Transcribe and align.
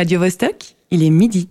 Radio 0.00 0.18
Vostok, 0.18 0.76
il 0.90 1.04
est 1.04 1.10
midi. 1.10 1.46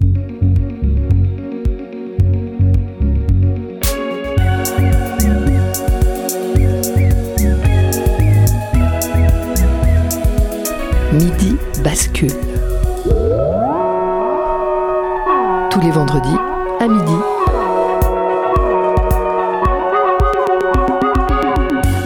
Midi 11.13 11.57
bascule. 11.83 12.31
Tous 15.69 15.79
les 15.81 15.91
vendredis 15.91 16.29
à 16.79 16.87
midi. 16.87 17.03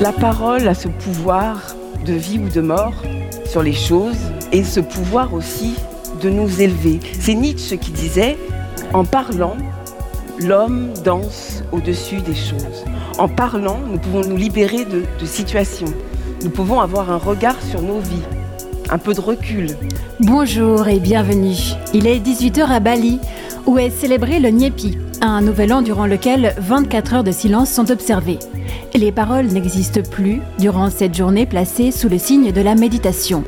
La 0.02 0.12
parole 0.12 0.68
a 0.68 0.73
ce 0.73 0.89
pouvoir 0.89 1.62
de 2.05 2.12
vie 2.12 2.38
ou 2.38 2.50
de 2.50 2.60
mort 2.60 3.02
sur 3.46 3.64
les 3.64 3.71
choses 3.71 4.20
et 4.52 4.66
ce 4.66 4.82
pouvoir 4.82 5.34
aussi 5.34 5.78
de 6.24 6.30
nous 6.30 6.62
élever. 6.62 7.00
C'est 7.20 7.34
Nietzsche 7.34 7.78
qui 7.78 7.92
disait, 7.92 8.38
en 8.94 9.04
parlant, 9.04 9.58
l'homme 10.40 10.94
danse 11.04 11.63
au-dessus 11.72 12.22
des 12.22 12.34
choses. 12.34 12.86
En 13.18 13.27
parlant, 13.27 13.80
nous 13.91 13.99
pouvons 13.99 14.22
nous 14.22 14.38
libérer 14.38 14.86
de, 14.86 15.04
situations. 15.26 15.94
Nous 16.44 16.49
pouvons 16.49 16.80
avoir 16.80 17.12
un 17.12 17.18
regard 17.18 17.62
sur 17.62 17.82
nos 17.82 17.99
vies, 17.99 18.23
un 18.90 18.98
peu 18.98 19.13
de 19.13 19.20
recul. 19.20 19.68
Bonjour 20.22 20.88
et 20.88 20.99
bienvenue. 20.99 21.58
Il 21.94 22.08
est 22.08 22.20
18h 22.20 22.68
à 22.68 22.80
Bali, 22.80 23.20
où 23.66 23.77
est 23.77 23.90
célébré 23.90 24.40
le 24.40 24.49
Nyepi, 24.49 24.98
un 25.21 25.41
nouvel 25.41 25.74
an 25.74 25.82
durant 25.82 26.05
lequel 26.05 26.55
24 26.58 27.13
heures 27.16 27.24
de 27.24 27.32
silence 27.32 27.70
sont 27.70 27.91
observées. 27.91 28.40
Les 28.94 29.12
paroles 29.12 29.48
n'existent 29.48 30.02
plus 30.10 30.41
durant 30.58 30.90
cette 30.90 31.16
journée 31.16 31.46
placée 31.46 31.91
sous 31.91 32.10
le 32.10 32.18
signe 32.18 32.52
de 32.52 32.62
la 32.62 32.76
méditation. 32.76 33.44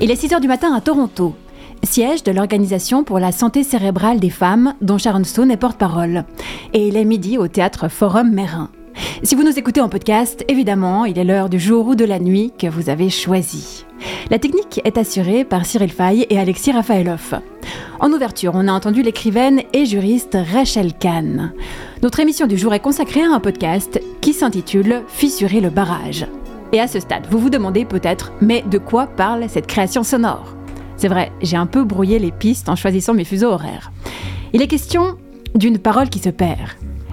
Il 0.00 0.10
est 0.10 0.20
6h 0.20 0.40
du 0.40 0.48
matin 0.48 0.72
à 0.74 0.80
Toronto, 0.80 1.34
siège 1.82 2.22
de 2.22 2.32
l'Organisation 2.32 3.04
pour 3.04 3.18
la 3.18 3.32
santé 3.32 3.62
cérébrale 3.64 4.20
des 4.20 4.30
femmes, 4.30 4.74
dont 4.80 4.98
Sharon 4.98 5.24
Stone 5.24 5.50
est 5.50 5.56
porte-parole. 5.56 6.24
Et 6.72 6.88
il 6.88 6.96
est 6.96 7.04
midi 7.04 7.38
au 7.38 7.48
théâtre 7.48 7.88
Forum 7.88 8.30
Mérin. 8.32 8.70
Si 9.22 9.34
vous 9.34 9.44
nous 9.44 9.58
écoutez 9.58 9.80
en 9.80 9.88
podcast, 9.88 10.44
évidemment, 10.48 11.04
il 11.04 11.18
est 11.18 11.24
l'heure 11.24 11.48
du 11.48 11.58
jour 11.58 11.86
ou 11.86 11.94
de 11.94 12.04
la 12.04 12.18
nuit 12.18 12.52
que 12.58 12.66
vous 12.66 12.88
avez 12.90 13.10
choisi. 13.10 13.84
La 14.30 14.38
technique 14.38 14.80
est 14.84 14.98
assurée 14.98 15.44
par 15.44 15.66
Cyril 15.66 15.92
Fay 15.92 16.26
et 16.30 16.38
Alexis 16.38 16.72
Rafaeloff. 16.72 17.34
En 17.98 18.12
ouverture, 18.12 18.52
on 18.54 18.68
a 18.68 18.72
entendu 18.72 19.02
l'écrivaine 19.02 19.62
et 19.72 19.84
juriste 19.84 20.36
Rachel 20.52 20.94
Kahn. 20.94 21.52
Notre 22.02 22.20
émission 22.20 22.46
du 22.46 22.56
jour 22.56 22.72
est 22.72 22.80
consacrée 22.80 23.22
à 23.22 23.30
un 23.30 23.40
podcast 23.40 24.00
qui 24.20 24.32
s'intitule 24.32 25.02
Fissurer 25.08 25.60
le 25.60 25.70
barrage. 25.70 26.26
Et 26.72 26.80
à 26.80 26.86
ce 26.86 27.00
stade, 27.00 27.26
vous 27.30 27.38
vous 27.38 27.50
demandez 27.50 27.84
peut-être, 27.84 28.32
mais 28.40 28.62
de 28.62 28.78
quoi 28.78 29.06
parle 29.06 29.48
cette 29.48 29.66
création 29.66 30.02
sonore? 30.02 30.59
C'est 31.00 31.08
vrai, 31.08 31.32
j'ai 31.40 31.56
un 31.56 31.64
peu 31.64 31.82
brouillé 31.82 32.18
les 32.18 32.30
pistes 32.30 32.68
en 32.68 32.76
choisissant 32.76 33.14
mes 33.14 33.24
fuseaux 33.24 33.52
horaires. 33.52 33.90
Il 34.52 34.60
est 34.60 34.66
question 34.66 35.16
d'une 35.54 35.78
parole 35.78 36.10
qui 36.10 36.18
se 36.18 36.28
perd, 36.28 36.58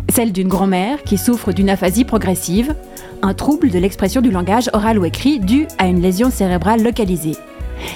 celle 0.10 0.34
d'une 0.34 0.50
grand-mère 0.50 1.04
qui 1.04 1.18
souffre 1.18 1.54
d'une 1.54 1.70
aphasie 1.70 2.04
progressive, 2.04 2.76
un 3.22 3.34
trouble 3.34 3.70
de 3.70 3.80
l'expression 3.80 4.20
du 4.20 4.30
langage 4.30 4.70
oral 4.74 5.00
ou 5.00 5.06
écrit 5.06 5.40
dû 5.40 5.68
à 5.78 5.88
une 5.88 6.02
lésion 6.02 6.30
cérébrale 6.30 6.84
localisée, 6.84 7.38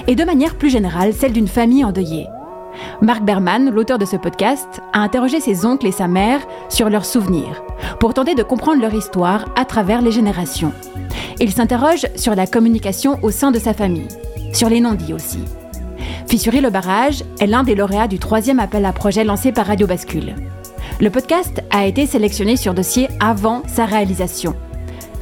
et 0.07 0.15
de 0.15 0.23
manière 0.23 0.55
plus 0.55 0.69
générale 0.69 1.11
celle 1.13 1.33
d'une 1.33 1.49
famille 1.49 1.83
endeuillée. 1.83 2.27
Marc 3.01 3.23
Berman, 3.23 3.69
l'auteur 3.69 3.97
de 3.97 4.05
ce 4.05 4.15
podcast, 4.15 4.79
a 4.93 4.99
interrogé 4.99 5.41
ses 5.41 5.65
oncles 5.65 5.87
et 5.87 5.91
sa 5.91 6.07
mère 6.07 6.39
sur 6.69 6.89
leurs 6.89 7.03
souvenirs, 7.03 7.63
pour 7.99 8.13
tenter 8.13 8.33
de 8.33 8.43
comprendre 8.43 8.81
leur 8.81 8.93
histoire 8.93 9.49
à 9.57 9.65
travers 9.65 10.01
les 10.01 10.13
générations. 10.13 10.71
Il 11.41 11.51
s'interroge 11.51 12.07
sur 12.15 12.33
la 12.33 12.47
communication 12.47 13.19
au 13.23 13.29
sein 13.29 13.51
de 13.51 13.59
sa 13.59 13.73
famille, 13.73 14.07
sur 14.53 14.69
les 14.69 14.79
non-dits 14.79 15.13
aussi. 15.13 15.39
Fissurer 16.31 16.61
le 16.61 16.69
barrage 16.69 17.25
est 17.41 17.45
l'un 17.45 17.63
des 17.63 17.75
lauréats 17.75 18.07
du 18.07 18.17
troisième 18.17 18.61
appel 18.61 18.85
à 18.85 18.93
projet 18.93 19.25
lancé 19.25 19.51
par 19.51 19.65
Radio 19.65 19.85
Bascule. 19.85 20.33
Le 21.01 21.09
podcast 21.09 21.61
a 21.71 21.85
été 21.85 22.05
sélectionné 22.05 22.55
sur 22.55 22.73
dossier 22.73 23.09
avant 23.19 23.63
sa 23.67 23.83
réalisation. 23.83 24.55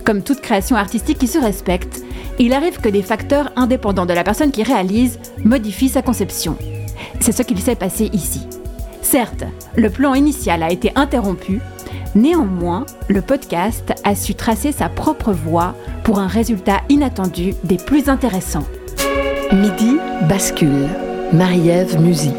Comme 0.05 0.21
toute 0.21 0.39
création 0.39 0.75
artistique 0.75 1.17
qui 1.17 1.25
se 1.25 1.39
respecte, 1.39 2.03
il 2.37 2.53
arrive 2.53 2.79
que 2.79 2.89
des 2.89 3.01
facteurs 3.01 3.51
indépendants 3.55 4.05
de 4.05 4.13
la 4.13 4.23
personne 4.23 4.51
qui 4.51 4.61
réalise 4.61 5.17
modifient 5.43 5.89
sa 5.89 6.03
conception. 6.03 6.55
C'est 7.19 7.31
ce 7.31 7.41
qu'il 7.41 7.59
s'est 7.59 7.73
passé 7.73 8.11
ici. 8.13 8.45
Certes, 9.01 9.45
le 9.75 9.89
plan 9.89 10.13
initial 10.13 10.61
a 10.61 10.71
été 10.71 10.91
interrompu, 10.93 11.59
néanmoins, 12.13 12.85
le 13.07 13.23
podcast 13.23 13.95
a 14.03 14.13
su 14.13 14.35
tracer 14.35 14.71
sa 14.71 14.89
propre 14.89 15.31
voie 15.31 15.73
pour 16.03 16.19
un 16.19 16.27
résultat 16.27 16.81
inattendu 16.87 17.55
des 17.63 17.77
plus 17.77 18.09
intéressants. 18.09 18.67
Midi 19.51 19.97
bascule. 20.27 20.87
Marie-Ève 21.33 21.99
Musy. 21.99 22.31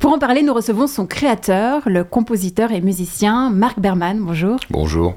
Pour 0.00 0.12
en 0.12 0.18
parler, 0.18 0.42
nous 0.42 0.52
recevons 0.52 0.88
son 0.88 1.06
créateur, 1.06 1.82
le 1.86 2.02
compositeur 2.02 2.72
et 2.72 2.80
musicien 2.80 3.50
Marc 3.50 3.78
Berman. 3.78 4.18
Bonjour. 4.18 4.58
Bonjour. 4.68 5.14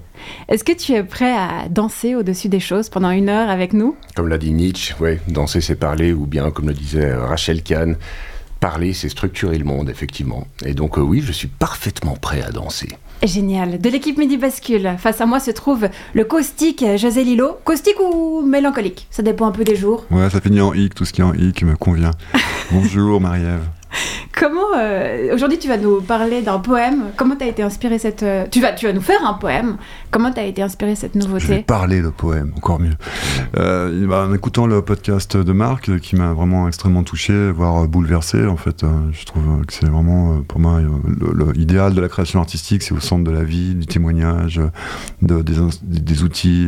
Est-ce 0.48 0.64
que 0.64 0.74
tu 0.74 0.94
es 0.94 1.04
prêt 1.04 1.36
à 1.36 1.70
danser 1.70 2.14
au-dessus 2.14 2.50
des 2.50 2.60
choses 2.60 2.90
pendant 2.90 3.10
une 3.10 3.30
heure 3.30 3.50
avec 3.50 3.74
nous? 3.74 3.96
Comme 4.16 4.28
l'a 4.28 4.38
dit 4.38 4.52
Nietzsche, 4.52 4.94
ouais, 5.00 5.20
danser 5.28 5.60
c'est 5.60 5.76
parler, 5.76 6.14
ou 6.14 6.28
bien 6.28 6.52
comme 6.52 6.68
le 6.68 6.76
disait 6.76 7.16
Rachel 7.16 7.64
Kahn, 7.64 7.96
parler 8.60 8.94
c'est 8.94 9.10
structurer 9.10 9.58
le 9.58 9.66
monde, 9.66 9.90
effectivement. 9.90 10.46
Et 10.66 10.76
donc 10.76 11.00
euh, 11.00 11.02
oui, 11.02 11.24
je 11.26 11.32
suis 11.32 11.48
parfaitement 11.48 12.16
prêt 12.16 12.44
à 12.44 12.52
danser. 12.52 12.90
Génial. 13.24 13.80
De 13.80 13.90
l'équipe 13.90 14.18
Midi 14.18 14.38
Bascule, 14.38 14.96
face 14.98 15.22
à 15.22 15.26
moi 15.26 15.40
se 15.40 15.52
trouve 15.52 15.88
le 16.14 16.24
caustique 16.24 16.84
José 16.98 17.24
Lilo. 17.24 17.58
Caustique 17.64 18.00
ou 18.00 18.42
mélancolique? 18.42 19.08
Ça 19.10 19.24
dépend 19.24 19.48
un 19.48 19.52
peu 19.52 19.64
des 19.64 19.76
jours. 19.76 20.06
Ouais, 20.12 20.30
ça 20.30 20.40
finit 20.42 20.62
en 20.62 20.74
hic, 20.74 20.94
tout 20.94 21.06
ce 21.06 21.14
qui 21.14 21.22
est 21.22 21.26
en 21.26 21.34
hic 21.34 21.64
me 21.64 21.76
convient. 21.76 22.12
Bonjour 22.72 23.20
Marie-Ève. 23.20 23.64
Comment 24.40 24.78
euh, 24.78 25.34
aujourd'hui 25.34 25.58
tu 25.58 25.68
vas 25.68 25.78
nous 25.78 26.00
parler 26.02 26.42
d'un 26.44 26.60
poème 26.60 27.06
Comment 27.16 27.36
t'as 27.36 27.48
été 27.48 27.64
inspiré 27.64 27.98
cette 27.98 28.22
euh, 28.22 28.46
tu 28.52 28.62
vas 28.62 28.72
tu 28.74 28.86
vas 28.86 28.94
nous 28.94 29.02
faire 29.02 29.26
un 29.26 29.34
poème 29.34 29.78
Comment 30.12 30.32
t'as 30.32 30.44
été 30.44 30.62
inspiré 30.62 30.94
cette 30.96 31.16
nouveauté 31.16 31.40
Je 31.40 31.48
vais 31.54 31.60
parler 31.64 32.02
le 32.02 32.12
poème, 32.12 32.52
encore 32.56 32.80
mieux. 32.80 32.94
Euh, 33.58 34.06
bah, 34.08 34.28
en 34.30 34.34
écoutant 34.34 34.68
le 34.68 34.82
podcast 34.84 35.36
de 35.38 35.52
Marc, 35.54 35.98
qui 36.00 36.16
m'a 36.16 36.34
vraiment 36.34 36.68
extrêmement 36.68 37.04
touché, 37.04 37.52
voire 37.52 37.88
bouleversé, 37.88 38.46
en 38.46 38.58
fait, 38.58 38.86
je 39.12 39.26
trouve 39.26 39.66
que 39.66 39.74
c'est 39.74 39.88
vraiment 39.88 40.42
pour 40.48 40.60
moi 40.60 40.80
l'idéal 41.56 41.94
de 41.96 42.02
la 42.02 42.10
création 42.10 42.40
artistique, 42.40 42.84
c'est 42.84 42.94
au 42.94 43.00
centre 43.00 43.24
de 43.24 43.32
la 43.32 43.44
vie, 43.44 43.74
du 43.76 43.86
témoignage, 43.88 44.62
de, 45.22 45.42
des, 45.42 46.24
outils 46.24 46.68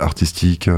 artistiques 0.00 0.68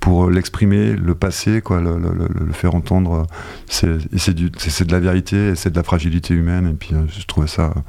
pour 0.00 0.30
l'exprimer, 0.30 0.92
le 0.94 1.14
passer, 1.14 1.60
quoi, 1.62 1.80
le, 1.80 1.96
le- 1.98 2.12
le- 2.14 2.46
le 2.46 2.52
faire 2.52 2.74
entendre. 2.74 3.26
C'est 3.68 3.86
de 3.96 4.92
la 4.92 5.00
et 5.06 5.54
c'est 5.54 5.70
de 5.70 5.76
la 5.76 5.82
fragilité 5.82 6.34
humaine, 6.34 6.68
et 6.68 6.74
puis 6.74 6.94
euh, 6.94 7.06
je 7.08 7.24
trouvais 7.26 7.46
ça 7.46 7.64
euh, 7.64 7.80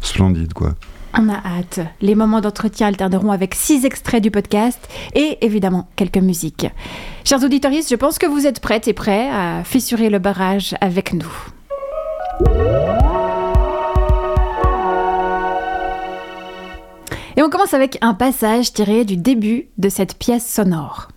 splendide, 0.00 0.52
quoi. 0.52 0.74
On 1.16 1.28
a 1.28 1.36
hâte. 1.36 1.80
Les 2.00 2.16
moments 2.16 2.40
d'entretien 2.40 2.88
alterneront 2.88 3.30
avec 3.30 3.54
six 3.54 3.84
extraits 3.84 4.22
du 4.22 4.32
podcast 4.32 4.80
et 5.14 5.38
évidemment 5.42 5.88
quelques 5.94 6.18
musiques. 6.18 6.66
Chers 7.24 7.44
auditeurs, 7.44 7.70
je 7.72 7.94
pense 7.94 8.18
que 8.18 8.26
vous 8.26 8.46
êtes 8.46 8.60
prêtes 8.60 8.88
et 8.88 8.92
prêts 8.92 9.30
à 9.30 9.62
fissurer 9.62 10.10
le 10.10 10.18
barrage 10.18 10.74
avec 10.80 11.12
nous. 11.12 11.32
Et 17.36 17.42
on 17.42 17.50
commence 17.50 17.74
avec 17.74 17.98
un 18.00 18.14
passage 18.14 18.72
tiré 18.72 19.04
du 19.04 19.16
début 19.16 19.68
de 19.78 19.88
cette 19.88 20.18
pièce 20.18 20.48
sonore. 20.48 21.08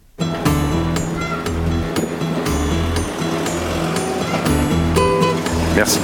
Merci. 5.77 5.99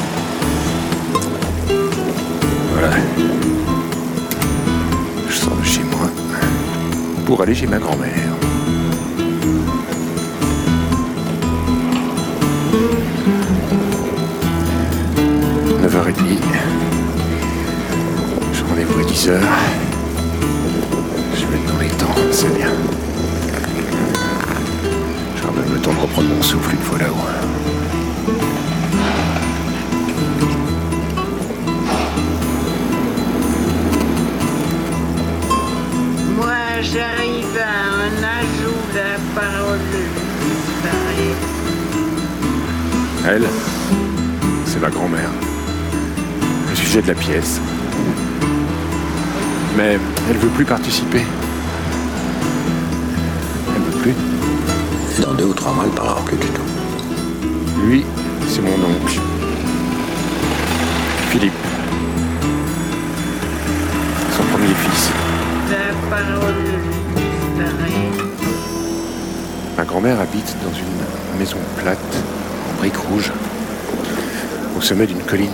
Voilà. 2.73 2.91
Je 5.27 5.33
sors 5.33 5.55
de 5.55 5.63
chez 5.63 5.81
moi 5.81 6.07
pour 7.25 7.41
aller 7.41 7.55
chez 7.55 7.65
ma 7.65 7.79
grand-mère. 7.79 8.11
«9h30. 15.81 16.21
J'ai 18.53 18.63
rendez-vous 18.69 18.99
à 18.99 19.03
10h. 19.03 19.39
Je 21.35 21.45
vais 21.47 21.57
être 21.57 21.73
dans 21.73 21.79
les 21.81 21.89
temps, 21.89 22.15
c'est 22.31 22.55
bien. 22.55 22.69
J'aurai 25.41 25.53
même 25.55 25.73
le 25.73 25.79
temps 25.81 25.93
de 25.93 25.99
reprendre 25.99 26.29
mon 26.29 26.43
souffle 26.43 26.75
une 26.75 26.81
fois 26.81 26.99
là-haut. 26.99 27.82
J'arrive 36.81 37.57
à 37.57 38.03
un 38.03 38.13
ajout 38.41 38.83
de 38.93 38.97
la 38.97 39.17
parole 39.39 39.79
disparaît. 40.39 41.35
Elle, 43.27 43.47
c'est 44.65 44.81
ma 44.81 44.89
grand-mère. 44.89 45.29
Le 46.69 46.75
sujet 46.75 47.01
de 47.01 47.07
la 47.07 47.15
pièce. 47.15 47.59
Mais 49.77 49.97
elle 50.29 50.37
veut 50.37 50.49
plus 50.49 50.65
participer. 50.65 51.23
Elle 53.75 53.81
veut 53.81 54.01
plus. 54.01 54.15
Dans 55.21 55.33
deux 55.33 55.45
ou 55.45 55.53
trois 55.53 55.73
mois, 55.73 55.85
il 55.87 55.93
parlera 55.93 56.21
plus 56.25 56.37
du 56.37 56.47
tout. 56.47 56.61
Lui, 57.85 58.05
C'est 58.47 58.61
mon 58.61 58.73
oncle. 58.73 59.19
Philippe. 61.31 61.72
Ma 69.75 69.83
grand-mère 69.85 70.19
habite 70.19 70.55
dans 70.63 70.73
une 70.73 71.39
maison 71.39 71.57
plate, 71.77 71.97
en 72.69 72.79
briques 72.79 72.95
rouges, 72.95 73.31
au 74.77 74.81
sommet 74.81 75.07
d'une 75.07 75.23
colline. 75.23 75.49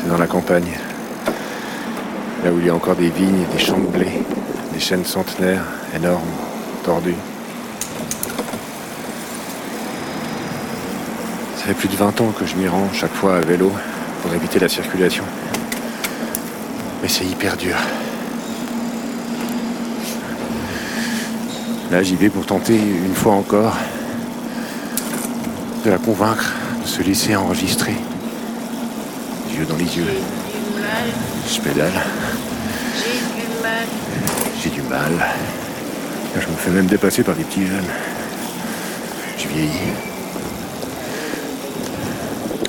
C'est 0.00 0.08
dans 0.08 0.18
la 0.18 0.26
campagne, 0.26 0.78
là 2.44 2.52
où 2.52 2.58
il 2.60 2.66
y 2.66 2.70
a 2.70 2.74
encore 2.74 2.96
des 2.96 3.10
vignes 3.10 3.44
des 3.52 3.58
champs 3.58 3.78
de 3.78 3.86
blé, 3.86 4.22
des 4.72 4.80
chênes 4.80 5.04
centenaires 5.04 5.64
énormes, 5.94 6.22
tordus. 6.84 7.16
Ça 11.56 11.64
fait 11.64 11.74
plus 11.74 11.88
de 11.88 11.96
20 11.96 12.20
ans 12.20 12.32
que 12.38 12.46
je 12.46 12.56
m'y 12.56 12.68
rends 12.68 12.88
chaque 12.92 13.14
fois 13.14 13.36
à 13.36 13.40
vélo 13.40 13.70
pour 14.22 14.32
éviter 14.34 14.58
la 14.58 14.68
circulation. 14.68 15.24
Mais 17.02 17.08
c'est 17.08 17.24
hyper 17.24 17.56
dur. 17.56 17.74
Là, 21.90 22.02
j'y 22.02 22.14
vais 22.14 22.28
pour 22.28 22.46
tenter 22.46 22.76
une 22.76 23.14
fois 23.14 23.32
encore 23.34 23.76
de 25.84 25.90
la 25.90 25.98
convaincre 25.98 26.52
de 26.80 26.86
se 26.86 27.02
laisser 27.02 27.34
enregistrer. 27.34 27.96
Les 29.48 29.58
yeux 29.58 29.66
dans 29.66 29.76
les 29.76 29.96
yeux. 29.96 30.04
Je 31.52 31.60
pédale, 31.60 31.92
j'ai 34.62 34.70
du 34.70 34.82
mal. 34.82 35.12
je 36.34 36.46
me 36.46 36.56
fais 36.56 36.70
même 36.70 36.86
dépasser 36.86 37.24
par 37.24 37.34
des 37.34 37.42
petits 37.42 37.66
jeunes. 37.66 37.90
Je 39.36 39.48
vieillis. 39.48 39.92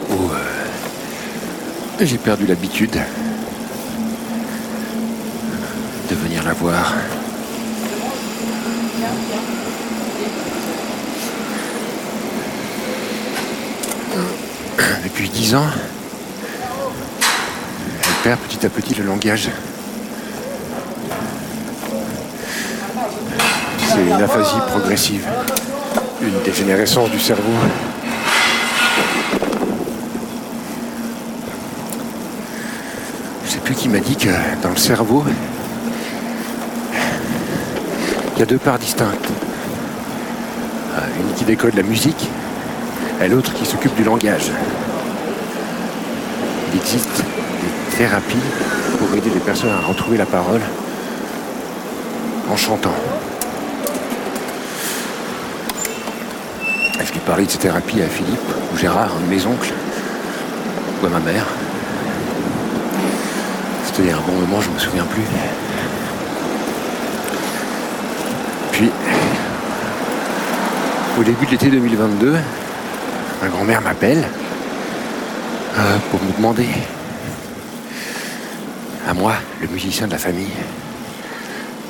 Oh, 0.09 0.31
euh, 0.33 2.05
j'ai 2.05 2.17
perdu 2.17 2.47
l'habitude 2.47 2.97
de 6.13 6.19
venir 6.19 6.43
la 6.43 6.53
voir. 6.53 6.93
Depuis 15.03 15.29
dix 15.29 15.55
ans, 15.55 15.65
elle 17.19 18.23
perd 18.23 18.39
petit 18.41 18.63
à 18.65 18.69
petit 18.69 18.93
le 18.93 19.05
langage. 19.05 19.49
C'est 23.87 24.01
une 24.05 24.21
aphasie 24.21 24.61
progressive, 24.67 25.25
une 26.21 26.39
dégénérescence 26.43 27.09
du 27.09 27.19
cerveau. 27.19 27.53
Je 33.45 33.51
sais 33.51 33.59
plus 33.59 33.73
qui 33.73 33.89
m'a 33.89 33.99
dit 33.99 34.15
que 34.15 34.29
dans 34.61 34.69
le 34.69 34.77
cerveau, 34.77 35.23
il 38.35 38.39
y 38.39 38.41
a 38.41 38.45
deux 38.45 38.57
parts 38.57 38.79
distinctes. 38.79 39.29
Une 41.19 41.33
qui 41.35 41.45
décode 41.45 41.75
la 41.75 41.83
musique 41.83 42.29
et 43.21 43.27
l'autre 43.27 43.53
qui 43.53 43.65
s'occupe 43.65 43.95
du 43.95 44.03
langage. 44.03 44.51
Il 46.71 46.79
existe 46.79 47.17
des 47.17 47.97
thérapies 47.97 48.37
pour 48.97 49.15
aider 49.15 49.29
les 49.33 49.39
personnes 49.39 49.71
à 49.71 49.87
retrouver 49.87 50.17
la 50.17 50.25
parole 50.25 50.61
en 52.51 52.57
chantant. 52.57 52.93
Et 56.99 57.05
Je 57.05 57.11
lui 57.11 57.19
parlais 57.19 57.45
de 57.45 57.51
ces 57.51 57.59
thérapies 57.59 58.01
à 58.01 58.07
Philippe, 58.07 58.39
ou 58.73 58.77
Gérard, 58.77 59.11
un 59.15 59.21
de 59.21 59.35
mes 59.35 59.45
oncles, 59.45 59.73
ou 61.01 61.05
à 61.05 61.09
ma 61.09 61.19
mère? 61.19 61.45
C'était 63.85 64.11
un 64.11 64.21
bon 64.21 64.33
moment, 64.33 64.61
je 64.61 64.69
me 64.69 64.79
souviens 64.79 65.05
plus. 65.05 65.21
Puis, 68.73 68.89
au 71.19 71.23
début 71.23 71.45
de 71.45 71.51
l'été 71.51 71.69
2022, 71.69 72.37
ma 73.41 73.47
grand-mère 73.47 73.81
m'appelle 73.81 74.27
euh, 75.77 75.97
pour 76.09 76.19
me 76.23 76.31
demander, 76.35 76.67
à 79.07 79.13
moi, 79.13 79.33
le 79.61 79.67
musicien 79.67 80.07
de 80.07 80.13
la 80.13 80.17
famille, 80.17 80.47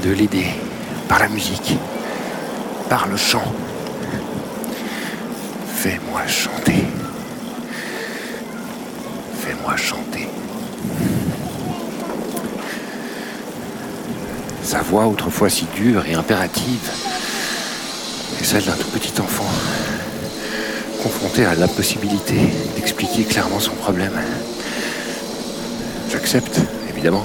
de 0.03 0.11
l'aider 0.11 0.47
par 1.07 1.19
la 1.19 1.29
musique, 1.29 1.77
par 2.89 3.07
le 3.07 3.15
chant. 3.15 3.53
Fais-moi 5.77 6.27
chanter. 6.27 6.85
Fais-moi 9.39 9.77
chanter. 9.77 10.32
Sa 14.73 14.81
voix, 14.81 15.05
autrefois 15.05 15.51
si 15.51 15.67
dure 15.75 16.03
et 16.07 16.15
impérative, 16.15 16.89
est 18.39 18.43
celle 18.43 18.65
d'un 18.65 18.71
tout 18.71 18.87
petit 18.87 19.21
enfant, 19.21 19.45
confronté 21.03 21.45
à 21.45 21.53
l'impossibilité 21.53 22.37
d'expliquer 22.75 23.23
clairement 23.23 23.59
son 23.59 23.75
problème. 23.75 24.13
J'accepte, 26.09 26.59
évidemment. 26.89 27.23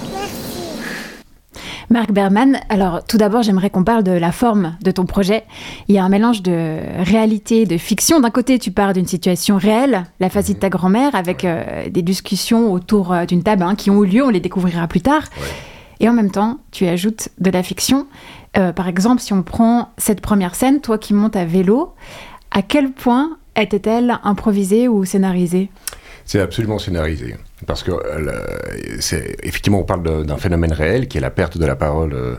Marc 1.89 2.13
Berman, 2.13 2.61
alors 2.69 3.03
tout 3.03 3.17
d'abord 3.17 3.43
j'aimerais 3.43 3.71
qu'on 3.71 3.83
parle 3.83 4.03
de 4.03 4.13
la 4.13 4.31
forme 4.31 4.77
de 4.83 4.91
ton 4.91 5.07
projet. 5.07 5.45
Il 5.89 5.95
y 5.95 5.99
a 5.99 6.05
un 6.05 6.11
mélange 6.11 6.43
de 6.43 6.81
réalité 6.99 7.63
et 7.63 7.67
de 7.67 7.79
fiction. 7.79 8.21
D'un 8.21 8.29
côté 8.29 8.59
tu 8.59 8.73
pars 8.73 8.93
d'une 8.93 9.07
situation 9.07 9.57
réelle, 9.57 10.05
la 10.21 10.29
phase 10.29 10.49
de 10.49 10.53
ta 10.53 10.69
grand-mère, 10.69 11.15
avec 11.15 11.47
euh, 11.47 11.89
des 11.89 12.03
discussions 12.03 12.71
autour 12.71 13.15
euh, 13.15 13.25
d'une 13.25 13.43
table 13.43 13.63
hein, 13.63 13.75
qui 13.75 13.89
ont 13.89 14.05
eu 14.05 14.07
lieu, 14.07 14.23
on 14.23 14.29
les 14.29 14.41
découvrira 14.41 14.87
plus 14.87 15.01
tard. 15.01 15.23
Et 16.01 16.09
en 16.09 16.13
même 16.13 16.31
temps 16.31 16.59
tu 16.71 16.87
ajoutes 16.87 17.29
de 17.39 17.51
la 17.51 17.63
fiction. 17.63 18.07
Euh, 18.57 18.73
par 18.73 18.89
exemple 18.89 19.21
si 19.21 19.33
on 19.33 19.43
prend 19.43 19.91
cette 19.99 20.21
première 20.21 20.55
scène, 20.55 20.81
toi 20.81 20.99
qui 20.99 21.15
montes 21.15 21.37
à 21.37 21.45
vélo, 21.45 21.95
à 22.51 22.63
quel 22.63 22.93
point 22.93 23.37
était-elle 23.57 24.19
improvisée 24.23 24.89
ou 24.89 25.05
scénarisée? 25.05 25.71
C'est 26.25 26.41
absolument 26.41 26.79
scénarisé. 26.79 27.37
Parce 27.67 27.83
que 27.83 27.91
euh, 27.91 29.33
effectivement, 29.43 29.81
on 29.81 29.85
parle 29.85 30.27
d'un 30.27 30.37
phénomène 30.37 30.73
réel 30.73 31.09
qui 31.09 31.19
est 31.19 31.21
la 31.21 31.31
perte 31.31 31.59
de 31.59 31.67
la 31.67 31.75
parole 31.75 32.13
euh, 32.13 32.37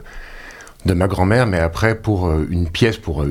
de 0.85 0.93
ma 0.93 1.07
grand-mère, 1.07 1.45
mais 1.45 1.59
après, 1.59 1.95
pour 1.95 2.27
euh, 2.27 2.47
une 2.49 2.69
pièce 2.69 2.97
pour, 2.97 3.25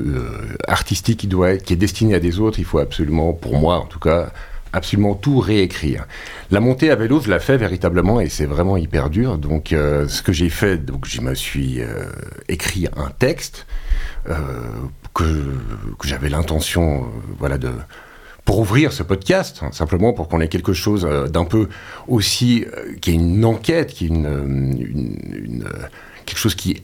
artistique 0.67 1.21
qui, 1.21 1.27
doit 1.27 1.51
être, 1.51 1.63
qui 1.63 1.73
est 1.73 1.77
destinée 1.77 2.13
à 2.13 2.19
des 2.19 2.39
autres, 2.39 2.59
il 2.59 2.65
faut 2.65 2.79
absolument, 2.79 3.33
pour 3.33 3.57
moi 3.57 3.77
en 3.77 3.85
tout 3.85 3.99
cas, 3.99 4.31
absolument 4.73 5.15
tout 5.15 5.39
réécrire. 5.39 6.05
La 6.51 6.59
montée 6.59 6.91
à 6.91 6.95
vélo, 6.95 7.19
je 7.21 7.29
la 7.29 7.39
fais 7.39 7.57
véritablement 7.57 8.19
et 8.21 8.29
c'est 8.29 8.45
vraiment 8.45 8.77
hyper 8.77 9.09
dur. 9.09 9.37
Donc, 9.37 9.73
euh, 9.73 10.07
ce 10.07 10.21
que 10.21 10.31
j'ai 10.31 10.49
fait, 10.49 10.77
donc 10.77 11.05
je 11.05 11.21
me 11.21 11.33
suis 11.35 11.81
euh, 11.81 12.05
écrit 12.47 12.87
un 12.95 13.09
texte 13.09 13.65
euh, 14.29 14.35
que, 15.13 15.23
j'avais 16.03 16.29
l'intention, 16.29 17.05
voilà, 17.37 17.57
de 17.57 17.71
pour 18.45 18.59
ouvrir 18.59 18.91
ce 18.91 19.03
podcast, 19.03 19.59
hein, 19.61 19.69
simplement 19.71 20.11
pour 20.11 20.27
qu'on 20.27 20.41
ait 20.41 20.47
quelque 20.47 20.73
chose 20.73 21.07
d'un 21.31 21.45
peu 21.45 21.69
aussi 22.07 22.65
qui 22.99 23.11
est 23.11 23.13
une 23.13 23.45
enquête, 23.45 23.93
qui 23.93 24.05
est 24.05 24.07
une, 24.07 25.65
quelque 26.25 26.39
chose 26.39 26.55
qui 26.55 26.81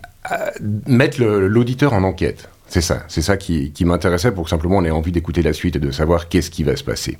mette 0.85 1.17
l'auditeur 1.17 1.93
en 1.93 2.03
enquête. 2.03 2.49
C'est 2.67 2.81
ça, 2.81 3.03
c'est 3.07 3.21
ça 3.23 3.37
qui, 3.37 3.71
qui 3.71 3.83
m'intéressait 3.83 4.31
pour 4.31 4.43
que 4.43 4.49
simplement 4.51 4.77
on 4.77 4.85
ait 4.85 4.91
envie 4.91 5.11
d'écouter 5.11 5.41
la 5.41 5.53
suite 5.53 5.75
et 5.77 5.79
de 5.79 5.89
savoir 5.89 6.29
qu'est-ce 6.29 6.51
qui 6.51 6.63
va 6.63 6.75
se 6.75 6.83
passer. 6.83 7.17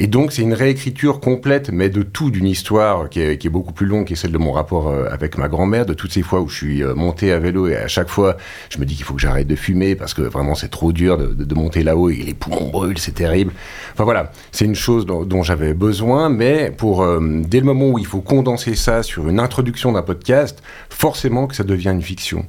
Et 0.00 0.06
donc 0.06 0.32
c'est 0.32 0.42
une 0.42 0.54
réécriture 0.54 1.18
complète, 1.18 1.70
mais 1.72 1.88
de 1.88 2.02
tout, 2.02 2.30
d'une 2.30 2.46
histoire 2.46 3.08
qui 3.08 3.20
est, 3.20 3.48
beaucoup 3.48 3.72
plus 3.72 3.86
longue, 3.86 4.06
qui 4.06 4.12
est 4.12 4.16
celle 4.16 4.30
de 4.30 4.38
mon 4.38 4.52
rapport 4.52 4.88
euh, 4.88 5.08
avec 5.10 5.36
ma 5.38 5.48
grand-mère, 5.48 5.86
de 5.86 5.94
toutes 5.94 6.12
ces 6.12 6.22
fois 6.22 6.40
où 6.40 6.48
je 6.48 6.56
suis 6.56 6.82
euh, 6.84 6.94
monté 6.94 7.32
à 7.32 7.40
vélo 7.40 7.66
et 7.66 7.76
à 7.76 7.88
chaque 7.88 8.08
fois 8.08 8.36
je 8.70 8.78
me 8.78 8.84
dis 8.84 8.94
qu'il 8.94 9.04
faut 9.04 9.14
que 9.14 9.20
j'arrête 9.20 9.48
de 9.48 9.56
fumer 9.56 9.96
parce 9.96 10.14
que 10.14 10.22
vraiment 10.22 10.54
c'est 10.54 10.68
trop 10.68 10.92
dur 10.92 11.18
de, 11.18 11.54
monter 11.54 11.82
là-haut 11.82 12.10
et 12.10 12.16
les 12.16 12.34
poumons 12.34 12.68
brûlent, 12.68 12.98
c'est 12.98 13.14
terrible. 13.14 13.52
Enfin 13.92 14.04
voilà, 14.04 14.30
c'est 14.52 14.64
une 14.64 14.76
chose 14.76 15.04
dont, 15.04 15.42
j'avais 15.42 15.74
besoin, 15.74 16.28
mais 16.28 16.70
pour 16.70 17.02
euh, 17.02 17.20
dès 17.20 17.58
le 17.58 17.66
moment 17.66 17.88
où 17.88 17.98
il 17.98 18.06
faut 18.06 18.20
condenser 18.20 18.76
ça 18.76 19.02
sur 19.02 19.28
une 19.28 19.40
introduction 19.40 19.90
d'un 19.90 20.02
podcast, 20.02 20.62
forcément 20.90 21.48
que 21.48 21.56
ça 21.56 21.64
devient 21.64 21.90
une 21.90 22.02
fiction. 22.02 22.46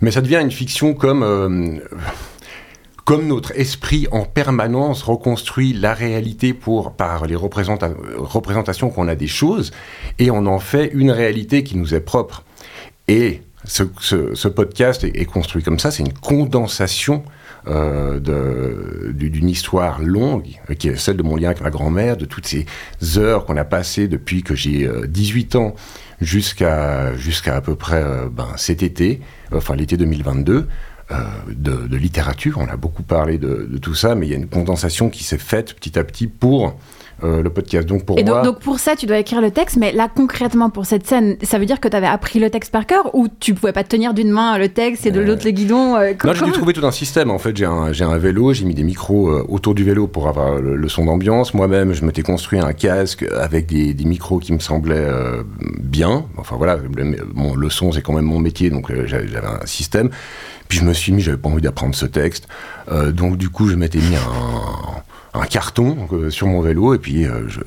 Mais 0.00 0.12
ça 0.12 0.20
devient 0.20 0.40
une 0.40 0.52
fiction 0.52 0.94
comme 0.94 1.80
comme 3.04 3.26
notre 3.26 3.52
esprit 3.58 4.06
en 4.12 4.24
permanence 4.24 5.02
reconstruit 5.02 5.72
la 5.72 5.94
réalité 5.94 6.54
pour, 6.54 6.92
par 6.92 7.26
les 7.26 7.34
représenta- 7.34 7.94
représentations 8.16 8.90
qu'on 8.90 9.08
a 9.08 9.14
des 9.14 9.26
choses, 9.26 9.72
et 10.18 10.30
on 10.30 10.46
en 10.46 10.58
fait 10.58 10.90
une 10.92 11.10
réalité 11.10 11.64
qui 11.64 11.76
nous 11.76 11.94
est 11.94 12.00
propre. 12.00 12.44
Et 13.08 13.42
ce, 13.64 14.48
podcast 14.48 15.04
est, 15.04 15.24
construit 15.24 15.62
comme 15.62 15.78
ça, 15.78 15.90
c'est 15.90 16.02
une 16.02 16.12
condensation 16.12 17.22
euh, 17.68 18.18
d'une 19.12 19.48
histoire 19.48 20.00
longue, 20.00 20.60
euh, 20.70 20.74
qui 20.74 20.88
est 20.88 20.96
celle 20.96 21.16
de 21.16 21.22
mon 21.22 21.36
lien 21.36 21.50
avec 21.50 21.62
ma 21.62 21.70
grand-mère, 21.70 22.16
de 22.16 22.24
toutes 22.24 22.46
ces 22.46 22.66
heures 23.16 23.44
qu'on 23.44 23.56
a 23.56 23.64
passées 23.64 24.08
depuis 24.08 24.42
que 24.42 24.54
j'ai 24.54 24.86
euh, 24.86 25.06
18 25.06 25.56
ans 25.56 25.74
jusqu'à 26.22 27.12
à 27.46 27.60
peu 27.60 27.74
près 27.74 28.02
euh, 28.02 28.28
ben, 28.30 28.48
cet 28.56 28.82
été, 28.82 29.20
enfin 29.52 29.76
l'été 29.76 29.96
2022, 29.96 30.54
euh, 30.54 30.62
de, 31.48 31.86
de 31.86 31.96
littérature. 31.96 32.58
On 32.58 32.68
a 32.68 32.76
beaucoup 32.76 33.02
parlé 33.02 33.38
de, 33.38 33.78
tout 33.80 33.94
ça, 33.94 34.14
mais 34.14 34.26
il 34.26 34.30
y 34.30 34.34
a 34.34 34.38
une 34.38 34.48
condensation 34.48 35.10
qui 35.10 35.24
s'est 35.24 35.38
faite 35.38 35.74
petit 35.74 35.98
à 35.98 36.04
petit 36.04 36.26
pour 36.26 36.68
euh, 36.68 36.72
le 37.22 37.50
podcast. 37.50 37.86
Donc 37.88 38.04
pour 38.04 38.18
Et 38.18 38.22
donc, 38.24 38.34
moi, 38.34 38.42
donc 38.42 38.60
pour 38.60 38.78
ça, 38.78 38.96
tu 38.96 39.06
dois 39.06 39.18
écrire 39.18 39.40
le 39.40 39.50
texte, 39.50 39.76
mais 39.76 39.92
là 39.92 40.08
concrètement 40.14 40.70
pour 40.70 40.86
cette 40.86 41.06
scène, 41.06 41.36
ça 41.42 41.58
veut 41.58 41.66
dire 41.66 41.80
que 41.80 41.88
tu 41.88 41.96
avais 41.96 42.06
appris 42.06 42.38
le 42.38 42.50
texte 42.50 42.70
par 42.72 42.86
cœur 42.86 43.14
ou 43.14 43.28
tu 43.40 43.54
pouvais 43.54 43.72
pas 43.72 43.84
tenir 43.84 44.14
d'une 44.14 44.30
main 44.30 44.58
le 44.58 44.68
texte 44.68 45.06
et 45.06 45.10
de 45.10 45.20
l'autre 45.20 45.44
le 45.44 45.50
guidon 45.52 45.96
euh, 45.96 46.10
Non, 46.10 46.16
comment- 46.18 46.34
j'ai 46.34 46.44
dû 46.44 46.52
trouver 46.52 46.72
tout 46.72 46.84
un 46.86 46.90
système. 46.90 47.30
En 47.30 47.38
fait, 47.38 47.56
j'ai 47.56 47.64
un, 47.66 47.92
j'ai 47.92 48.04
un 48.04 48.18
vélo, 48.18 48.52
j'ai 48.52 48.64
mis 48.64 48.74
des 48.74 48.82
micros 48.84 49.28
euh, 49.28 49.44
autour 49.48 49.74
du 49.74 49.84
vélo 49.84 50.06
pour 50.06 50.28
avoir 50.28 50.56
le, 50.60 50.76
le 50.76 50.88
son 50.88 51.04
d'ambiance. 51.04 51.54
Moi-même, 51.54 51.92
je 51.92 52.04
m'étais 52.04 52.22
construit 52.22 52.58
un 52.58 52.72
casque 52.72 53.24
avec 53.38 53.66
des, 53.66 53.94
des 53.94 54.04
micros 54.04 54.38
qui 54.38 54.52
me 54.52 54.58
semblaient 54.58 54.94
euh, 54.96 55.42
bien. 55.80 56.24
Enfin 56.36 56.56
voilà, 56.56 56.76
le, 56.76 57.16
bon, 57.34 57.54
le 57.54 57.70
son, 57.70 57.92
c'est 57.92 58.02
quand 58.02 58.12
même 58.12 58.24
mon 58.24 58.38
métier, 58.40 58.70
donc 58.70 58.90
euh, 58.90 59.04
j'avais 59.06 59.28
j'avais 59.28 59.46
un 59.46 59.64
système. 59.66 60.10
Puis 60.68 60.78
je 60.78 60.84
me 60.84 60.92
suis 60.94 61.12
mis, 61.12 61.20
j'avais 61.20 61.36
pas 61.36 61.48
envie 61.48 61.60
d'apprendre 61.62 61.94
ce 61.94 62.06
texte. 62.06 62.48
Euh, 62.90 63.12
donc 63.12 63.36
du 63.36 63.48
coup, 63.50 63.68
je 63.68 63.74
m'étais 63.76 63.98
mis 63.98 64.16
un, 64.16 65.02
un 65.34 65.46
carton 65.46 65.96
euh, 66.12 66.28
sur 66.30 66.46
mon 66.46 66.60
vélo 66.60 66.92
et 66.94 66.98
puis 66.98 67.24
euh, 67.24 67.48
je, 67.48 67.60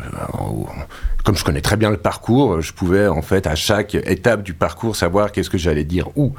comme 1.23 1.35
je 1.35 1.43
connais 1.43 1.61
très 1.61 1.77
bien 1.77 1.89
le 1.89 1.97
parcours, 1.97 2.61
je 2.61 2.71
pouvais 2.73 3.07
en 3.07 3.23
fait 3.23 3.47
à 3.47 3.55
chaque 3.55 3.95
étape 3.95 4.43
du 4.43 4.53
parcours 4.53 4.95
savoir 4.95 5.31
qu'est-ce 5.31 5.49
que 5.49 5.57
j'allais 5.57 5.83
dire 5.83 6.09
où. 6.15 6.33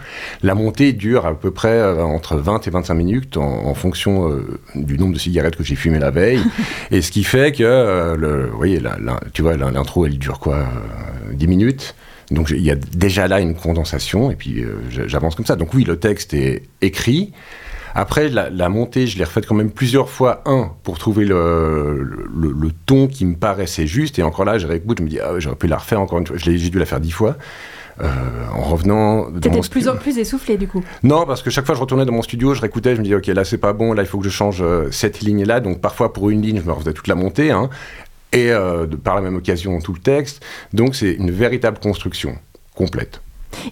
La 0.45 0.55
montée 0.55 0.93
dure 0.93 1.27
à 1.27 1.35
peu 1.35 1.51
près 1.51 1.73
euh, 1.81 2.03
entre 2.05 2.37
20 2.37 2.67
et 2.69 2.71
25 2.71 2.95
minutes 2.95 3.37
en, 3.37 3.67
en 3.67 3.75
fonction 3.75 4.31
euh, 4.31 4.61
du 4.77 4.99
nombre 4.99 5.15
de 5.15 5.19
cigarettes 5.19 5.57
que 5.57 5.65
j'ai 5.65 5.75
fumé 5.75 5.99
la 5.99 6.11
veille. 6.13 6.41
et 6.93 7.03
ce 7.03 7.11
qui 7.11 7.25
fait 7.25 7.51
que, 7.53 7.65
euh, 7.65 8.17
le, 8.17 8.47
vous 8.47 8.57
voyez, 8.57 8.79
la- 8.79 8.99
la- 9.01 9.21
tu 9.33 9.43
vois, 9.43 9.57
l'intro, 9.57 10.07
elle 10.07 10.19
dure 10.19 10.39
quoi 10.39 10.57
euh, 10.59 11.33
10 11.33 11.49
minutes? 11.49 11.95
Donc 12.31 12.51
il 12.51 12.63
y 12.63 12.71
a 12.73 12.75
déjà 12.77 13.29
là 13.29 13.41
une 13.41 13.55
condensation 13.55 14.31
et 14.33 14.37
puis 14.37 14.61
euh, 14.63 14.79
j'avance 15.07 15.35
comme 15.37 15.47
ça. 15.47 15.57
Donc 15.57 15.75
oui, 15.75 15.83
le 15.85 15.97
texte 15.99 16.35
est 16.35 16.63
écrit. 16.83 17.33
Après, 17.97 18.29
la, 18.29 18.51
la 18.51 18.69
montée, 18.69 19.07
je 19.07 19.19
l'ai 19.19 19.25
refaite 19.25 19.47
quand 19.47 19.55
même 19.55 19.71
plusieurs 19.71 20.11
fois. 20.11 20.43
Un, 20.47 20.71
pour 20.85 20.99
trouver 20.99 21.25
le, 21.25 22.03
le, 22.03 22.53
le 22.53 22.71
ton 22.85 23.09
qui 23.09 23.25
me 23.25 23.35
paraissait 23.35 23.87
juste. 23.87 24.19
Et 24.19 24.23
encore 24.23 24.45
là, 24.45 24.59
je 24.59 24.67
réécoute, 24.67 24.99
je 24.99 25.03
me 25.05 25.09
dis, 25.09 25.19
ah, 25.19 25.33
j'aurais 25.39 25.57
pu 25.57 25.67
la 25.67 25.79
refaire 25.79 26.01
encore 26.01 26.19
une 26.19 26.27
fois. 26.27 26.37
J'ai 26.37 26.57
dû 26.71 26.79
la 26.79 26.87
faire 26.87 27.01
dix 27.01 27.11
fois. 27.13 27.37
Euh, 28.03 28.09
en 28.55 28.61
revenant. 28.61 29.31
T'étais 29.41 29.59
de 29.59 29.69
plus 29.69 29.89
en 29.89 29.97
plus 29.97 30.19
essoufflé 30.19 30.59
du 30.59 30.69
coup. 30.69 30.85
non, 31.03 31.25
parce 31.25 31.43
que 31.43 31.49
chaque 31.49 31.65
fois 31.65 31.75
je 31.75 31.81
retournais 31.81 32.05
dans 32.05 32.13
mon 32.13 32.21
studio, 32.21 32.53
je 32.53 32.61
réécoutais, 32.61 32.93
je 32.95 32.99
me 32.99 33.05
disais, 33.05 33.17
ok, 33.17 33.27
là 33.29 33.43
c'est 33.43 33.57
pas 33.57 33.73
bon, 33.73 33.95
là 33.95 34.03
il 34.03 34.07
faut 34.07 34.19
que 34.19 34.25
je 34.27 34.29
change 34.29 34.59
euh, 34.61 34.91
cette 34.91 35.21
ligne-là. 35.23 35.61
Donc 35.61 35.81
parfois 35.81 36.13
pour 36.13 36.29
une 36.29 36.43
ligne, 36.43 36.61
je 36.61 36.67
me 36.67 36.73
refaisais 36.73 36.93
toute 36.93 37.09
la 37.09 37.15
montée. 37.15 37.51
hein, 37.53 37.71
et 38.35 38.51
euh, 38.53 38.87
de, 38.87 38.97
par 38.97 39.15
la 39.15 39.23
même 39.23 39.37
occasion 39.37 39.81
tout 39.81 39.95
le 39.95 39.99
texte. 40.01 40.45
Donc 40.75 40.95
c'est 40.95 41.13
une 41.15 41.31
véritable 41.31 41.79
construction 41.79 42.37
complète. 42.75 43.23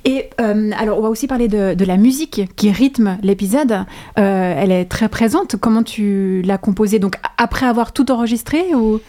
Et 0.04 0.30
euh, 0.40 0.70
alors, 0.78 0.98
on 0.98 1.02
va 1.02 1.08
aussi 1.08 1.26
parler 1.26 1.48
de, 1.48 1.74
de 1.74 1.84
la 1.84 1.96
musique 1.96 2.42
qui 2.56 2.70
rythme 2.70 3.18
l'épisode. 3.22 3.72
Euh, 4.18 4.54
elle 4.56 4.72
est 4.72 4.86
très 4.86 5.08
présente. 5.08 5.56
Comment 5.56 5.82
tu 5.82 6.42
l'as 6.44 6.58
composée? 6.58 6.98
Donc, 6.98 7.16
après 7.38 7.66
avoir 7.66 7.92
tout 7.92 8.10
enregistré 8.10 8.74
ou? 8.74 9.00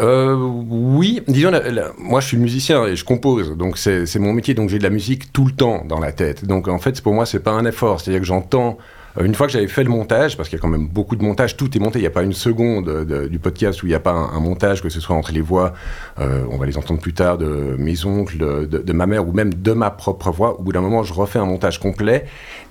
Euh, 0.00 0.34
oui, 0.34 1.20
disons, 1.28 1.50
moi 1.98 2.20
je 2.20 2.28
suis 2.28 2.38
musicien 2.38 2.86
et 2.86 2.96
je 2.96 3.04
compose, 3.04 3.54
donc 3.58 3.76
c'est 3.76 4.06
c'est 4.06 4.18
mon 4.18 4.32
métier, 4.32 4.54
donc 4.54 4.70
j'ai 4.70 4.78
de 4.78 4.82
la 4.82 4.88
musique 4.88 5.34
tout 5.34 5.44
le 5.44 5.52
temps 5.52 5.84
dans 5.86 6.00
la 6.00 6.12
tête. 6.12 6.46
Donc 6.46 6.66
en 6.66 6.78
fait, 6.78 6.98
pour 7.02 7.12
moi, 7.12 7.26
c'est 7.26 7.40
pas 7.40 7.50
un 7.50 7.66
effort, 7.66 8.00
c'est-à-dire 8.00 8.20
que 8.20 8.26
j'entends. 8.26 8.78
Euh, 9.18 9.24
Une 9.24 9.34
fois 9.34 9.46
que 9.46 9.52
j'avais 9.52 9.68
fait 9.68 9.84
le 9.84 9.90
montage, 9.90 10.36
parce 10.36 10.48
qu'il 10.48 10.56
y 10.58 10.60
a 10.60 10.62
quand 10.62 10.68
même 10.68 10.86
beaucoup 10.88 11.16
de 11.16 11.22
montage, 11.22 11.56
tout 11.56 11.76
est 11.76 11.80
monté, 11.80 11.98
il 11.98 12.02
n'y 12.02 12.08
a 12.08 12.10
pas 12.10 12.22
une 12.22 12.32
seconde 12.32 12.86
de- 13.04 13.28
du 13.28 13.38
podcast 13.38 13.82
où 13.82 13.86
il 13.86 13.90
n'y 13.90 13.94
a 13.94 14.00
pas 14.00 14.12
un, 14.12 14.40
montage, 14.40 14.82
que 14.82 14.88
ce 14.88 15.00
soit 15.00 15.16
entre 15.16 15.32
les 15.32 15.40
voix, 15.40 15.72
euh, 16.18 16.44
on 16.50 16.56
va 16.58 16.66
les 16.66 16.76
entendre 16.78 17.00
plus 17.00 17.14
tard, 17.14 17.38
de 17.38 17.76
mes 17.78 18.04
oncles, 18.04 18.38
de, 18.38 18.92
ma 18.92 19.06
mère, 19.06 19.26
ou 19.26 19.32
même 19.32 19.54
de 19.54 19.72
ma 19.72 19.90
propre 19.90 20.30
voix. 20.30 20.58
Au 20.58 20.62
bout 20.62 20.72
d'un 20.72 20.80
moment, 20.80 21.02
je 21.02 21.12
refais 21.12 21.38
un 21.38 21.46
montage 21.46 21.78
complet. 21.78 22.24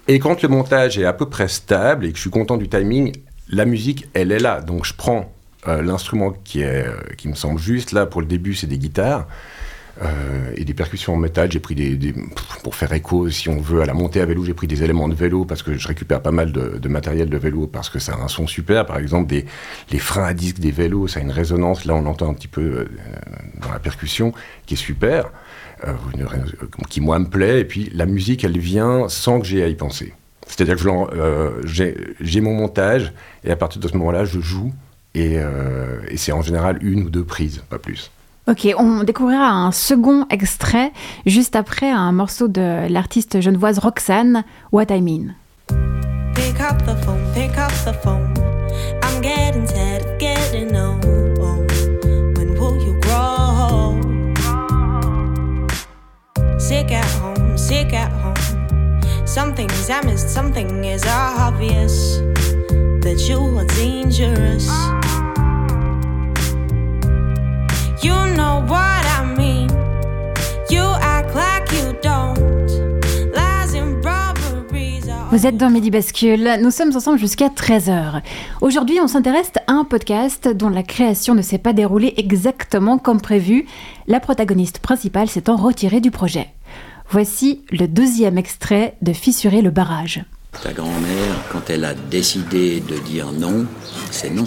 Et 0.07 0.19
quand 0.19 0.41
le 0.41 0.49
montage 0.49 0.97
est 0.97 1.05
à 1.05 1.13
peu 1.13 1.27
près 1.27 1.47
stable 1.47 2.05
et 2.05 2.11
que 2.11 2.17
je 2.17 2.21
suis 2.21 2.29
content 2.29 2.57
du 2.57 2.67
timing, 2.67 3.13
la 3.49 3.65
musique, 3.65 4.07
elle 4.13 4.31
est 4.31 4.39
là. 4.39 4.61
Donc 4.61 4.85
je 4.85 4.93
prends 4.93 5.31
euh, 5.67 5.81
l'instrument 5.81 6.33
euh, 6.55 6.83
qui 7.17 7.27
me 7.27 7.35
semble 7.35 7.59
juste. 7.59 7.91
Là, 7.91 8.05
pour 8.05 8.21
le 8.21 8.27
début, 8.27 8.55
c'est 8.55 8.67
des 8.67 8.77
guitares 8.77 9.27
euh, 10.01 10.53
et 10.55 10.63
des 10.63 10.73
percussions 10.73 11.13
en 11.13 11.17
métal. 11.17 11.51
J'ai 11.51 11.59
pris 11.59 11.75
des, 11.75 12.13
pour 12.63 12.75
faire 12.75 12.93
écho, 12.93 13.29
si 13.29 13.49
on 13.49 13.59
veut, 13.59 13.81
à 13.81 13.85
la 13.85 13.93
montée 13.93 14.21
à 14.21 14.25
vélo, 14.25 14.45
j'ai 14.45 14.53
pris 14.53 14.67
des 14.67 14.83
éléments 14.83 15.09
de 15.09 15.13
vélo 15.13 15.43
parce 15.45 15.63
que 15.63 15.77
je 15.77 15.87
récupère 15.87 16.21
pas 16.21 16.31
mal 16.31 16.51
de, 16.51 16.87
matériel 16.87 17.29
de 17.29 17.37
vélo 17.37 17.67
parce 17.67 17.89
que 17.89 17.99
ça 17.99 18.13
a 18.13 18.17
un 18.17 18.27
son 18.27 18.47
super. 18.47 18.85
Par 18.85 18.97
exemple, 18.97 19.27
des, 19.27 19.45
les 19.91 19.99
freins 19.99 20.23
à 20.23 20.33
disque 20.33 20.59
des 20.59 20.71
vélos, 20.71 21.07
ça 21.07 21.19
a 21.19 21.23
une 21.23 21.31
résonance. 21.31 21.85
Là, 21.85 21.95
on 21.95 22.01
l'entend 22.01 22.29
un 22.29 22.33
petit 22.33 22.47
peu 22.47 22.61
euh, 22.61 22.85
dans 23.61 23.71
la 23.71 23.79
percussion 23.79 24.33
qui 24.65 24.75
est 24.75 24.77
super, 24.77 25.29
euh, 25.85 25.93
qui 26.89 27.01
moi 27.01 27.19
me 27.19 27.27
plaît. 27.27 27.59
Et 27.59 27.65
puis 27.65 27.91
la 27.93 28.05
musique, 28.05 28.43
elle 28.45 28.57
vient 28.57 29.09
sans 29.09 29.39
que 29.41 29.45
j'ai 29.45 29.61
à 29.61 29.67
y 29.67 29.75
penser. 29.75 30.13
C'est-à-dire 30.47 30.75
que 30.75 31.61
j'ai 31.65 32.41
mon 32.41 32.53
montage 32.53 33.13
et 33.43 33.51
à 33.51 33.55
partir 33.55 33.81
de 33.81 33.87
ce 33.87 33.95
moment-là, 33.97 34.25
je 34.25 34.39
joue. 34.39 34.73
Et 35.13 35.37
c'est 36.15 36.31
en 36.31 36.41
général 36.41 36.79
une 36.81 37.03
ou 37.03 37.09
deux 37.09 37.23
prises, 37.23 37.63
pas 37.69 37.77
plus. 37.77 38.11
Ok, 38.47 38.67
on 38.77 39.03
découvrira 39.03 39.49
un 39.49 39.71
second 39.71 40.25
extrait 40.31 40.91
juste 41.27 41.55
après 41.55 41.91
un 41.91 42.11
morceau 42.11 42.47
de 42.47 42.87
l'artiste 42.89 43.39
genevoise 43.39 43.77
Roxane, 43.77 44.43
What 44.71 44.85
I 44.89 44.99
Mean. 44.99 45.35
Pick 46.33 46.59
up 46.59 46.79
the 46.79 46.95
phone, 47.05 47.21
pick 47.35 47.55
up 47.57 47.71
the 47.85 47.93
phone. 48.01 48.33
I'm 49.03 49.21
getting 49.21 49.67
tired 49.67 50.03
of 50.05 50.17
getting 50.17 50.75
old. 50.75 51.05
When 52.35 52.57
will 52.57 52.81
you 52.83 52.99
grow? 53.01 53.99
Sick 56.57 56.91
at 56.91 57.05
home, 57.21 57.57
sick 57.57 57.93
at 57.93 58.11
home. 58.11 58.33
Something 59.25 59.69
is 59.69 59.89
amiss, 59.89 60.23
something 60.27 60.83
is 60.83 61.05
obvious. 61.05 62.17
That 63.01 63.23
you 63.29 63.57
are 63.59 63.65
dangerous. 63.65 64.67
You 68.03 68.13
know 68.35 68.63
what 68.67 69.05
I 69.05 69.23
mean. 69.37 69.67
You 70.71 70.81
act 71.01 71.35
like 71.35 71.71
you 71.71 71.93
don't. 72.01 72.35
Lies 73.35 73.75
and 73.75 74.03
robberies 74.03 75.07
are. 75.07 75.29
Vous 75.29 75.45
êtes 75.45 75.55
dans 75.55 75.69
Midi 75.69 75.91
Bascule, 75.91 76.57
nous 76.61 76.71
sommes 76.71 76.95
ensemble 76.95 77.19
jusqu'à 77.19 77.49
13h. 77.49 78.23
Aujourd'hui, 78.61 78.99
on 78.99 79.07
s'intéresse 79.07 79.51
à 79.67 79.73
un 79.73 79.83
podcast 79.83 80.47
dont 80.47 80.69
la 80.69 80.81
création 80.81 81.35
ne 81.35 81.43
s'est 81.43 81.59
pas 81.59 81.73
déroulée 81.73 82.15
exactement 82.17 82.97
comme 82.97 83.21
prévu. 83.21 83.67
La 84.07 84.19
protagoniste 84.19 84.79
principale 84.79 85.29
s'étant 85.29 85.55
retirée 85.55 86.01
du 86.01 86.09
projet. 86.09 86.47
Voici 87.07 87.61
le 87.69 87.87
deuxième 87.87 88.39
extrait 88.39 88.95
de 89.03 89.13
Fissurer 89.13 89.61
le 89.61 89.69
barrage. 89.69 90.23
Ta 90.63 90.73
grand-mère, 90.73 91.35
quand 91.51 91.69
elle 91.69 91.85
a 91.85 91.93
décidé 91.93 92.79
de 92.79 92.97
dire 92.97 93.31
non, 93.31 93.67
c'est 94.09 94.31
non. 94.31 94.45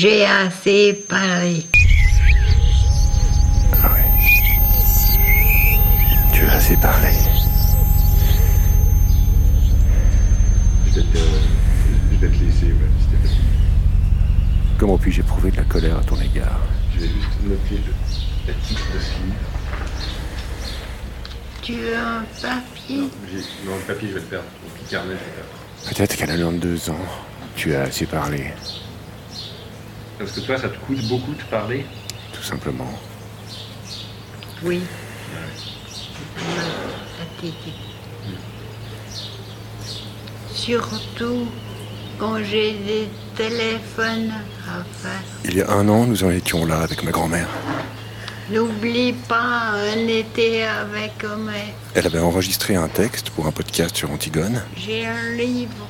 J'ai 0.00 0.24
assez 0.24 0.92
parlé. 0.92 1.66
tu 6.32 6.46
as 6.46 6.52
assez 6.52 6.76
parlé. 6.76 7.08
Je 10.86 10.94
vais 10.94 11.00
te, 11.00 11.18
vais 12.14 12.28
te 12.28 12.44
laisser, 12.44 12.72
Comment 14.78 14.98
puis-je 14.98 15.18
éprouver 15.18 15.50
de 15.50 15.56
la 15.56 15.64
colère 15.64 15.98
à 15.98 16.04
ton 16.04 16.20
égard? 16.20 16.60
Je 16.94 17.00
vais 17.00 17.06
juste 17.08 17.42
noter 17.42 17.82
le, 18.46 18.54
titre 18.68 18.86
de 18.94 19.00
ce 19.00 19.10
livre. 19.24 19.34
Tu 21.60 21.72
veux 21.72 21.96
un 21.96 22.24
papier? 22.40 23.00
Non, 23.66 23.74
le 23.74 23.82
papier, 23.84 24.08
je 24.10 24.14
vais 24.14 24.20
le 24.20 24.26
perdre. 24.26 24.46
Mon 24.62 24.70
petit 24.78 24.90
carnet, 24.92 25.14
je 25.14 25.18
vais 25.18 25.24
le 25.24 25.42
perdre. 25.42 25.96
Peut-être 25.96 26.16
qu'à 26.16 26.26
la 26.26 26.34
92 26.34 26.90
ans, 26.90 27.06
tu 27.56 27.74
as 27.74 27.82
assez 27.82 28.06
parlé. 28.06 28.52
Parce 30.18 30.32
que 30.32 30.40
toi, 30.40 30.58
ça 30.58 30.68
te 30.68 30.76
coûte 30.78 31.06
beaucoup 31.08 31.32
de 31.34 31.42
parler 31.44 31.86
Tout 32.32 32.42
simplement. 32.42 32.92
Oui. 34.62 34.80
Surtout 40.52 41.46
quand 42.18 42.38
j'ai 42.42 42.72
des 42.74 43.08
téléphones 43.36 44.32
à 44.68 44.82
faire. 45.00 45.22
Il 45.44 45.56
y 45.56 45.62
a 45.62 45.70
un 45.70 45.88
an, 45.88 46.04
nous 46.06 46.24
en 46.24 46.30
étions 46.30 46.66
là 46.66 46.80
avec 46.80 47.04
ma 47.04 47.10
grand-mère. 47.10 47.48
N'oublie 48.50 49.12
pas 49.12 49.72
un 49.74 50.08
été 50.08 50.64
avec 50.64 51.22
Homer. 51.22 51.74
Elle 51.94 52.06
avait 52.06 52.18
enregistré 52.18 52.74
un 52.76 52.88
texte 52.88 53.30
pour 53.30 53.46
un 53.46 53.52
podcast 53.52 53.94
sur 53.94 54.10
Antigone. 54.10 54.62
J'ai 54.76 55.06
un 55.06 55.32
livre 55.36 55.86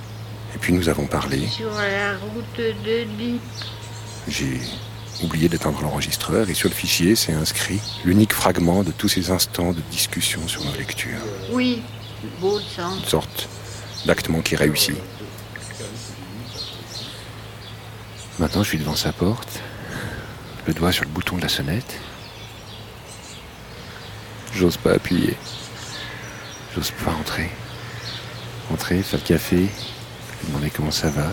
Et 0.54 0.58
puis 0.58 0.73
nous 0.73 0.88
avons 0.88 1.06
parlé. 1.06 1.47
sur 1.47 1.70
la 1.70 2.16
route 2.18 2.58
de 2.85 3.04
Dieppe. 3.16 3.42
J'ai 4.28 4.61
oublié 5.23 5.49
d'éteindre 5.49 5.80
l'enregistreur 5.80 6.49
et 6.50 6.54
sur 6.54 6.68
le 6.68 6.75
fichier, 6.75 7.16
c'est 7.16 7.32
inscrit 7.32 7.80
l'unique 8.04 8.35
fragment 8.35 8.82
de 8.82 8.92
tous 8.92 9.08
ces 9.08 9.30
instants 9.30 9.73
de 9.73 9.80
discussion 9.90 10.47
sur 10.47 10.62
nos 10.64 10.75
lectures. 10.75 11.18
Oui, 11.50 11.82
beau 12.40 12.61
sang. 12.61 12.97
Une 12.97 13.04
sorte 13.04 13.49
d'actement 14.04 14.42
qui 14.42 14.54
réussit. 14.54 14.97
Maintenant, 18.38 18.62
je 18.62 18.68
suis 18.68 18.78
devant 18.78 18.94
sa 18.94 19.12
porte, 19.12 19.61
le 20.66 20.75
doigt 20.75 20.92
sur 20.92 21.04
le 21.04 21.11
bouton 21.11 21.37
de 21.37 21.42
la 21.42 21.49
sonnette. 21.49 21.99
J'ose 24.54 24.76
pas 24.76 24.92
appuyer. 24.92 25.37
J'ose 26.75 26.92
pas 27.04 27.12
entrer. 27.12 27.50
Entrer, 28.70 29.02
faire 29.02 29.20
le 29.20 29.26
café, 29.26 29.56
lui 29.56 29.68
demander 30.49 30.70
comment 30.70 30.90
ça 30.90 31.08
va, 31.08 31.28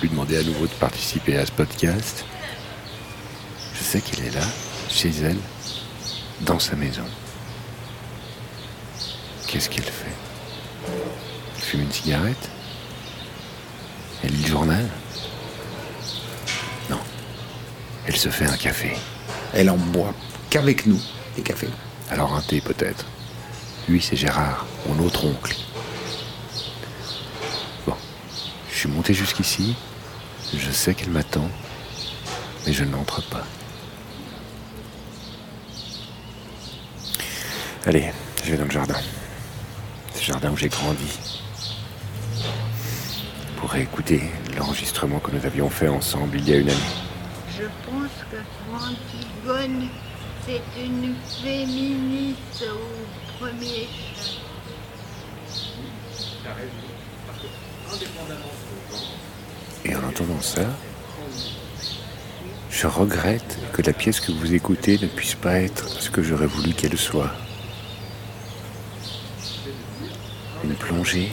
lui 0.00 0.08
demander 0.08 0.38
à 0.38 0.42
nouveau 0.42 0.66
de 0.66 0.72
participer 0.72 1.36
à 1.36 1.46
ce 1.46 1.52
podcast. 1.52 2.24
Je 3.74 3.82
sais 3.82 4.00
qu'il 4.00 4.24
est 4.24 4.30
là, 4.30 4.44
chez 4.88 5.10
elle, 5.22 5.38
dans 6.40 6.58
sa 6.58 6.76
maison. 6.76 7.04
Qu'est-ce 9.46 9.68
qu'elle 9.68 9.84
fait? 9.84 10.14
Elle 11.56 11.62
fume 11.62 11.82
une 11.82 11.92
cigarette? 11.92 12.48
Elle 14.24 14.32
lit 14.32 14.42
le 14.42 14.48
journal? 14.48 14.88
Non. 16.88 17.00
Elle 18.06 18.16
se 18.16 18.28
fait 18.30 18.46
un 18.46 18.56
café. 18.56 18.96
Elle 19.52 19.68
en 19.68 19.76
boit 19.76 20.14
qu'avec 20.48 20.86
nous, 20.86 21.00
des 21.36 21.42
cafés. 21.42 21.68
Alors 22.10 22.34
un 22.34 22.40
thé 22.40 22.60
peut-être. 22.60 23.04
Lui, 23.88 24.00
c'est 24.00 24.16
Gérard, 24.16 24.66
mon 24.86 25.04
autre 25.04 25.24
oncle. 25.24 25.54
Bon, 27.86 27.96
je 28.70 28.71
suis 28.82 28.90
monté 28.90 29.14
jusqu'ici. 29.14 29.76
Je 30.52 30.70
sais 30.72 30.92
qu'elle 30.92 31.10
m'attend, 31.10 31.48
mais 32.66 32.72
je 32.72 32.82
n'entre 32.82 33.22
pas. 33.28 33.44
Allez, 37.86 38.12
je 38.44 38.50
vais 38.50 38.56
dans 38.56 38.64
le 38.64 38.70
jardin. 38.72 38.96
C'est 40.12 40.22
le 40.22 40.26
jardin 40.32 40.50
où 40.50 40.56
j'ai 40.56 40.68
grandi. 40.68 41.16
Pour 43.56 43.72
écouter 43.76 44.22
l'enregistrement 44.58 45.20
que 45.20 45.30
nous 45.30 45.46
avions 45.46 45.70
fait 45.70 45.86
ensemble 45.86 46.38
il 46.38 46.48
y 46.48 46.52
a 46.52 46.56
une 46.56 46.70
année. 46.70 46.80
Je 47.56 47.66
pense 47.86 48.10
que 48.32 48.38
Antigone, 48.74 49.86
c'est 50.44 50.60
une 50.84 51.14
féministe 51.40 52.64
au 52.64 53.38
premier 53.38 53.86
chef. 54.16 54.40
Et 59.84 59.94
en 59.96 60.04
entendant 60.04 60.40
ça, 60.40 60.66
je 62.70 62.86
regrette 62.86 63.58
que 63.72 63.82
la 63.82 63.92
pièce 63.92 64.20
que 64.20 64.32
vous 64.32 64.54
écoutez 64.54 64.98
ne 64.98 65.06
puisse 65.06 65.34
pas 65.34 65.60
être 65.60 65.88
ce 65.88 66.10
que 66.10 66.22
j'aurais 66.22 66.46
voulu 66.46 66.72
qu'elle 66.72 66.96
soit. 66.96 67.32
Une 70.64 70.74
plongée 70.74 71.32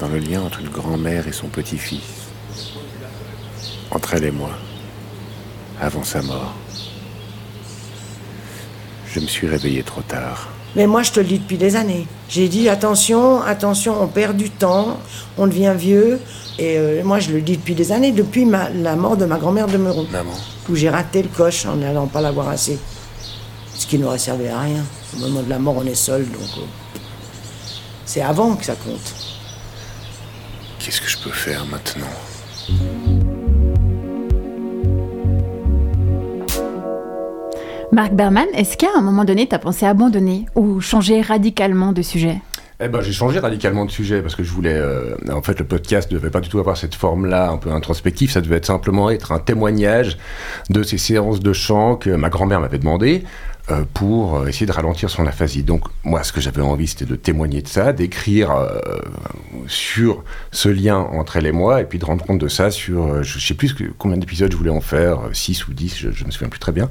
dans 0.00 0.08
le 0.08 0.18
lien 0.18 0.42
entre 0.42 0.60
une 0.60 0.68
grand-mère 0.68 1.26
et 1.28 1.32
son 1.32 1.48
petit-fils. 1.48 2.28
Entre 3.90 4.14
elle 4.14 4.24
et 4.24 4.30
moi, 4.30 4.56
avant 5.80 6.04
sa 6.04 6.22
mort. 6.22 6.54
Je 9.06 9.20
me 9.20 9.26
suis 9.26 9.48
réveillé 9.48 9.82
trop 9.82 10.02
tard. 10.02 10.48
Mais 10.76 10.86
moi, 10.86 11.02
je 11.02 11.12
te 11.12 11.20
le 11.20 11.26
dis 11.26 11.38
depuis 11.38 11.56
des 11.56 11.76
années. 11.76 12.06
J'ai 12.28 12.48
dit 12.48 12.68
attention, 12.68 13.40
attention, 13.42 14.00
on 14.02 14.06
perd 14.06 14.36
du 14.36 14.50
temps, 14.50 14.98
on 15.36 15.46
devient 15.46 15.74
vieux. 15.76 16.20
Et 16.58 16.76
euh, 16.76 17.02
moi, 17.04 17.18
je 17.20 17.30
le 17.30 17.40
dis 17.40 17.56
depuis 17.56 17.74
des 17.74 17.90
années, 17.92 18.12
depuis 18.12 18.44
ma- 18.44 18.68
la 18.70 18.94
mort 18.96 19.16
de 19.16 19.24
ma 19.24 19.38
grand-mère 19.38 19.66
de 19.66 19.76
Meuron, 19.78 20.06
Maman, 20.12 20.30
où 20.68 20.76
j'ai 20.76 20.90
raté 20.90 21.22
le 21.22 21.28
coche 21.28 21.66
en 21.66 21.76
n'allant 21.76 22.06
pas 22.06 22.20
la 22.20 22.30
voir 22.32 22.48
assez. 22.48 22.78
Ce 23.76 23.86
qui 23.86 23.98
n'aurait 23.98 24.18
servi 24.18 24.48
à 24.48 24.60
rien. 24.60 24.84
Au 25.16 25.20
moment 25.20 25.42
de 25.42 25.48
la 25.50 25.58
mort, 25.58 25.76
on 25.78 25.86
est 25.86 25.94
seul, 25.94 26.24
donc 26.26 26.42
euh, 26.58 26.98
c'est 28.04 28.20
avant 28.22 28.54
que 28.56 28.64
ça 28.64 28.74
compte. 28.74 29.14
qu'est-ce 30.80 31.00
que 31.00 31.08
je 31.08 31.18
peux 31.18 31.30
faire 31.30 31.64
maintenant? 31.66 32.06
Marc 37.98 38.12
Berman, 38.12 38.46
est-ce 38.54 38.76
qu'à 38.76 38.86
un 38.96 39.00
moment 39.00 39.24
donné, 39.24 39.48
tu 39.48 39.56
as 39.56 39.58
pensé 39.58 39.84
abandonner 39.84 40.46
ou 40.54 40.80
changer 40.80 41.20
radicalement 41.20 41.90
de 41.90 42.00
sujet? 42.00 42.36
Eh 42.78 42.86
ben, 42.86 43.00
j'ai 43.00 43.10
changé 43.10 43.40
radicalement 43.40 43.84
de 43.86 43.90
sujet 43.90 44.22
parce 44.22 44.36
que 44.36 44.44
je 44.44 44.52
voulais. 44.52 44.72
euh, 44.72 45.16
en 45.32 45.42
fait, 45.42 45.58
le 45.58 45.64
podcast 45.64 46.08
ne 46.12 46.16
devait 46.16 46.30
pas 46.30 46.38
du 46.38 46.48
tout 46.48 46.60
avoir 46.60 46.76
cette 46.76 46.94
forme-là, 46.94 47.50
un 47.50 47.56
peu 47.56 47.72
introspective. 47.72 48.30
Ça 48.30 48.40
devait 48.40 48.58
être 48.58 48.66
simplement 48.66 49.10
être 49.10 49.32
un 49.32 49.40
témoignage 49.40 50.16
de 50.70 50.84
ces 50.84 50.96
séances 50.96 51.40
de 51.40 51.52
chant 51.52 51.96
que 51.96 52.10
ma 52.10 52.28
grand-mère 52.28 52.60
m'avait 52.60 52.78
demandé 52.78 53.24
euh, 53.68 53.82
pour 53.94 54.36
euh, 54.36 54.46
essayer 54.46 54.66
de 54.66 54.70
ralentir 54.70 55.10
son 55.10 55.26
aphasie. 55.26 55.64
Donc, 55.64 55.82
moi, 56.04 56.22
ce 56.22 56.32
que 56.32 56.40
j'avais 56.40 56.62
envie, 56.62 56.86
c'était 56.86 57.04
de 57.04 57.16
témoigner 57.16 57.62
de 57.62 57.68
ça, 57.68 57.92
d'écrire 57.92 58.54
sur 59.66 60.22
ce 60.52 60.68
lien 60.68 60.98
entre 60.98 61.38
elle 61.38 61.46
et 61.46 61.52
moi, 61.52 61.80
et 61.80 61.84
puis 61.84 61.98
de 61.98 62.04
rendre 62.04 62.24
compte 62.24 62.38
de 62.38 62.46
ça 62.46 62.70
sur. 62.70 63.24
je 63.24 63.40
sais 63.40 63.54
plus 63.54 63.74
combien 63.98 64.18
d'épisodes 64.18 64.52
je 64.52 64.56
voulais 64.56 64.70
en 64.70 64.80
faire, 64.80 65.18
6 65.32 65.66
ou 65.66 65.74
10, 65.74 65.96
je, 65.98 66.10
je 66.12 66.24
me 66.24 66.30
souviens 66.30 66.48
plus 66.48 66.60
très 66.60 66.70
bien. 66.70 66.88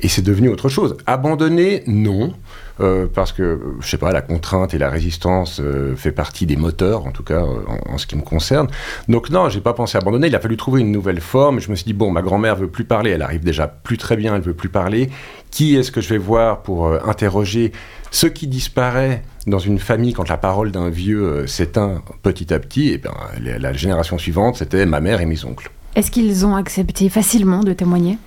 Et 0.00 0.08
c'est 0.08 0.22
devenu 0.22 0.48
autre 0.48 0.68
chose. 0.68 0.96
Abandonner, 1.06 1.82
non, 1.86 2.34
euh, 2.80 3.06
parce 3.12 3.32
que, 3.32 3.58
je 3.80 3.88
sais 3.88 3.96
pas, 3.96 4.12
la 4.12 4.20
contrainte 4.20 4.74
et 4.74 4.78
la 4.78 4.90
résistance 4.90 5.58
euh, 5.60 5.96
fait 5.96 6.12
partie 6.12 6.44
des 6.44 6.56
moteurs, 6.56 7.06
en 7.06 7.12
tout 7.12 7.22
cas 7.22 7.42
euh, 7.42 7.60
en, 7.88 7.96
ce 7.96 8.06
qui 8.06 8.14
me 8.16 8.22
concerne. 8.22 8.68
Donc 9.08 9.30
non, 9.30 9.48
j'ai 9.48 9.62
pas 9.62 9.72
pensé 9.72 9.96
abandonner. 9.96 10.26
Il 10.26 10.36
a 10.36 10.40
fallu 10.40 10.58
trouver 10.58 10.82
une 10.82 10.92
nouvelle 10.92 11.20
forme. 11.20 11.60
Je 11.60 11.70
me 11.70 11.76
suis 11.76 11.86
dit 11.86 11.94
bon, 11.94 12.10
ma 12.10 12.20
grand-mère 12.20 12.56
veut 12.56 12.68
plus 12.68 12.84
parler. 12.84 13.10
Elle 13.10 13.22
arrive 13.22 13.42
déjà 13.42 13.66
plus 13.68 13.96
très 13.96 14.16
bien. 14.16 14.36
Elle 14.36 14.42
veut 14.42 14.54
plus 14.54 14.68
parler. 14.68 15.08
Qui 15.50 15.76
est-ce 15.76 15.90
que 15.90 16.02
je 16.02 16.10
vais 16.10 16.18
voir 16.18 16.62
pour 16.62 16.88
euh, 16.88 16.98
interroger 17.06 17.72
ce 18.10 18.26
qui 18.26 18.46
disparaît 18.48 19.22
dans 19.46 19.58
une 19.58 19.78
famille 19.78 20.12
quand 20.12 20.28
la 20.28 20.36
parole 20.36 20.72
d'un 20.72 20.90
vieux 20.90 21.46
s'éteint 21.46 22.02
petit 22.22 22.52
à 22.52 22.58
petit? 22.58 22.90
Et 22.90 22.98
bien, 22.98 23.14
la, 23.42 23.58
la 23.58 23.72
génération 23.72 24.18
suivante, 24.18 24.56
c'était 24.56 24.84
ma 24.84 25.00
mère 25.00 25.22
et 25.22 25.26
mes 25.26 25.42
oncles. 25.46 25.70
Est-ce 25.94 26.10
qu'ils 26.10 26.44
ont 26.44 26.54
accepté 26.54 27.08
facilement 27.08 27.60
de 27.60 27.72
témoigner? 27.72 28.18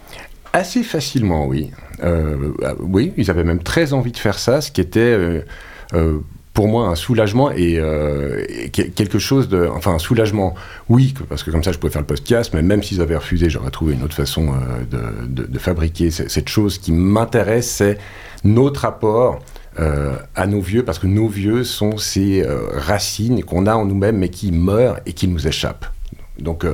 Assez 0.53 0.83
facilement, 0.83 1.45
oui. 1.45 1.71
Euh, 2.03 2.53
ah, 2.65 2.73
oui, 2.79 3.13
ils 3.17 3.29
avaient 3.29 3.43
même 3.43 3.62
très 3.62 3.93
envie 3.93 4.12
de 4.12 4.17
faire 4.17 4.39
ça, 4.39 4.62
ce 4.62 4.71
qui 4.71 4.81
était 4.81 4.99
euh, 4.99 5.41
euh, 5.93 6.19
pour 6.53 6.67
moi 6.67 6.88
un 6.88 6.95
soulagement 6.95 7.51
et, 7.51 7.73
et 7.75 8.69
que- 8.69 8.81
quelque 8.81 9.19
chose 9.19 9.47
de... 9.47 9.67
Enfin, 9.73 9.93
un 9.93 9.99
soulagement, 9.99 10.55
oui, 10.89 11.13
parce 11.29 11.43
que 11.43 11.51
comme 11.51 11.63
ça 11.63 11.71
je 11.71 11.77
pouvais 11.77 11.91
faire 11.93 12.01
le 12.01 12.07
podcast, 12.07 12.51
mais 12.53 12.62
même 12.63 12.81
s'ils 12.83 12.99
avaient 13.01 13.15
refusé, 13.15 13.49
j'aurais 13.49 13.69
trouvé 13.69 13.93
une 13.93 14.03
autre 14.03 14.15
façon 14.15 14.53
de, 14.89 15.45
de- 15.45 15.59
fabriquer 15.59 16.09
ce- 16.09 16.27
cette 16.27 16.49
chose 16.49 16.77
qui 16.79 16.91
m'intéresse, 16.91 17.69
c'est 17.69 17.97
notre 18.43 18.81
rapport 18.81 19.39
à 20.35 20.45
nos 20.47 20.59
vieux, 20.59 20.83
parce 20.83 20.99
que 20.99 21.07
nos 21.07 21.27
vieux 21.29 21.63
sont 21.63 21.95
ces 21.97 22.45
racines 22.73 23.43
qu'on 23.45 23.65
a 23.65 23.75
en 23.75 23.85
nous-mêmes, 23.85 24.17
mais 24.17 24.27
qui 24.27 24.51
meurent 24.51 24.99
et 25.05 25.13
qui 25.13 25.25
nous 25.29 25.47
échappent. 25.47 25.85
Donc, 26.38 26.65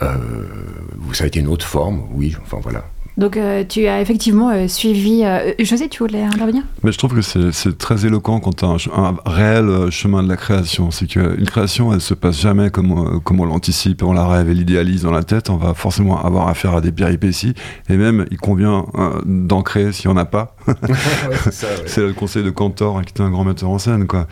ça 0.00 1.24
a 1.24 1.26
été 1.26 1.40
une 1.40 1.48
autre 1.48 1.66
forme, 1.66 2.04
oui, 2.14 2.34
enfin 2.40 2.58
voilà. 2.62 2.84
Donc 3.18 3.36
euh, 3.36 3.62
tu 3.68 3.86
as 3.86 4.00
effectivement 4.00 4.50
euh, 4.50 4.68
suivi... 4.68 5.22
euh, 5.24 5.52
José, 5.58 5.88
tu 5.88 5.98
voulais 6.02 6.22
intervenir? 6.22 6.62
Mais 6.82 6.92
je 6.92 6.98
trouve 6.98 7.14
que 7.14 7.20
c'est 7.52 7.76
très 7.76 8.06
éloquent 8.06 8.40
quand 8.40 8.56
tu 8.56 8.64
as 8.64 8.68
un, 8.68 8.76
un 8.96 9.16
réel 9.26 9.64
euh, 9.68 9.90
chemin 9.90 10.22
de 10.22 10.28
la 10.28 10.36
création. 10.36 10.90
C'est 10.90 11.06
qu'une 11.06 11.44
création, 11.46 11.92
elle 11.92 12.00
se 12.00 12.14
passe 12.14 12.40
jamais 12.40 12.70
comme, 12.70 12.90
on- 12.92 13.20
comme 13.20 13.40
on 13.40 13.44
l'anticipe, 13.44 14.02
on 14.02 14.12
la 14.14 14.26
rêve 14.26 14.48
et 14.48 14.54
l'idéalise 14.54 15.02
dans 15.02 15.10
la 15.12 15.22
tête. 15.24 15.50
On 15.50 15.56
va 15.56 15.74
forcément 15.74 16.24
avoir 16.24 16.48
affaire 16.48 16.74
à 16.74 16.80
des 16.80 16.90
péripéties. 16.92 17.54
Et 17.90 17.96
même, 17.98 18.24
il 18.30 18.38
convient 18.38 18.86
euh, 18.94 19.20
d'ancrer 19.26 19.92
s'il 19.92 20.10
n'y 20.10 20.14
en 20.16 20.18
a 20.18 20.24
pas. 20.24 20.56
C'est 21.86 22.00
le 22.00 22.12
conseil 22.14 22.42
de 22.42 22.50
Cantor, 22.50 22.98
hein, 22.98 23.02
qui 23.02 23.10
était 23.10 23.22
un 23.22 23.30
grand 23.30 23.44
metteur 23.44 23.68
en 23.70 23.78
scène, 23.78 24.06
quoi, 24.06 24.26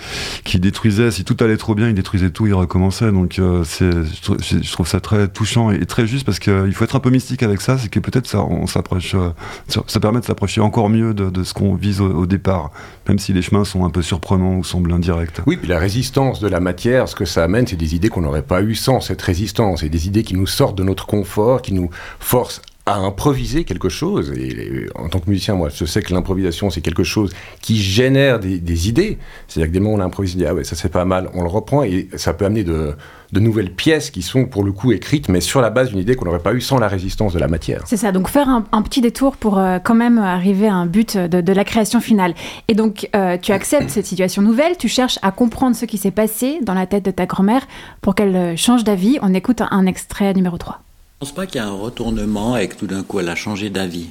qui 0.44 0.58
détruisait, 0.58 1.10
si 1.10 1.24
tout 1.24 1.36
allait 1.40 1.56
trop 1.56 1.74
bien, 1.74 1.88
il 1.88 1.94
détruisait 1.94 2.30
tout, 2.30 2.46
il 2.46 2.54
recommençait. 2.54 3.12
Donc, 3.12 3.38
euh, 3.38 3.62
je, 3.64 4.20
trou- 4.22 4.36
je- 4.40 4.62
je 4.62 4.72
trouve 4.72 4.86
ça 4.88 5.00
très 5.00 5.28
touchant 5.28 5.70
et 5.70 5.84
très 5.86 6.06
juste 6.06 6.24
parce 6.24 6.38
qu'il 6.38 6.72
faut 6.72 6.84
être 6.84 6.96
un 6.96 7.00
peu 7.00 7.10
mystique 7.10 7.42
avec 7.42 7.60
ça, 7.60 7.78
c'est 7.78 7.88
que 7.88 8.00
peut-être 8.00 8.26
ça, 8.26 8.42
on 8.42 8.66
s'approche, 8.70 9.14
euh, 9.14 9.30
ça, 9.68 10.00
permet 10.00 10.20
de 10.20 10.24
s'approcher 10.24 10.60
encore 10.60 10.88
mieux 10.88 11.14
de, 11.14 11.42
ce 11.42 11.54
qu'on 11.54 11.74
vise 11.74 12.00
au, 12.00 12.26
départ, 12.26 12.70
même 13.08 13.18
si 13.18 13.32
les 13.32 13.42
chemins 13.42 13.64
sont 13.64 13.84
un 13.84 13.90
peu 13.90 14.02
surprenants 14.02 14.56
ou 14.56 14.64
semblent 14.64 14.92
indirects. 14.92 15.40
Oui, 15.46 15.56
puis 15.56 15.68
la 15.68 15.78
résistance 15.78 16.40
de 16.40 16.48
la 16.48 16.60
matière, 16.60 17.08
ce 17.08 17.14
que 17.14 17.24
ça 17.24 17.44
amène, 17.44 17.66
c'est 17.66 17.76
des 17.76 17.94
idées 17.94 18.08
qu'on 18.08 18.22
n'aurait 18.22 18.42
pas 18.42 18.62
eues 18.62 18.74
sans 18.74 19.00
cette 19.00 19.22
résistance, 19.22 19.82
et 19.82 19.88
des 19.88 20.06
idées 20.06 20.22
qui 20.22 20.34
nous 20.34 20.46
sortent 20.46 20.76
de 20.76 20.84
notre 20.84 21.06
confort, 21.06 21.62
qui 21.62 21.72
nous 21.72 21.90
forcent 22.18 22.62
à 22.86 22.96
improviser 22.96 23.64
quelque 23.64 23.88
chose. 23.88 24.32
Et 24.36 24.86
en 24.94 25.08
tant 25.08 25.20
que 25.20 25.28
musicien, 25.28 25.54
moi, 25.54 25.68
je 25.68 25.84
sais 25.84 26.02
que 26.02 26.12
l'improvisation, 26.12 26.70
c'est 26.70 26.80
quelque 26.80 27.04
chose 27.04 27.32
qui 27.60 27.76
génère 27.76 28.40
des, 28.40 28.58
des 28.58 28.88
idées. 28.88 29.18
C'est-à-dire 29.46 29.68
que 29.68 29.72
dès 29.72 29.78
le 29.78 29.84
moment 29.84 29.96
où 29.96 30.00
on 30.00 30.04
improvise, 30.04 30.34
on 30.34 30.38
dit, 30.38 30.46
ah 30.46 30.54
ouais, 30.54 30.64
ça 30.64 30.76
c'est 30.76 30.88
pas 30.88 31.04
mal, 31.04 31.30
on 31.34 31.42
le 31.42 31.48
reprend, 31.48 31.82
et 31.82 32.08
ça 32.16 32.32
peut 32.32 32.46
amener 32.46 32.64
de, 32.64 32.94
de 33.32 33.40
nouvelles 33.40 33.72
pièces 33.72 34.10
qui 34.10 34.22
sont 34.22 34.46
pour 34.46 34.64
le 34.64 34.72
coup 34.72 34.92
écrites, 34.92 35.28
mais 35.28 35.40
sur 35.40 35.60
la 35.60 35.70
base 35.70 35.90
d'une 35.90 35.98
idée 35.98 36.16
qu'on 36.16 36.24
n'aurait 36.24 36.40
pas 36.40 36.52
eue 36.52 36.60
sans 36.60 36.78
la 36.78 36.88
résistance 36.88 37.32
de 37.32 37.38
la 37.38 37.46
matière. 37.48 37.82
C'est 37.86 37.96
ça, 37.96 38.10
donc 38.12 38.28
faire 38.28 38.48
un, 38.48 38.64
un 38.72 38.82
petit 38.82 39.00
détour 39.00 39.36
pour 39.36 39.58
euh, 39.58 39.78
quand 39.78 39.94
même 39.94 40.18
arriver 40.18 40.66
à 40.68 40.74
un 40.74 40.86
but 40.86 41.16
de, 41.16 41.40
de 41.40 41.52
la 41.52 41.64
création 41.64 42.00
finale. 42.00 42.34
Et 42.68 42.74
donc 42.74 43.08
euh, 43.14 43.36
tu 43.38 43.52
acceptes 43.52 43.90
cette 43.90 44.06
situation 44.06 44.42
nouvelle, 44.42 44.76
tu 44.76 44.88
cherches 44.88 45.18
à 45.22 45.30
comprendre 45.30 45.76
ce 45.76 45.84
qui 45.84 45.98
s'est 45.98 46.10
passé 46.10 46.58
dans 46.62 46.74
la 46.74 46.86
tête 46.86 47.04
de 47.04 47.10
ta 47.12 47.26
grand-mère 47.26 47.66
pour 48.00 48.14
qu'elle 48.14 48.34
euh, 48.34 48.56
change 48.56 48.82
d'avis. 48.84 49.18
On 49.22 49.32
écoute 49.34 49.60
un, 49.60 49.68
un 49.70 49.86
extrait 49.86 50.34
numéro 50.34 50.58
3. 50.58 50.80
pense 51.20 51.32
pas 51.32 51.46
qu'il 51.46 51.56
y 51.60 51.64
a 51.64 51.66
un 51.68 51.72
retournement 51.72 52.56
et 52.56 52.66
que 52.68 52.74
tout 52.74 52.86
d'un 52.86 53.02
coup 53.02 53.20
elle 53.20 53.28
a 53.28 53.36
changé 53.36 53.70
d'avis. 53.70 54.08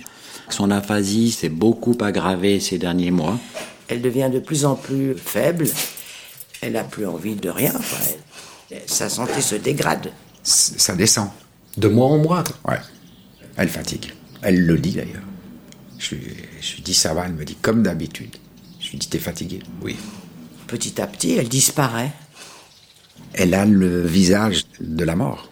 Son 0.50 0.72
aphasie 0.72 1.32
s'est 1.32 1.50
beaucoup 1.50 1.96
aggravée 2.02 2.60
ces 2.60 2.78
derniers 2.78 3.12
mois. 3.12 3.38
Elle 3.88 4.02
devient 4.02 4.30
de 4.32 4.40
plus 4.40 4.66
en 4.66 4.76
plus 4.76 5.16
faible. 5.16 5.68
Elle 6.62 6.74
n'a 6.74 6.84
plus 6.84 7.06
envie 7.06 7.36
de 7.36 7.50
rien. 7.50 7.72
quoi. 7.72 7.98
Sa 8.86 9.10
santé 9.10 9.42
se 9.42 9.56
dégrade. 9.56 10.12
Ça 10.44 10.96
descend. 10.96 11.30
De 11.78 11.88
mois 11.88 12.08
en 12.08 12.18
mois 12.18 12.44
Ouais. 12.68 12.80
Elle 13.58 13.70
fatigue. 13.70 14.14
Elle 14.42 14.66
le 14.66 14.78
dit 14.78 14.92
d'ailleurs. 14.92 15.24
Je, 15.98 16.16
lui- 16.16 16.36
je 16.62 16.76
lui 16.76 16.82
dis 16.82 16.94
ça 16.94 17.14
va, 17.14 17.26
elle 17.26 17.34
me 17.34 17.44
dit 17.46 17.56
comme 17.56 17.84
d'habitude. 17.84 18.36
Je 18.80 18.92
lui 18.92 18.98
dis 18.98 19.08
t'es 19.08 19.20
fatigué 19.20 19.60
Oui. 19.82 19.98
Petit 20.68 21.02
à 21.02 21.08
petit, 21.08 21.34
elle 21.34 21.50
disparaît. 21.50 22.12
Elle 23.34 23.54
a 23.54 23.66
le 23.66 24.06
visage 24.06 24.64
de 24.80 25.04
la 25.04 25.16
mort. 25.16 25.50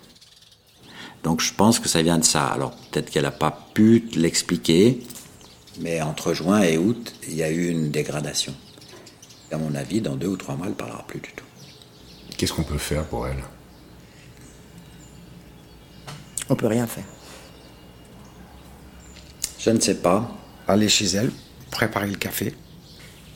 Donc 1.23 1.41
je 1.41 1.53
pense 1.53 1.79
que 1.79 1.89
ça 1.89 2.01
vient 2.01 2.17
de 2.17 2.23
ça. 2.23 2.47
Alors 2.47 2.75
peut-être 2.91 3.09
qu'elle 3.09 3.23
n'a 3.23 3.31
pas 3.31 3.67
pu 3.73 4.03
te 4.09 4.17
l'expliquer, 4.19 5.01
mais 5.81 6.01
entre 6.01 6.33
juin 6.33 6.61
et 6.61 6.77
août, 6.77 7.13
il 7.27 7.35
y 7.35 7.43
a 7.43 7.49
eu 7.49 7.67
une 7.69 7.91
dégradation. 7.91 8.53
À 9.51 9.57
mon 9.57 9.75
avis, 9.75 10.01
dans 10.01 10.15
deux 10.15 10.27
ou 10.27 10.37
trois 10.37 10.55
mois, 10.55 10.67
elle 10.67 10.73
ne 10.73 10.77
parlera 10.77 11.05
plus 11.07 11.19
du 11.19 11.29
tout. 11.35 11.45
Qu'est-ce 12.37 12.53
qu'on 12.53 12.63
peut 12.63 12.77
faire 12.77 13.03
pour 13.05 13.27
elle? 13.27 13.43
On 16.49 16.55
peut 16.55 16.67
rien 16.67 16.85
faire. 16.85 17.03
Je 19.59 19.71
ne 19.71 19.79
sais 19.79 19.95
pas. 19.95 20.31
Aller 20.67 20.87
chez 20.87 21.07
elle, 21.07 21.31
préparer 21.71 22.07
le 22.07 22.15
café. 22.15 22.53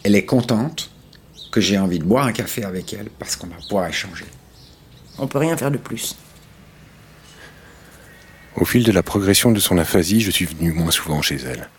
Elle 0.04 0.16
est 0.16 0.26
contente 0.26 0.92
que 1.52 1.62
j'ai 1.62 1.80
envie 1.80 2.00
de 2.00 2.04
boire 2.04 2.28
un 2.28 2.32
café 2.32 2.64
avec 2.64 2.94
elle 2.94 3.10
parce 3.10 3.36
qu'on 3.36 3.48
va 3.48 3.56
pouvoir 3.68 3.88
échanger. 3.88 4.26
On 5.18 5.28
peut 5.28 5.40
rien 5.40 5.58
faire 5.58 5.72
de 5.72 5.78
plus. 5.78 6.16
Au 8.56 8.66
fil 8.66 8.84
de 8.84 8.92
la 8.92 9.02
progression 9.02 9.52
de 9.52 9.60
son 9.60 9.78
aphasie, 9.78 10.22
je 10.22 10.32
suis 10.32 10.46
venu 10.46 10.72
moins 10.74 10.92
souvent 10.92 11.22
chez 11.22 11.38
elle, 11.38 11.70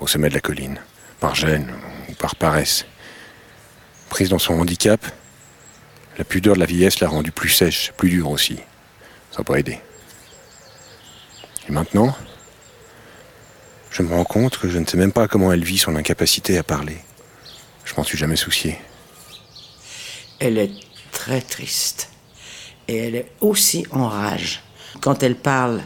au 0.00 0.06
sommet 0.06 0.30
de 0.30 0.34
la 0.34 0.40
colline, 0.40 0.78
par 1.20 1.34
gêne 1.34 1.70
ou 2.08 2.14
par 2.14 2.36
paresse. 2.36 2.86
Prise 4.08 4.30
dans 4.30 4.38
son 4.38 4.54
handicap, 4.54 5.04
la 6.18 6.24
pudeur 6.24 6.54
de 6.54 6.60
la 6.60 6.66
vieillesse 6.66 7.00
l'a 7.00 7.08
rendue 7.08 7.32
plus 7.32 7.48
sèche, 7.48 7.92
plus 7.96 8.10
dure 8.10 8.30
aussi. 8.30 8.56
Ça 9.30 9.38
n'a 9.38 9.44
pas 9.44 9.58
aidé. 9.58 9.78
Et 11.68 11.72
maintenant, 11.72 12.14
je 13.90 14.02
me 14.02 14.14
rends 14.14 14.24
compte 14.24 14.58
que 14.58 14.68
je 14.68 14.78
ne 14.78 14.86
sais 14.86 14.96
même 14.96 15.12
pas 15.12 15.28
comment 15.28 15.52
elle 15.52 15.64
vit 15.64 15.78
son 15.78 15.96
incapacité 15.96 16.58
à 16.58 16.62
parler. 16.62 16.98
Je 17.84 17.94
m'en 17.96 18.04
suis 18.04 18.18
jamais 18.18 18.36
soucié. 18.36 18.78
Elle 20.38 20.58
est 20.58 20.72
très 21.12 21.40
triste. 21.40 22.10
Et 22.88 22.96
elle 22.96 23.14
est 23.14 23.32
aussi 23.40 23.86
en 23.90 24.08
rage. 24.08 24.62
Quand 25.00 25.22
elle 25.22 25.36
parle, 25.36 25.82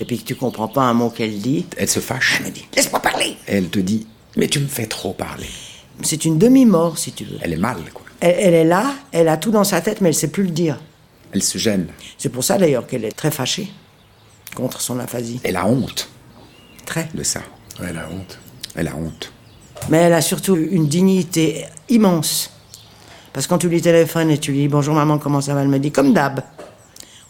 et 0.00 0.04
puis 0.04 0.18
que 0.18 0.24
tu 0.24 0.34
comprends 0.34 0.68
pas 0.68 0.82
un 0.82 0.94
mot 0.94 1.10
qu'elle 1.10 1.38
dit, 1.38 1.66
Elle 1.76 1.88
se 1.88 2.00
fâche. 2.00 2.38
elle 2.40 2.46
me 2.46 2.50
dit 2.50 2.66
Laisse-moi 2.74 3.00
parler 3.00 3.36
Et 3.46 3.56
elle 3.56 3.68
te 3.68 3.78
dit 3.78 4.06
Mais 4.36 4.48
tu 4.48 4.58
me 4.58 4.66
fais 4.68 4.86
trop 4.86 5.12
parler. 5.12 5.48
C'est 6.02 6.24
une 6.24 6.38
demi-mort, 6.38 6.98
si 6.98 7.12
tu 7.12 7.24
veux. 7.24 7.38
Elle 7.42 7.52
est 7.52 7.58
mal, 7.58 7.78
quoi. 7.92 8.06
Elle, 8.20 8.34
elle 8.38 8.54
est 8.54 8.64
là, 8.64 8.94
elle 9.12 9.28
a 9.28 9.36
tout 9.36 9.50
dans 9.50 9.64
sa 9.64 9.80
tête, 9.80 10.00
mais 10.00 10.08
elle 10.10 10.14
sait 10.14 10.28
plus 10.30 10.44
le 10.44 10.50
dire. 10.50 10.78
Elle 11.32 11.42
se 11.42 11.58
gêne. 11.58 11.86
C'est 12.18 12.28
pour 12.28 12.44
ça 12.44 12.58
d'ailleurs 12.58 12.86
qu'elle 12.86 13.04
est 13.04 13.12
très 13.16 13.30
fâchée 13.30 13.70
contre 14.54 14.80
son 14.80 14.98
aphasie. 14.98 15.40
Elle 15.44 15.56
a 15.56 15.66
honte 15.66 16.08
Très. 16.86 17.08
de 17.14 17.22
ça. 17.22 17.40
Elle 17.80 17.96
a 17.98 18.08
honte. 18.10 18.38
Elle 18.74 18.88
a 18.88 18.96
honte. 18.96 19.32
Mais 19.88 19.98
elle 19.98 20.12
a 20.12 20.20
surtout 20.20 20.56
une 20.56 20.88
dignité 20.88 21.64
immense. 21.88 22.50
Parce 23.32 23.46
que 23.46 23.50
quand 23.50 23.58
tu 23.58 23.68
lui 23.68 23.80
téléphones 23.80 24.30
et 24.30 24.38
tu 24.38 24.50
lui 24.52 24.58
dis 24.62 24.68
bonjour 24.68 24.94
maman, 24.94 25.18
comment 25.18 25.40
ça 25.40 25.54
va 25.54 25.62
Elle 25.62 25.68
me 25.68 25.78
dit 25.78 25.92
comme 25.92 26.12
d'hab. 26.12 26.40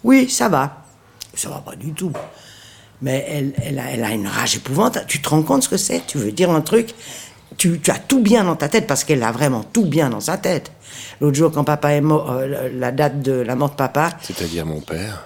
Oui, 0.03 0.29
ça 0.31 0.49
va. 0.49 0.83
Ça 1.35 1.51
va 1.51 1.59
pas 1.59 1.77
du 1.77 1.93
tout. 1.93 2.13
Mais 3.03 3.25
elle, 3.29 3.53
elle, 3.63 3.79
a, 3.79 3.91
elle 3.91 4.03
a 4.05 4.11
une 4.13 4.27
rage 4.27 4.57
épouvantable. 4.57 5.07
Tu 5.07 5.21
te 5.21 5.29
rends 5.29 5.43
compte 5.43 5.63
ce 5.63 5.69
que 5.69 5.77
c'est? 5.77 6.07
Tu 6.07 6.19
veux 6.19 6.33
dire 6.33 6.51
un 6.51 6.63
truc? 6.63 6.95
Tu, 7.57 7.81
tu 7.81 7.91
as 7.91 7.99
tout 7.99 8.21
bien 8.23 8.45
dans 8.45 8.57
ta 8.57 8.69
tête 8.69 8.87
parce 8.87 9.05
qu'elle 9.05 9.23
a 9.23 9.33
vraiment 9.33 9.63
tout 9.65 9.85
bien 9.85 10.11
dans 10.11 10.21
sa 10.21 10.37
tête. 10.39 10.71
L'autre 11.21 11.37
jour, 11.37 11.51
quand 11.53 11.65
papa 11.65 11.93
est 11.93 12.01
mort, 12.01 12.31
euh, 12.31 12.69
la 12.75 12.93
date 12.93 13.23
de 13.23 13.33
la 13.33 13.55
mort 13.57 13.71
de 13.71 13.75
papa, 13.77 14.11
C'est-à-dire 14.23 14.67
mon 14.67 14.81
père, 14.81 15.25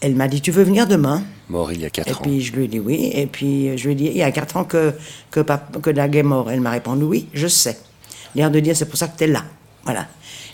elle 0.00 0.14
m'a 0.14 0.28
dit 0.28 0.40
Tu 0.40 0.50
veux 0.50 0.62
venir 0.64 0.86
demain? 0.86 1.22
Mort 1.48 1.72
il 1.72 1.80
y 1.80 1.86
a 1.86 1.90
quatre 1.90 2.08
Et 2.08 2.12
ans. 2.14 2.18
puis 2.22 2.40
je 2.42 2.52
lui 2.54 2.64
ai 2.64 2.68
dit 2.68 2.78
oui. 2.80 3.10
Et 3.14 3.26
puis 3.26 3.76
je 3.78 3.84
lui 3.86 3.92
ai 3.92 3.94
dit 3.96 4.06
il 4.06 4.16
y 4.16 4.22
a 4.22 4.30
quatre 4.32 4.56
ans 4.56 4.64
que, 4.64 4.92
que, 5.30 5.40
que 5.40 5.90
Dag 5.90 6.14
est 6.16 6.22
mort. 6.22 6.50
Elle 6.50 6.60
m'a 6.60 6.70
répondu 6.72 7.04
oui, 7.04 7.26
je 7.32 7.46
sais. 7.46 7.78
L'air 8.34 8.50
de 8.50 8.60
dire 8.60 8.76
c'est 8.76 8.86
pour 8.86 8.98
ça 8.98 9.08
que 9.08 9.16
tu 9.16 9.24
es 9.24 9.28
là. 9.28 9.44
Voilà. 9.84 10.06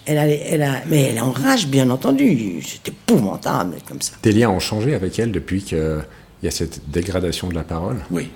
Elle 0.07 0.19
a, 0.19 0.27
elle 0.29 0.63
a, 0.63 0.83
mais 0.87 1.03
elle 1.03 1.17
est 1.17 1.21
en 1.21 1.33
rage, 1.33 1.67
bien 1.67 1.89
entendu. 1.91 2.63
C'est 2.65 2.89
épouvantable 2.89 3.77
comme 3.89 4.01
ça. 4.03 4.13
Tes 4.23 4.33
liens 4.33 4.51
ont 4.51 4.61
changé 4.61 4.95
avec 4.95 5.19
elle 5.19 5.33
depuis 5.33 5.63
qu'il 5.63 6.05
y 6.43 6.47
a 6.47 6.51
cette 6.51 6.89
dégradation 6.91 7.49
de 7.49 7.55
la 7.55 7.65
parole? 7.65 7.97
Oui. 8.11 8.29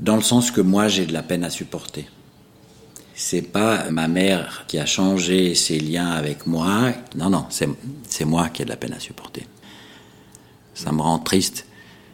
Dans 0.00 0.16
le 0.16 0.22
sens 0.22 0.50
que 0.50 0.62
moi, 0.62 0.88
j'ai 0.88 1.04
de 1.04 1.12
la 1.12 1.22
peine 1.22 1.44
à 1.44 1.50
supporter. 1.50 2.08
C'est 3.14 3.42
pas 3.42 3.90
ma 3.90 4.08
mère 4.08 4.64
qui 4.66 4.78
a 4.78 4.86
changé 4.86 5.54
ses 5.54 5.78
liens 5.78 6.08
avec 6.08 6.46
moi. 6.46 6.92
Non, 7.14 7.28
non, 7.28 7.46
c'est 7.50 8.24
moi 8.24 8.48
qui 8.48 8.62
ai 8.62 8.64
de 8.64 8.70
la 8.70 8.78
peine 8.78 8.94
à 8.94 8.98
supporter. 8.98 9.46
Ça 10.72 10.90
me 10.92 11.02
rend 11.02 11.18
triste. 11.18 11.66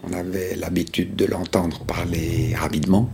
On 0.03 0.13
avait 0.13 0.57
l'habitude 0.57 1.15
de 1.15 1.27
l'entendre 1.27 1.85
parler 1.85 2.57
rapidement, 2.57 3.09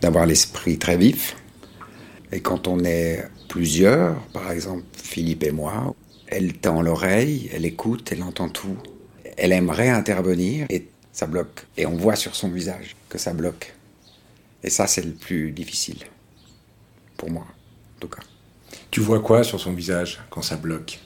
d'avoir 0.00 0.24
l'esprit 0.24 0.78
très 0.78 0.96
vif. 0.96 1.36
Et 2.30 2.38
quand 2.40 2.68
on 2.68 2.84
est 2.84 3.24
plusieurs, 3.48 4.20
par 4.32 4.52
exemple 4.52 4.84
Philippe 4.92 5.42
et 5.42 5.50
moi, 5.50 5.96
elle 6.28 6.52
tend 6.52 6.80
l'oreille, 6.80 7.50
elle 7.52 7.64
écoute, 7.64 8.12
elle 8.12 8.22
entend 8.22 8.48
tout. 8.48 8.76
Elle 9.36 9.52
aimerait 9.52 9.90
intervenir 9.90 10.66
et 10.70 10.86
ça 11.12 11.26
bloque. 11.26 11.66
Et 11.76 11.86
on 11.86 11.96
voit 11.96 12.16
sur 12.16 12.36
son 12.36 12.50
visage 12.50 12.94
que 13.08 13.18
ça 13.18 13.32
bloque. 13.32 13.75
Et 14.66 14.70
ça, 14.70 14.88
c'est 14.88 15.02
le 15.02 15.12
plus 15.12 15.52
difficile. 15.52 15.98
Pour 17.16 17.30
moi, 17.30 17.44
en 17.44 18.00
tout 18.00 18.08
cas. 18.08 18.22
Tu 18.90 19.00
vois 19.00 19.20
quoi 19.20 19.44
sur 19.44 19.60
son 19.60 19.72
visage 19.72 20.20
quand 20.28 20.42
ça 20.42 20.56
bloque? 20.56 20.98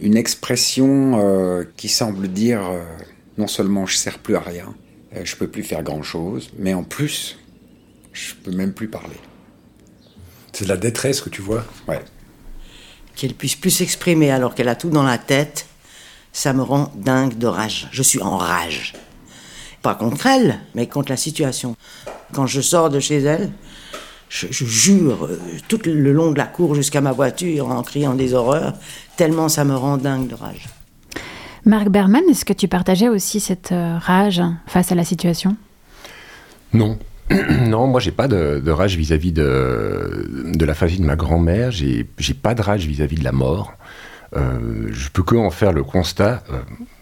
Une 0.00 0.16
expression 0.16 1.20
euh, 1.20 1.64
qui 1.76 1.88
semble 1.88 2.28
dire 2.28 2.60
euh, 2.64 2.82
non 3.38 3.46
seulement 3.46 3.86
je 3.86 3.96
sers 3.96 4.18
plus 4.18 4.36
à 4.36 4.40
rien, 4.40 4.74
euh, 5.14 5.24
je 5.24 5.36
peux 5.36 5.48
plus 5.48 5.62
faire 5.62 5.82
grand 5.82 6.02
chose, 6.02 6.50
mais 6.58 6.74
en 6.74 6.82
plus, 6.82 7.38
je 8.12 8.34
peux 8.34 8.52
même 8.52 8.72
plus 8.72 8.88
parler. 8.88 9.16
C'est 10.52 10.64
de 10.64 10.70
la 10.70 10.78
détresse 10.78 11.20
que 11.20 11.28
tu 11.28 11.42
vois? 11.42 11.64
Ouais. 11.86 12.02
Qu'elle 13.14 13.34
puisse 13.34 13.56
plus 13.56 13.70
s'exprimer 13.70 14.30
alors 14.30 14.54
qu'elle 14.54 14.68
a 14.68 14.76
tout 14.76 14.90
dans 14.90 15.02
la 15.02 15.18
tête, 15.18 15.66
ça 16.32 16.54
me 16.54 16.62
rend 16.62 16.90
dingue 16.96 17.36
de 17.36 17.46
rage. 17.46 17.88
Je 17.92 18.02
suis 18.02 18.20
en 18.22 18.38
rage. 18.38 18.94
Pas 19.86 19.94
contre 19.94 20.26
elle, 20.26 20.58
mais 20.74 20.88
contre 20.88 21.12
la 21.12 21.16
situation. 21.16 21.76
Quand 22.32 22.48
je 22.48 22.60
sors 22.60 22.90
de 22.90 22.98
chez 22.98 23.18
elle, 23.18 23.52
je, 24.28 24.48
je 24.50 24.64
jure 24.64 25.26
euh, 25.26 25.38
tout 25.68 25.78
le 25.84 26.12
long 26.12 26.32
de 26.32 26.38
la 26.38 26.46
cour 26.46 26.74
jusqu'à 26.74 27.00
ma 27.00 27.12
voiture 27.12 27.68
en 27.70 27.84
criant 27.84 28.14
des 28.14 28.34
horreurs, 28.34 28.72
tellement 29.16 29.48
ça 29.48 29.64
me 29.64 29.76
rend 29.76 29.96
dingue 29.96 30.26
de 30.26 30.34
rage. 30.34 30.66
Marc 31.64 31.88
Berman, 31.88 32.24
est-ce 32.28 32.44
que 32.44 32.52
tu 32.52 32.66
partageais 32.66 33.08
aussi 33.08 33.38
cette 33.38 33.70
euh, 33.70 33.96
rage 33.98 34.42
face 34.66 34.90
à 34.90 34.96
la 34.96 35.04
situation? 35.04 35.56
Non. 36.72 36.98
non, 37.60 37.86
moi 37.86 38.00
j'ai 38.00 38.10
pas 38.10 38.26
de, 38.26 38.58
de 38.58 38.70
rage 38.72 38.96
vis-à-vis 38.96 39.30
de, 39.30 40.52
de 40.52 40.64
la 40.64 40.74
famille 40.74 40.98
de 40.98 41.06
ma 41.06 41.14
grand-mère, 41.14 41.70
j'ai 41.70 42.10
j'ai 42.18 42.34
pas 42.34 42.56
de 42.56 42.62
rage 42.62 42.86
vis-à-vis 42.86 43.18
de 43.18 43.24
la 43.24 43.30
mort. 43.30 43.72
Euh, 44.34 44.88
je 44.90 45.08
peux 45.10 45.22
que 45.22 45.36
en 45.36 45.50
faire 45.52 45.72
le 45.72 45.84
constat. 45.84 46.42
euh, 46.50 46.56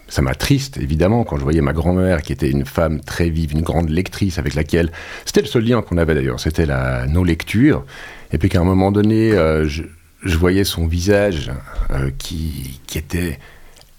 ça 0.07 0.21
m'a 0.21 0.35
triste, 0.35 0.77
évidemment, 0.77 1.23
quand 1.23 1.37
je 1.37 1.43
voyais 1.43 1.61
ma 1.61 1.73
grand-mère, 1.73 2.21
qui 2.21 2.31
était 2.31 2.49
une 2.49 2.65
femme 2.65 3.01
très 3.01 3.29
vive, 3.29 3.53
une 3.53 3.61
grande 3.61 3.89
lectrice, 3.89 4.37
avec 4.37 4.53
laquelle. 4.53 4.91
C'était 5.25 5.41
le 5.41 5.47
seul 5.47 5.63
lien 5.63 5.81
qu'on 5.81 5.97
avait 5.97 6.13
d'ailleurs, 6.13 6.39
c'était 6.39 6.67
nos 7.07 7.23
lectures. 7.23 7.85
Et 8.31 8.37
puis 8.37 8.49
qu'à 8.49 8.59
un 8.59 8.65
moment 8.65 8.91
donné, 8.91 9.31
euh, 9.31 9.67
je, 9.67 10.37
voyais 10.37 10.63
son 10.63 10.87
visage 10.87 11.51
euh, 11.91 12.11
qui, 12.17 12.79
était. 12.93 13.39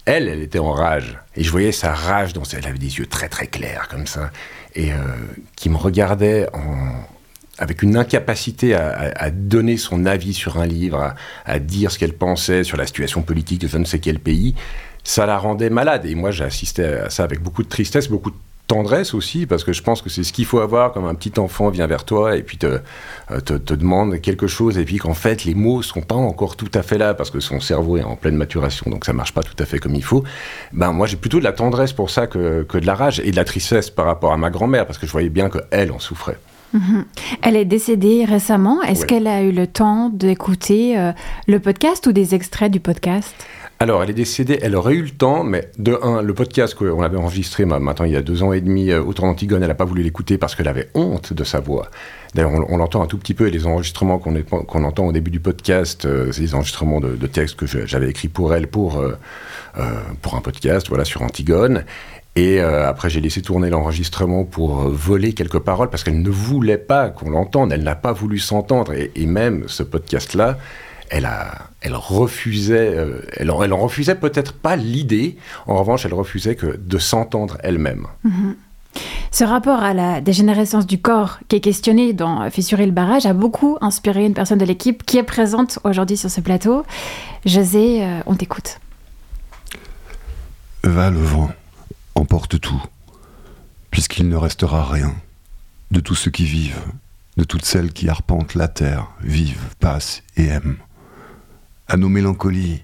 Elle, 0.05 0.29
elle 0.29 0.41
était 0.41 0.59
en 0.59 0.71
rage. 0.71 1.17
Et 1.35 1.43
je 1.43 1.51
voyais 1.51 1.73
sa 1.73 1.93
rage 1.93 2.33
dans. 2.33 2.43
Elle 2.53 2.65
avait 2.65 2.77
des 2.77 2.99
yeux 2.99 3.07
très 3.07 3.27
très 3.27 3.47
clairs, 3.47 3.87
comme 3.89 4.07
ça. 4.07 4.31
Et 4.75 4.93
euh, 4.93 4.97
qui 5.55 5.69
me 5.69 5.75
regardait 5.75 6.47
avec 7.57 7.81
une 7.81 7.97
incapacité 7.97 8.75
à 8.75 9.31
donner 9.31 9.77
son 9.77 10.05
avis 10.05 10.33
sur 10.33 10.59
un 10.59 10.67
livre, 10.67 10.99
à, 10.99 11.15
à 11.45 11.57
dire 11.57 11.91
ce 11.91 11.97
qu'elle 11.97 12.13
pensait 12.13 12.63
sur 12.63 12.77
la 12.77 12.85
situation 12.85 13.23
politique 13.23 13.61
de 13.61 13.67
je 13.67 13.77
ne 13.79 13.85
sais 13.85 13.97
quel 13.97 14.19
pays, 14.19 14.53
ça 15.07 15.25
la 15.25 15.37
rendait 15.37 15.69
malade. 15.69 16.05
Et 16.05 16.15
moi, 16.15 16.31
j'ai 16.31 16.43
assisté 16.43 16.83
à 16.83 17.09
ça 17.09 17.23
avec 17.23 17.41
beaucoup 17.41 17.63
de 17.63 17.69
tristesse, 17.69 18.09
beaucoup 18.09 18.31
de 18.31 18.35
tendresse 18.67 19.13
aussi, 19.13 19.45
parce 19.45 19.63
que 19.63 19.71
je 19.71 19.81
pense 19.81 20.01
que 20.01 20.09
c'est 20.09 20.25
ce 20.25 20.33
qu'il 20.33 20.43
faut 20.43 20.59
avoir 20.59 20.91
quand 20.91 21.07
un 21.07 21.15
petit 21.15 21.39
enfant 21.39 21.69
vient 21.69 21.87
vers 21.87 22.03
toi 22.03 22.35
et 22.35 22.43
puis 22.43 22.57
te, 22.57 22.65
euh, 23.31 23.39
te, 23.39 23.53
te 23.53 23.73
demande 23.73 24.19
quelque 24.19 24.47
chose, 24.47 24.77
et 24.77 24.83
puis 24.83 24.97
qu'en 24.97 25.13
fait, 25.13 25.45
les 25.45 25.55
mots 25.55 25.81
sont 25.81 26.01
pas 26.01 26.15
encore 26.15 26.57
tout 26.57 26.69
à 26.73 26.81
fait 26.83 26.97
là, 26.97 27.13
parce 27.13 27.31
que 27.31 27.39
son 27.39 27.61
cerveau 27.61 27.95
est 27.95 28.03
en 28.03 28.17
pleine 28.17 28.35
maturation, 28.35 28.91
donc 28.91 29.05
ça 29.05 29.13
marche 29.13 29.31
pas 29.33 29.41
tout 29.43 29.55
à 29.57 29.65
fait 29.65 29.79
comme 29.79 29.95
il 29.95 30.03
faut. 30.03 30.25
Ben, 30.73 30.91
moi, 30.91 31.07
j'ai 31.07 31.15
plutôt 31.15 31.39
de 31.39 31.45
la 31.45 31.53
tendresse 31.53 31.93
pour 31.93 32.09
ça 32.09 32.27
que, 32.27 32.63
que 32.63 32.77
de 32.77 32.85
la 32.85 32.95
rage, 32.95 33.21
et 33.23 33.31
de 33.31 33.37
la 33.37 33.45
tristesse 33.45 33.89
par 33.89 34.05
rapport 34.05 34.33
à 34.33 34.37
ma 34.37 34.49
grand-mère, 34.49 34.85
parce 34.85 34.97
que 34.99 35.07
je 35.07 35.13
voyais 35.13 35.29
bien 35.29 35.49
qu'elle 35.49 35.93
en 35.93 35.99
souffrait. 35.99 36.37
Mhm. 36.73 37.05
Elle 37.43 37.55
est 37.55 37.63
décédée 37.63 38.25
récemment. 38.25 38.81
Est-ce 38.83 39.01
Ouais. 39.01 39.07
qu'elle 39.07 39.27
a 39.27 39.41
eu 39.43 39.53
le 39.53 39.67
temps 39.67 40.09
d'écouter 40.09 40.99
euh, 40.99 41.13
le 41.47 41.61
podcast 41.61 42.05
ou 42.07 42.11
des 42.11 42.35
extraits 42.35 42.69
du 42.69 42.81
podcast? 42.81 43.33
Alors, 43.79 44.01
elle 44.01 44.09
est 44.09 44.13
décédée, 44.13 44.57
elle 44.61 44.75
aurait 44.75 44.95
eu 44.95 45.03
le 45.03 45.11
temps, 45.11 45.43
mais 45.43 45.69
de 45.77 45.99
un, 46.01 46.23
le 46.23 46.33
podcast 46.33 46.73
qu'on 46.73 47.03
avait 47.03 47.17
enregistré 47.17 47.63
maintenant 47.65 48.05
il 48.05 48.11
y 48.11 48.15
a 48.15 48.23
deux 48.23 48.41
ans 48.41 48.51
et 48.51 48.61
demi 48.61 48.89
euh, 48.89 49.03
autour 49.03 49.25
d'Antigone, 49.25 49.61
elle 49.61 49.69
n'a 49.69 49.75
pas 49.75 49.85
voulu 49.85 50.01
l'écouter 50.01 50.39
parce 50.39 50.55
qu'elle 50.55 50.67
avait 50.67 50.89
honte 50.95 51.31
de 51.31 51.43
sa 51.43 51.59
voix. 51.59 51.89
D'ailleurs, 52.33 52.51
on, 52.69 52.77
l'entend 52.77 53.01
un 53.01 53.07
tout 53.07 53.17
petit 53.17 53.33
peu, 53.33 53.47
et 53.47 53.51
les 53.51 53.65
enregistrements 53.65 54.19
qu'on 54.19 54.83
entend 54.83 55.05
au 55.05 55.11
début 55.11 55.31
du 55.31 55.39
podcast, 55.39 56.05
euh, 56.05 56.31
c'est 56.31 56.41
des 56.41 56.55
enregistrements 56.55 56.99
de, 56.99 57.27
textes 57.27 57.55
que 57.55 57.65
j'avais 57.87 58.09
écrits 58.09 58.27
pour 58.27 58.53
elle 58.53 58.67
pour, 58.67 58.99
euh, 58.99 59.17
euh, 59.79 59.83
pour 60.21 60.35
un 60.35 60.41
podcast, 60.41 60.87
voilà, 60.89 61.05
sur 61.05 61.21
Antigone. 61.21 61.83
Et 62.35 62.59
après, 62.59 63.09
j'ai 63.09 63.19
laissé 63.19 63.41
tourner 63.41 63.71
l'enregistrement 63.71 64.43
pour 64.43 64.81
voler 64.89 65.33
quelques 65.33 65.57
paroles 65.57 65.89
parce 65.89 66.03
qu'elle 66.03 66.21
ne 66.21 66.29
voulait 66.29 66.77
pas 66.77 67.09
qu'on 67.09 67.31
l'entende. 67.31 67.73
Elle 67.73 67.81
n'a 67.81 67.95
pas 67.95 68.11
voulu 68.11 68.37
s'entendre. 68.37 68.93
Et 68.93 69.25
même 69.25 69.63
ce 69.65 69.81
podcast-là, 69.81 70.59
elle, 71.09 71.25
a, 71.25 71.69
elle 71.81 71.95
refusait, 71.95 72.95
euh, 72.95 73.21
elle, 73.37 73.51
en- 73.51 73.63
elle 73.63 73.73
en 73.73 73.77
refusait 73.79 74.15
peut-être 74.15 74.53
pas 74.53 74.75
l'idée. 74.75 75.37
En 75.65 75.75
revanche, 75.77 76.05
elle 76.05 76.13
refusait 76.13 76.55
que 76.55 76.77
de 76.77 76.97
s'entendre 76.97 77.57
elle-même. 77.63 78.07
Mhm. 78.23 78.55
Ce 79.31 79.43
rapport 79.43 79.83
à 79.83 79.93
la 79.93 80.21
dégénérescence 80.21 80.87
du 80.87 80.99
corps 80.99 81.37
qui 81.47 81.57
est 81.57 81.59
questionné 81.59 82.13
dans 82.13 82.49
Fissurer 82.49 82.85
le 82.87 82.91
barrage 82.91 83.27
a 83.27 83.33
beaucoup 83.33 83.77
inspiré 83.81 84.25
une 84.25 84.33
personne 84.33 84.57
de 84.57 84.65
l'équipe 84.65 85.03
qui 85.05 85.17
est 85.19 85.23
présente 85.23 85.77
aujourd'hui 85.83 86.17
sur 86.17 86.31
ce 86.31 86.41
plateau. 86.41 86.83
José, 87.45 88.03
euh, 88.03 88.19
on 88.25 88.35
t'écoute. 88.35 88.79
Va 90.83 91.09
le 91.09 91.19
vent, 91.19 91.49
emporte 92.15 92.59
tout, 92.59 92.81
puisqu'il 93.91 94.29
ne 94.29 94.35
restera 94.35 94.83
rien 94.85 95.13
de 95.91 95.99
tous 95.99 96.15
ceux 96.15 96.31
qui 96.31 96.45
vivent, 96.45 96.81
de 97.35 97.43
toutes 97.43 97.65
celles 97.65 97.91
qui 97.93 98.09
arpentent 98.09 98.55
la 98.55 98.67
terre, 98.67 99.07
vivent, 99.21 99.75
passent 99.79 100.23
et 100.37 100.45
aiment. 100.45 100.77
À 101.89 101.95
nos 101.95 102.09
mélancolies, 102.09 102.83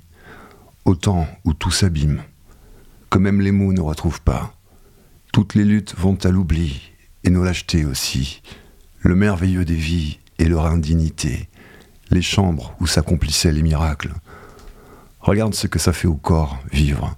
au 0.85 0.95
temps 0.95 1.27
où 1.43 1.53
tout 1.53 1.71
s'abîme, 1.71 2.23
que 3.09 3.17
même 3.17 3.41
les 3.41 3.51
mots 3.51 3.73
ne 3.73 3.81
retrouvent 3.81 4.21
pas. 4.21 4.53
Toutes 5.33 5.55
les 5.55 5.65
luttes 5.65 5.93
vont 5.97 6.17
à 6.23 6.29
l'oubli, 6.29 6.93
et 7.25 7.29
nos 7.29 7.43
lâchetés 7.43 7.83
aussi, 7.83 8.41
le 9.01 9.15
merveilleux 9.15 9.65
des 9.65 9.75
vies 9.75 10.19
et 10.39 10.45
leur 10.45 10.67
indignité, 10.67 11.49
les 12.11 12.21
chambres 12.21 12.77
où 12.79 12.87
s'accomplissaient 12.87 13.51
les 13.51 13.61
miracles. 13.61 14.13
Regarde 15.19 15.53
ce 15.53 15.67
que 15.67 15.79
ça 15.79 15.91
fait 15.91 16.07
au 16.07 16.15
corps, 16.15 16.57
vivre. 16.71 17.17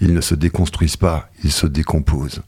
Ils 0.00 0.12
ne 0.12 0.20
se 0.20 0.34
déconstruisent 0.34 0.98
pas, 0.98 1.30
ils 1.42 1.52
se 1.52 1.66
décomposent. 1.66 2.42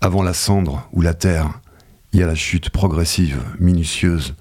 Avant 0.00 0.24
la 0.24 0.34
cendre 0.34 0.88
ou 0.92 1.02
la 1.02 1.14
terre, 1.14 1.60
il 2.12 2.18
y 2.18 2.22
a 2.24 2.26
la 2.26 2.34
chute 2.34 2.70
progressive, 2.70 3.40
minutieuse, 3.60 4.34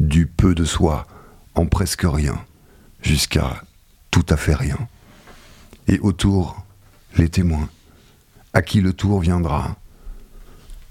du 0.00 0.26
peu 0.26 0.54
de 0.54 0.66
soi 0.66 1.06
en 1.54 1.64
presque 1.64 2.04
rien, 2.04 2.38
jusqu'à 3.02 3.62
tout 4.10 4.26
à 4.28 4.36
fait 4.36 4.54
rien. 4.54 4.78
Et 5.86 5.98
autour, 6.00 6.64
les 7.16 7.28
témoins, 7.28 7.68
à 8.52 8.62
qui 8.62 8.80
le 8.80 8.92
tour 8.92 9.20
viendra. 9.20 9.76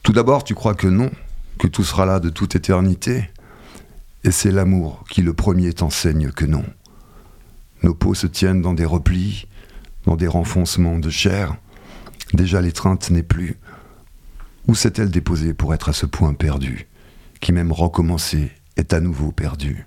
Tout 0.03 0.13
d'abord, 0.13 0.43
tu 0.43 0.55
crois 0.55 0.75
que 0.75 0.87
non, 0.87 1.11
que 1.59 1.67
tout 1.67 1.83
sera 1.83 2.05
là 2.05 2.19
de 2.19 2.29
toute 2.29 2.55
éternité, 2.55 3.29
et 4.23 4.31
c'est 4.31 4.51
l'amour 4.51 5.03
qui 5.09 5.21
le 5.21 5.33
premier 5.33 5.73
t'enseigne 5.73 6.31
que 6.31 6.45
non. 6.45 6.65
Nos 7.83 7.93
peaux 7.93 8.13
se 8.13 8.27
tiennent 8.27 8.61
dans 8.61 8.73
des 8.73 8.85
replis, 8.85 9.47
dans 10.05 10.15
des 10.15 10.27
renfoncements 10.27 10.99
de 10.99 11.09
chair. 11.09 11.55
Déjà 12.33 12.61
l'étreinte 12.61 13.09
n'est 13.09 13.23
plus. 13.23 13.57
Où 14.67 14.75
s'est-elle 14.75 15.11
déposée 15.11 15.53
pour 15.53 15.73
être 15.73 15.89
à 15.89 15.93
ce 15.93 16.05
point 16.05 16.33
perdue, 16.33 16.87
qui 17.39 17.53
même 17.53 17.71
recommencé 17.71 18.51
est 18.75 18.93
à 18.93 18.99
nouveau 18.99 19.31
perdue? 19.31 19.86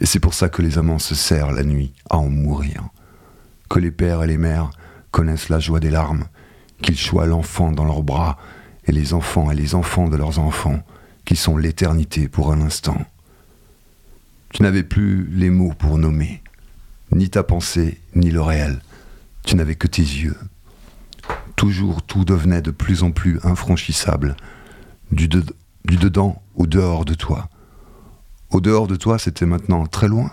Et 0.00 0.06
c'est 0.06 0.20
pour 0.20 0.34
ça 0.34 0.48
que 0.48 0.62
les 0.62 0.78
amants 0.78 0.98
se 0.98 1.14
serrent 1.14 1.52
la 1.52 1.64
nuit 1.64 1.92
à 2.10 2.18
en 2.18 2.28
mourir, 2.28 2.84
que 3.70 3.78
les 3.78 3.90
pères 3.90 4.22
et 4.22 4.26
les 4.26 4.36
mères 4.38 4.70
connaissent 5.10 5.48
la 5.48 5.58
joie 5.58 5.80
des 5.80 5.90
larmes, 5.90 6.24
qu'ils 6.82 6.98
choient 6.98 7.26
l'enfant 7.26 7.72
dans 7.72 7.84
leurs 7.84 8.02
bras, 8.02 8.36
et 8.86 8.92
les 8.92 9.14
enfants 9.14 9.50
et 9.50 9.54
les 9.54 9.74
enfants 9.74 10.08
de 10.08 10.16
leurs 10.16 10.38
enfants, 10.38 10.82
qui 11.24 11.34
sont 11.34 11.56
l'éternité 11.56 12.28
pour 12.28 12.52
un 12.52 12.60
instant. 12.60 12.98
Tu 14.50 14.62
n'avais 14.62 14.84
plus 14.84 15.26
les 15.32 15.50
mots 15.50 15.72
pour 15.76 15.98
nommer, 15.98 16.42
ni 17.12 17.28
ta 17.30 17.42
pensée, 17.42 18.00
ni 18.14 18.30
le 18.30 18.40
réel. 18.42 18.80
Tu 19.44 19.56
n'avais 19.56 19.74
que 19.74 19.86
tes 19.88 20.02
yeux. 20.02 20.36
Toujours 21.56 22.02
tout 22.02 22.24
devenait 22.24 22.62
de 22.62 22.70
plus 22.70 23.02
en 23.02 23.10
plus 23.10 23.40
infranchissable, 23.42 24.36
du, 25.10 25.26
de- 25.28 25.44
du 25.84 25.96
dedans 25.96 26.42
au 26.54 26.66
dehors 26.66 27.04
de 27.04 27.14
toi. 27.14 27.48
Au 28.56 28.62
dehors 28.62 28.86
de 28.86 28.96
toi, 28.96 29.18
c'était 29.18 29.44
maintenant 29.44 29.84
très 29.84 30.08
loin. 30.08 30.30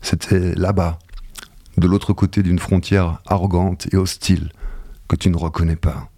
C'était 0.00 0.56
là-bas, 0.56 0.98
de 1.76 1.86
l'autre 1.86 2.12
côté 2.12 2.42
d'une 2.42 2.58
frontière 2.58 3.22
arrogante 3.26 3.86
et 3.92 3.96
hostile 3.96 4.50
que 5.06 5.14
tu 5.14 5.30
ne 5.30 5.36
reconnais 5.36 5.76
pas. 5.76 6.10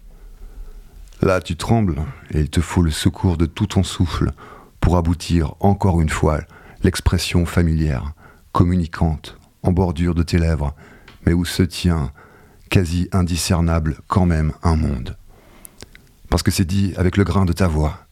Là, 1.21 1.41
tu 1.41 1.55
trembles 1.55 2.01
et 2.31 2.39
il 2.39 2.49
te 2.49 2.59
faut 2.59 2.81
le 2.81 2.89
secours 2.89 3.37
de 3.37 3.45
tout 3.45 3.67
ton 3.67 3.83
souffle 3.83 4.31
pour 4.79 4.97
aboutir 4.97 5.53
encore 5.59 6.01
une 6.01 6.09
fois 6.09 6.39
l'expression 6.81 7.45
familière, 7.45 8.13
communicante, 8.51 9.37
en 9.61 9.71
bordure 9.71 10.15
de 10.15 10.23
tes 10.23 10.39
lèvres, 10.39 10.73
mais 11.27 11.33
où 11.33 11.45
se 11.45 11.61
tient, 11.61 12.13
quasi 12.71 13.09
indiscernable 13.11 13.97
quand 14.07 14.25
même, 14.25 14.53
un 14.63 14.75
monde. 14.75 15.15
Parce 16.31 16.41
que 16.41 16.49
c'est 16.49 16.65
dit 16.65 16.95
avec 16.97 17.15
le 17.15 17.23
grain 17.23 17.45
de 17.45 17.53
ta 17.53 17.67
voix, 17.67 18.07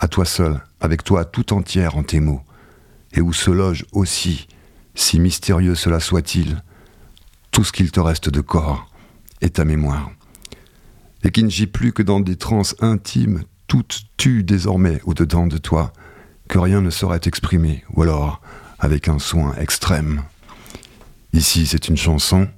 à 0.00 0.08
toi 0.08 0.24
seul, 0.24 0.60
avec 0.80 1.04
toi 1.04 1.24
tout 1.24 1.52
entière 1.52 1.96
en 1.96 2.02
tes 2.02 2.18
mots, 2.18 2.42
et 3.12 3.20
où 3.20 3.32
se 3.32 3.50
loge 3.50 3.84
aussi, 3.92 4.46
si 4.94 5.18
mystérieux 5.18 5.74
cela 5.74 6.00
soit-il, 6.00 6.62
tout 7.50 7.64
ce 7.64 7.72
qu'il 7.72 7.90
te 7.90 8.00
reste 8.00 8.28
de 8.28 8.40
corps 8.40 8.88
et 9.40 9.50
ta 9.50 9.64
mémoire, 9.64 10.10
et 11.24 11.30
qui 11.30 11.42
ne 11.42 11.50
gît 11.50 11.66
plus 11.66 11.92
que 11.92 12.02
dans 12.02 12.20
des 12.20 12.36
transes 12.36 12.76
intimes, 12.80 13.42
toutes 13.66 14.02
tues 14.16 14.42
désormais 14.42 15.00
au-dedans 15.04 15.46
de 15.46 15.58
toi, 15.58 15.92
que 16.48 16.58
rien 16.58 16.80
ne 16.80 16.90
saurait 16.90 17.20
exprimer, 17.24 17.84
ou 17.94 18.02
alors 18.02 18.40
avec 18.78 19.08
un 19.08 19.18
soin 19.18 19.54
extrême. 19.54 20.22
Ici, 21.32 21.66
c'est 21.66 21.88
une 21.88 21.96
chanson, 21.96 22.48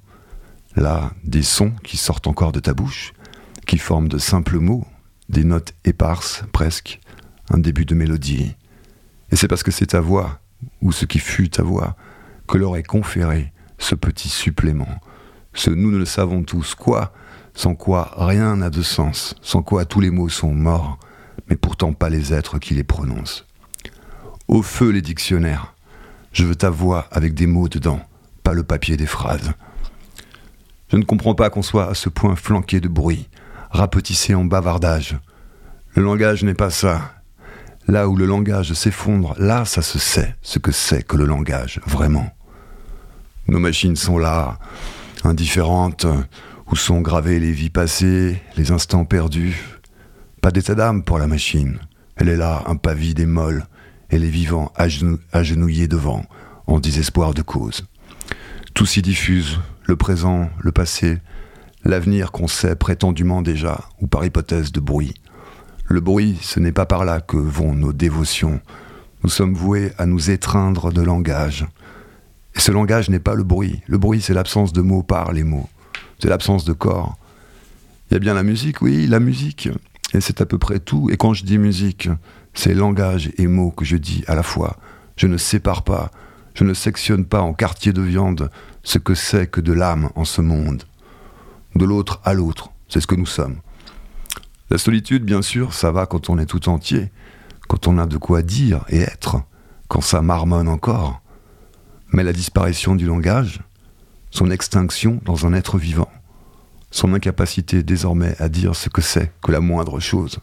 là, 0.76 1.12
des 1.24 1.42
sons 1.42 1.72
qui 1.84 1.96
sortent 1.96 2.26
encore 2.26 2.52
de 2.52 2.60
ta 2.60 2.74
bouche, 2.74 3.12
qui 3.66 3.78
forment 3.78 4.08
de 4.08 4.18
simples 4.18 4.58
mots, 4.58 4.86
des 5.28 5.44
notes 5.44 5.74
éparses 5.84 6.44
presque, 6.52 7.00
un 7.50 7.58
début 7.58 7.84
de 7.84 7.94
mélodie. 7.94 8.54
Et 9.30 9.36
c'est 9.36 9.48
parce 9.48 9.62
que 9.62 9.70
c'est 9.70 9.86
ta 9.86 10.00
voix, 10.00 10.40
ou 10.81 10.92
ce 10.92 11.05
qui 11.05 11.18
fut 11.18 11.51
ta 11.51 11.62
voix, 11.62 11.96
que 12.46 12.59
leur 12.59 12.77
est 12.77 12.83
conféré 12.83 13.53
ce 13.79 13.94
petit 13.94 14.29
supplément, 14.29 15.01
ce 15.55 15.70
nous 15.70 15.90
ne 15.90 15.98
le 15.98 16.05
savons 16.05 16.42
tous 16.42 16.75
quoi, 16.75 17.12
sans 17.55 17.75
quoi 17.75 18.12
rien 18.16 18.57
n'a 18.57 18.70
de 18.70 18.83
sens, 18.83 19.35
sans 19.42 19.62
quoi 19.62 19.85
tous 19.85 20.01
les 20.01 20.11
mots 20.11 20.29
sont 20.29 20.55
morts, 20.55 20.98
mais 21.48 21.57
pourtant 21.57 21.92
pas 21.92 22.09
les 22.09 22.33
êtres 22.33 22.59
qui 22.59 22.75
les 22.75 22.85
prononcent. 22.85 23.46
Au 24.48 24.62
feu 24.62 24.90
les 24.90 25.03
dictionnaires, 25.03 25.75
je 26.33 26.44
veux 26.44 26.57
ta 26.57 26.70
voix 26.70 27.07
avec 27.11 27.35
des 27.35 27.46
mots 27.46 27.68
dedans, 27.68 28.01
pas 28.42 28.55
le 28.55 28.62
papier 28.62 28.96
des 28.96 29.07
phrases. 29.07 29.53
Je 30.88 30.96
ne 30.96 31.05
comprends 31.05 31.35
pas 31.35 31.51
qu'on 31.51 31.62
soit 31.62 31.88
à 31.88 31.94
ce 31.94 32.09
point 32.09 32.37
flanqué 32.37 32.81
de 32.81 32.88
bruit, 32.88 33.29
rapetissé 33.70 34.35
en 34.35 34.44
bavardage. 34.44 35.16
Le 35.94 36.03
langage 36.03 36.44
n'est 36.44 36.55
pas 36.55 36.70
ça. 36.70 37.21
Là 37.88 38.09
où 38.09 38.16
le 38.16 38.27
langage 38.27 38.73
s'effondre, 38.75 39.35
là 39.38 39.64
ça 39.64 39.83
se 39.83 39.99
sait 39.99 40.35
ce 40.42 40.59
que 40.59 40.73
c'est 40.73 41.03
que 41.07 41.16
le 41.16 41.25
langage, 41.25 41.81
vraiment. 41.87 42.31
Nos 43.49 43.59
machines 43.59 43.97
sont 43.97 44.18
là, 44.18 44.59
indifférentes, 45.25 46.07
où 46.71 46.77
sont 46.77 47.01
gravées 47.01 47.40
les 47.40 47.53
vies 47.53 47.71
passées, 47.71 48.40
les 48.57 48.71
instants 48.71 49.05
perdus. 49.05 49.57
Pas 50.40 50.53
d'état 50.53 50.75
d'âme 50.75 51.03
pour 51.03 51.18
la 51.18 51.27
machine. 51.27 51.79
Elle 52.16 52.29
est 52.29 52.37
là, 52.37 52.62
impavide 52.66 53.18
et 53.21 53.27
molle, 53.27 53.66
et 54.11 54.18
les 54.18 54.31
vivants 54.31 54.73
agenou- 54.77 55.18
agenouillés 55.33 55.88
devant, 55.88 56.25
en 56.66 56.79
désespoir 56.79 57.35
de 57.35 57.42
cause. 57.42 57.85
Tout 58.75 58.87
s'y 58.87 59.03
diffuse, 59.03 59.59
le 59.85 59.97
présent, 59.97 60.49
le 60.61 60.73
passé, 60.73 61.18
l'avenir 61.85 62.31
qu'on 62.31 62.49
sait 62.49 62.77
prétendument 62.77 63.42
déjà, 63.42 63.81
ou 64.01 64.07
par 64.07 64.25
hypothèse 64.25 64.71
de 64.73 64.81
bruit. 64.81 65.14
Le 65.87 66.01
bruit, 66.01 66.38
ce 66.40 66.61
n'est 66.61 66.73
pas 66.73 66.87
par 66.87 67.05
là 67.05 67.21
que 67.21 67.37
vont 67.37 67.75
nos 67.75 67.92
dévotions. 67.92 68.61
Nous 69.23 69.31
sommes 69.31 69.55
voués 69.55 69.92
à 69.99 70.07
nous 70.07 70.31
étreindre 70.31 70.92
de 70.92 71.03
langage. 71.03 71.66
Et 72.55 72.61
ce 72.61 72.73
langage 72.73 73.11
n'est 73.11 73.18
pas 73.18 73.35
le 73.35 73.45
bruit. 73.45 73.83
Le 73.87 73.99
bruit, 73.99 74.21
c'est 74.21 74.35
l'absence 74.35 74.73
de 74.73 74.81
mots 74.81 75.03
par 75.03 75.33
les 75.33 75.45
mots. 75.45 75.68
C'est 76.18 76.29
l'absence 76.29 76.64
de 76.64 76.73
corps. 76.73 77.18
Il 78.11 78.14
y 78.14 78.16
a 78.16 78.21
bien 78.21 78.35
la 78.35 78.42
musique, 78.42 78.81
oui, 78.83 79.07
la 79.07 79.21
musique. 79.21 79.68
Et 80.14 80.21
c'est 80.21 80.40
à 80.40 80.47
peu 80.47 80.59
près 80.59 80.79
tout. 80.79 81.09
Et 81.11 81.16
quand 81.16 81.35
je 81.35 81.45
dis 81.45 81.59
musique, 81.59 82.09
c'est 82.55 82.75
langage 82.75 83.31
et 83.38 83.47
mots 83.47 83.71
que 83.71 83.85
je 83.85 83.97
dis 83.97 84.25
à 84.27 84.35
la 84.35 84.42
fois. 84.42 84.77
Je 85.16 85.27
ne 85.27 85.37
sépare 85.37 85.83
pas, 85.83 86.11
je 86.55 86.64
ne 86.64 86.75
sectionne 86.75 87.25
pas 87.25 87.40
en 87.40 87.55
quartier 87.55 87.92
de 87.92 88.03
viande 88.03 88.51
ce 88.83 88.99
que 88.99 89.14
c'est 89.14 89.47
que 89.47 89.61
de 89.61 89.73
l'âme 89.73 90.11
en 90.14 90.25
ce 90.25 90.40
monde. 90.40 90.85
De 91.75 91.85
l'autre 91.85 92.21
à 92.25 92.35
l'autre, 92.35 92.71
c'est 92.88 93.01
ce 93.01 93.07
que 93.07 93.14
nous 93.14 93.27
sommes. 93.27 93.57
La 94.72 94.78
solitude, 94.78 95.22
bien 95.22 95.42
sûr, 95.42 95.74
ça 95.74 95.92
va 95.92 96.06
quand 96.06 96.30
on 96.30 96.38
est 96.38 96.46
tout 96.46 96.70
entier, 96.70 97.12
quand 97.68 97.88
on 97.88 97.98
a 97.98 98.06
de 98.06 98.16
quoi 98.16 98.40
dire 98.40 98.87
et 98.88 99.00
être, 99.00 99.42
quand 99.87 100.00
ça 100.00 100.22
marmonne 100.22 100.66
encore. 100.66 101.20
Mais 102.11 102.22
la 102.22 102.32
disparition 102.32 102.94
du 102.94 103.04
langage, 103.04 103.61
son 104.30 104.50
extinction 104.50 105.20
dans 105.26 105.44
un 105.44 105.52
être 105.52 105.76
vivant, 105.76 106.08
son 106.90 107.12
incapacité 107.12 107.82
désormais 107.82 108.35
à 108.38 108.48
dire 108.48 108.74
ce 108.74 108.88
que 108.88 109.02
c'est 109.02 109.30
que 109.42 109.52
la 109.52 109.61
moindre 109.61 110.00
chose, 110.00 110.40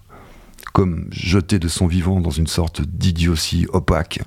comme 0.73 1.07
jeté 1.09 1.57
de 1.57 1.67
son 1.67 1.87
vivant 1.87 2.21
dans 2.21 2.29
une 2.29 2.45
sorte 2.45 2.83
d'idiotie 2.83 3.65
opaque. 3.73 4.21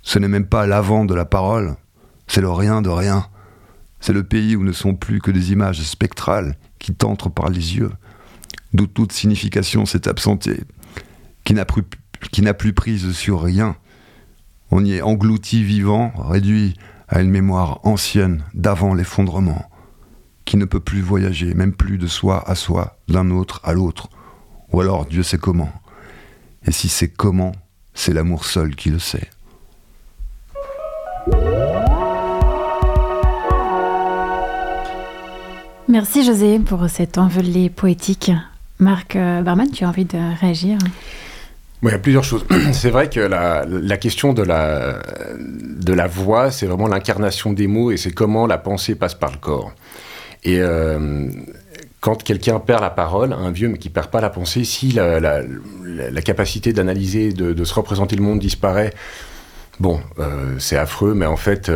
Ce 0.00 0.18
n'est 0.18 0.26
même 0.26 0.46
pas 0.46 0.66
l'avant 0.66 1.04
de 1.04 1.14
la 1.14 1.26
parole, 1.26 1.76
c'est 2.28 2.40
le 2.40 2.50
rien 2.50 2.80
de 2.80 2.88
rien. 2.88 3.26
C'est 4.00 4.14
le 4.14 4.24
pays 4.24 4.56
où 4.56 4.64
ne 4.64 4.72
sont 4.72 4.94
plus 4.94 5.20
que 5.20 5.30
des 5.30 5.52
images 5.52 5.82
spectrales 5.82 6.56
qui 6.78 6.94
t'entrent 6.94 7.30
par 7.30 7.50
les 7.50 7.76
yeux, 7.76 7.92
d'où 8.72 8.86
toute 8.86 9.12
signification 9.12 9.86
s'est 9.86 10.08
absentée, 10.08 10.60
qui 11.44 11.54
n'a 11.54 11.64
plus, 11.64 12.72
prise 12.72 13.12
sur 13.12 13.42
rien. 13.42 13.76
On 14.70 14.84
y 14.84 14.94
est 14.94 15.02
englouti 15.02 15.62
vivant, 15.62 16.12
réduit 16.16 16.74
à 17.08 17.20
une 17.20 17.30
mémoire 17.30 17.80
ancienne 17.84 18.44
d'avant 18.54 18.94
l'effondrement, 18.94 19.68
qui 20.44 20.56
ne 20.56 20.64
peut 20.64 20.80
plus 20.80 21.02
voyager, 21.02 21.54
même 21.54 21.74
plus 21.74 21.98
de 21.98 22.06
soi 22.06 22.48
à 22.48 22.54
soi, 22.54 22.96
d'un 23.08 23.30
autre 23.30 23.60
à 23.64 23.72
l'autre, 23.72 24.08
ou 24.72 24.80
alors 24.80 25.06
Dieu 25.06 25.22
sait 25.22 25.38
comment. 25.38 25.72
Et 26.66 26.72
si 26.72 26.88
c'est 26.88 27.08
comment, 27.08 27.52
c'est 27.92 28.14
l'amour 28.14 28.44
seul 28.44 28.74
qui 28.74 28.90
le 28.90 28.98
sait. 28.98 29.28
Merci 35.88 36.24
José 36.24 36.58
pour 36.58 36.88
cet 36.88 37.18
envolé 37.18 37.68
poétique. 37.68 38.32
Marc 38.82 39.16
euh, 39.16 39.42
Barman, 39.42 39.70
tu 39.70 39.84
as 39.84 39.88
envie 39.88 40.04
de 40.04 40.18
réagir 40.40 40.78
il 41.84 41.90
y 41.90 41.94
a 41.94 41.98
plusieurs 41.98 42.22
choses. 42.22 42.44
C'est 42.72 42.90
vrai 42.90 43.10
que 43.10 43.18
la, 43.18 43.96
question 43.96 44.32
de 44.32 44.42
la, 44.42 46.06
voix, 46.06 46.52
c'est 46.52 46.66
vraiment 46.66 46.86
l'incarnation 46.86 47.52
des 47.52 47.66
mots 47.66 47.90
et 47.90 47.96
c'est 47.96 48.12
comment 48.12 48.46
la 48.46 48.56
pensée 48.56 48.94
passe 48.94 49.16
par 49.16 49.32
le 49.32 49.38
corps. 49.38 49.72
Et 50.44 50.60
euh, 50.60 51.28
quand 52.00 52.22
quelqu'un 52.22 52.60
perd 52.60 52.82
la 52.82 52.90
parole, 52.90 53.32
un 53.32 53.50
vieux 53.50 53.66
mais 53.66 53.78
qui 53.78 53.88
perd 53.88 54.10
pas 54.12 54.20
la 54.20 54.30
pensée, 54.30 54.62
si 54.62 54.92
la, 54.92 55.42
capacité 56.24 56.72
d'analyser, 56.72 57.32
de, 57.32 57.64
se 57.64 57.74
représenter 57.74 58.14
le 58.14 58.22
monde 58.22 58.38
disparaît, 58.38 58.94
bon, 59.80 60.00
euh, 60.20 60.54
c'est 60.60 60.76
affreux, 60.76 61.14
mais 61.14 61.26
en 61.26 61.36
fait, 61.36 61.68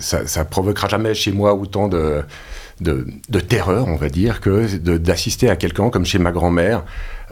ça, 0.00 0.26
ça 0.26 0.44
provoquera 0.44 0.88
jamais 0.88 1.14
chez 1.14 1.30
moi 1.30 1.54
autant 1.54 1.86
de, 1.86 2.24
de, 2.80 3.40
terreur, 3.40 3.88
on 3.88 3.96
va 3.96 4.08
dire, 4.08 4.40
que 4.40 4.76
d'assister 4.76 5.48
à 5.50 5.56
quelqu'un 5.56 5.90
comme 5.90 6.04
chez 6.04 6.18
ma 6.18 6.32
grand-mère, 6.32 6.84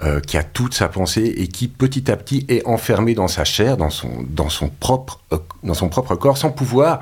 euh, 0.02 0.20
qui 0.20 0.36
a 0.36 0.42
toute 0.42 0.74
sa 0.74 0.88
pensée 0.88 1.34
et 1.36 1.48
qui 1.48 1.68
petit 1.68 2.10
à 2.10 2.16
petit 2.16 2.44
est 2.48 2.66
enfermé 2.66 3.14
dans 3.14 3.28
sa 3.28 3.44
chair, 3.44 3.76
dans 3.76 3.90
son, 3.90 4.68
propre, 4.80 5.20
euh, 5.32 5.38
dans 5.62 5.74
son 5.74 5.88
propre 5.88 6.14
corps, 6.16 6.36
sans 6.36 6.50
pouvoir 6.50 7.00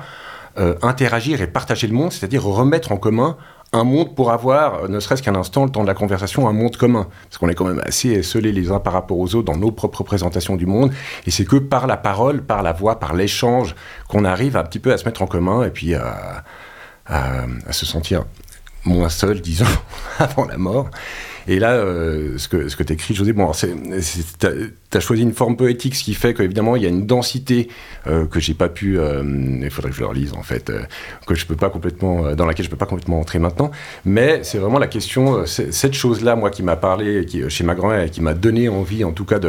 euh, 0.57 0.75
interagir 0.81 1.41
et 1.41 1.47
partager 1.47 1.87
le 1.87 1.93
monde, 1.93 2.13
c'est-à-dire 2.13 2.43
remettre 2.43 2.91
en 2.91 2.97
commun 2.97 3.35
un 3.73 3.83
monde 3.83 4.15
pour 4.15 4.31
avoir, 4.31 4.87
ne 4.87 4.99
serait-ce 5.01 5.21
qu'un 5.21 5.35
instant, 5.35 5.65
le 5.65 5.71
temps 5.71 5.81
de 5.81 5.87
la 5.87 5.93
conversation, 5.93 6.47
un 6.47 6.53
monde 6.53 6.77
commun. 6.77 7.07
Parce 7.23 7.37
qu'on 7.37 7.49
est 7.49 7.55
quand 7.55 7.65
même 7.65 7.81
assez 7.83 8.09
esselés 8.11 8.53
les 8.53 8.71
uns 8.71 8.79
par 8.79 8.93
rapport 8.93 9.17
aux 9.17 9.35
autres 9.35 9.51
dans 9.51 9.57
nos 9.57 9.71
propres 9.71 9.99
représentations 9.99 10.55
du 10.55 10.65
monde. 10.65 10.93
Et 11.27 11.31
c'est 11.31 11.43
que 11.43 11.57
par 11.57 11.87
la 11.87 11.97
parole, 11.97 12.41
par 12.41 12.63
la 12.63 12.71
voix, 12.71 12.99
par 12.99 13.13
l'échange, 13.13 13.75
qu'on 14.07 14.23
arrive 14.23 14.55
un 14.55 14.63
petit 14.63 14.79
peu 14.79 14.93
à 14.93 14.97
se 14.97 15.03
mettre 15.03 15.21
en 15.21 15.27
commun 15.27 15.63
et 15.63 15.71
puis 15.71 15.93
à, 15.93 16.43
à, 17.05 17.45
se 17.71 17.85
sentir 17.85 18.25
moins 18.83 19.09
seul, 19.09 19.41
disons, 19.41 19.65
avant 20.19 20.45
la 20.45 20.57
mort. 20.57 20.89
Et 21.47 21.59
là, 21.59 21.73
euh, 21.73 22.37
ce 22.37 22.47
que, 22.47 22.69
ce 22.69 22.75
que 22.75 22.81
tu 22.81 22.93
écris, 22.93 23.13
José, 23.13 23.31
bon, 23.31 23.51
tu 23.51 24.47
as, 24.47 24.99
choisi 24.99 25.21
une 25.21 25.33
forme 25.33 25.55
poétique, 25.57 25.93
ce 25.93 26.03
qui 26.03 26.15
fait 26.15 26.33
qu'évidemment, 26.33 26.75
il 26.75 26.81
y 26.81 26.87
a 26.87 26.89
une 26.89 27.05
densité 27.05 27.69
euh, 28.07 28.25
que 28.25 28.39
j'ai 28.39 28.55
pas 28.55 28.67
pu, 28.67 28.97
euh, 28.97 29.23
il 29.61 29.69
faudrait 29.69 29.91
que 29.91 29.95
je 29.95 30.01
le 30.01 30.07
relise 30.07 30.33
en 30.33 30.41
fait, 30.41 30.71
euh, 30.71 30.81
que 31.27 31.35
je 31.35 31.45
peux 31.45 31.55
pas 31.55 31.69
complètement, 31.69 32.33
dans 32.33 32.45
laquelle 32.47 32.65
je 32.65 32.71
peux 32.71 32.77
pas 32.77 32.87
complètement 32.87 33.19
entrer 33.19 33.37
maintenant. 33.37 33.69
Mais 34.05 34.43
c'est 34.43 34.57
vraiment 34.57 34.79
la 34.79 34.87
question, 34.87 35.45
cette 35.45 35.93
chose-là, 35.93 36.35
moi, 36.35 36.49
qui 36.49 36.63
m'a 36.63 36.77
parlé 36.77 37.25
qui, 37.25 37.47
chez 37.47 37.63
ma 37.63 37.75
grand-mère 37.75 38.01
et 38.01 38.09
qui 38.09 38.21
m'a 38.21 38.33
donné 38.33 38.67
envie, 38.67 39.03
en 39.03 39.11
tout 39.11 39.25
cas, 39.25 39.39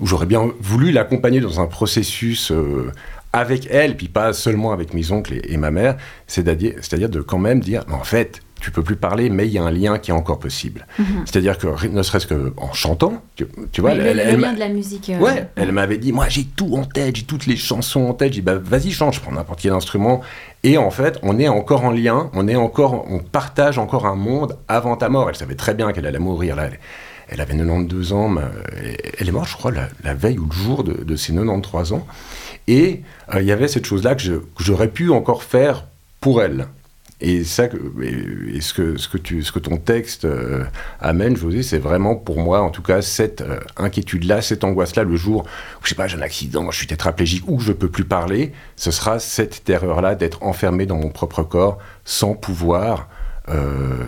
où 0.00 0.06
j'aurais 0.06 0.26
bien 0.26 0.52
voulu 0.60 0.92
l'accompagner 0.92 1.40
dans 1.40 1.60
un 1.60 1.66
processus 1.66 2.52
avec 3.38 3.68
elle, 3.70 3.96
puis 3.96 4.08
pas 4.08 4.32
seulement 4.32 4.72
avec 4.72 4.94
mes 4.94 5.10
oncles 5.12 5.34
et, 5.34 5.52
et 5.52 5.56
ma 5.56 5.70
mère, 5.70 5.96
c'est-à-dire, 6.26 6.74
c'est-à-dire 6.76 7.08
de 7.08 7.20
quand 7.20 7.38
même 7.38 7.60
dire, 7.60 7.84
en 7.90 8.04
fait, 8.04 8.40
tu 8.60 8.70
peux 8.70 8.82
plus 8.82 8.96
parler, 8.96 9.30
mais 9.30 9.46
il 9.46 9.52
y 9.52 9.58
a 9.58 9.62
un 9.62 9.70
lien 9.70 9.98
qui 9.98 10.10
est 10.10 10.14
encore 10.14 10.38
possible. 10.38 10.86
Mm 10.98 11.02
-hmm. 11.02 11.06
C'est-à-dire 11.26 11.58
que 11.58 11.86
ne 11.88 12.02
serait-ce 12.02 12.26
qu'en 12.26 12.72
chantant, 12.72 13.22
tu, 13.36 13.46
tu 13.72 13.80
vois, 13.80 13.92
oui, 13.92 13.98
elle, 14.00 14.16
le, 14.16 14.22
elle, 14.22 14.40
lien 14.40 14.52
de 14.52 14.58
la 14.58 14.68
musique. 14.68 15.10
Euh... 15.10 15.18
Ouais, 15.18 15.48
elle 15.56 15.72
m'avait 15.72 15.98
dit, 15.98 16.12
moi 16.12 16.26
j'ai 16.28 16.44
tout 16.44 16.72
en 16.80 16.84
tête, 16.84 17.16
j'ai 17.16 17.26
toutes 17.32 17.46
les 17.46 17.56
chansons 17.56 18.04
en 18.10 18.14
tête. 18.14 18.32
J'ai 18.32 18.40
dit, 18.40 18.46
bah 18.50 18.58
vas-y 18.72 18.90
chante, 18.90 19.14
je 19.14 19.20
prends 19.20 19.32
n'importe 19.32 19.60
quel 19.62 19.72
instrument. 19.72 20.20
Et 20.64 20.76
en 20.76 20.90
fait, 20.90 21.14
on 21.22 21.38
est 21.38 21.48
encore 21.60 21.82
en 21.84 21.92
lien, 21.92 22.18
on 22.38 22.44
est 22.48 22.56
encore, 22.68 22.92
on 23.16 23.20
partage 23.20 23.76
encore 23.78 24.06
un 24.06 24.18
monde 24.28 24.50
avant 24.66 24.96
ta 24.96 25.08
mort. 25.08 25.28
Elle 25.28 25.36
savait 25.36 25.60
très 25.64 25.74
bien 25.74 25.92
qu'elle 25.92 26.06
allait 26.10 26.26
mourir 26.30 26.56
là. 26.56 26.64
Elle, 26.68 26.78
elle, 27.30 27.40
avait 27.40 27.54
92 27.54 28.12
ans, 28.12 28.28
mais 28.28 28.42
elle 29.18 29.28
est 29.28 29.36
morte, 29.38 29.50
je 29.54 29.56
crois, 29.60 29.70
la, 29.70 29.86
la 30.02 30.14
veille 30.14 30.38
ou 30.38 30.46
le 30.52 30.56
jour 30.64 30.82
de, 30.82 30.94
de, 31.10 31.16
ses 31.16 31.32
93 31.32 31.92
ans. 31.92 32.04
Et 32.68 33.02
euh, 33.34 33.40
il 33.40 33.46
y 33.46 33.52
avait 33.52 33.66
cette 33.66 33.86
chose-là 33.86 34.14
que 34.14 34.22
j'aurais 34.60 34.88
pu 34.88 35.10
encore 35.10 35.42
faire 35.42 35.86
pour 36.20 36.42
elle. 36.42 36.68
Et 37.20 37.42
ça, 37.42 37.64
et 37.64 38.60
ce 38.60 38.72
que, 38.72 38.96
ce 38.96 39.08
que, 39.08 39.18
tu, 39.18 39.42
ce 39.42 39.50
que 39.50 39.58
ton 39.58 39.76
texte 39.76 40.24
euh, 40.24 40.64
amène, 41.00 41.36
José, 41.36 41.64
c'est 41.64 41.78
vraiment 41.78 42.14
pour 42.14 42.38
moi, 42.38 42.62
en 42.62 42.70
tout 42.70 42.82
cas, 42.82 43.02
cette 43.02 43.40
euh, 43.40 43.58
inquiétude-là, 43.76 44.40
cette 44.40 44.62
angoisse-là, 44.62 45.02
le 45.02 45.16
jour 45.16 45.42
où, 45.42 45.84
je 45.84 45.88
sais 45.88 45.94
pas, 45.96 46.06
j'ai 46.06 46.16
un 46.16 46.22
accident, 46.22 46.70
je 46.70 46.76
suis 46.76 46.86
tétraplégique 46.86 47.42
ou 47.48 47.58
je 47.58 47.72
peux 47.72 47.88
plus 47.88 48.04
parler, 48.04 48.52
ce 48.76 48.92
sera 48.92 49.18
cette 49.18 49.64
terreur-là 49.64 50.14
d'être 50.14 50.44
enfermé 50.44 50.86
dans 50.86 50.96
mon 50.96 51.08
propre 51.08 51.42
corps 51.42 51.78
sans 52.04 52.34
pouvoir, 52.34 53.08
euh, 53.48 54.04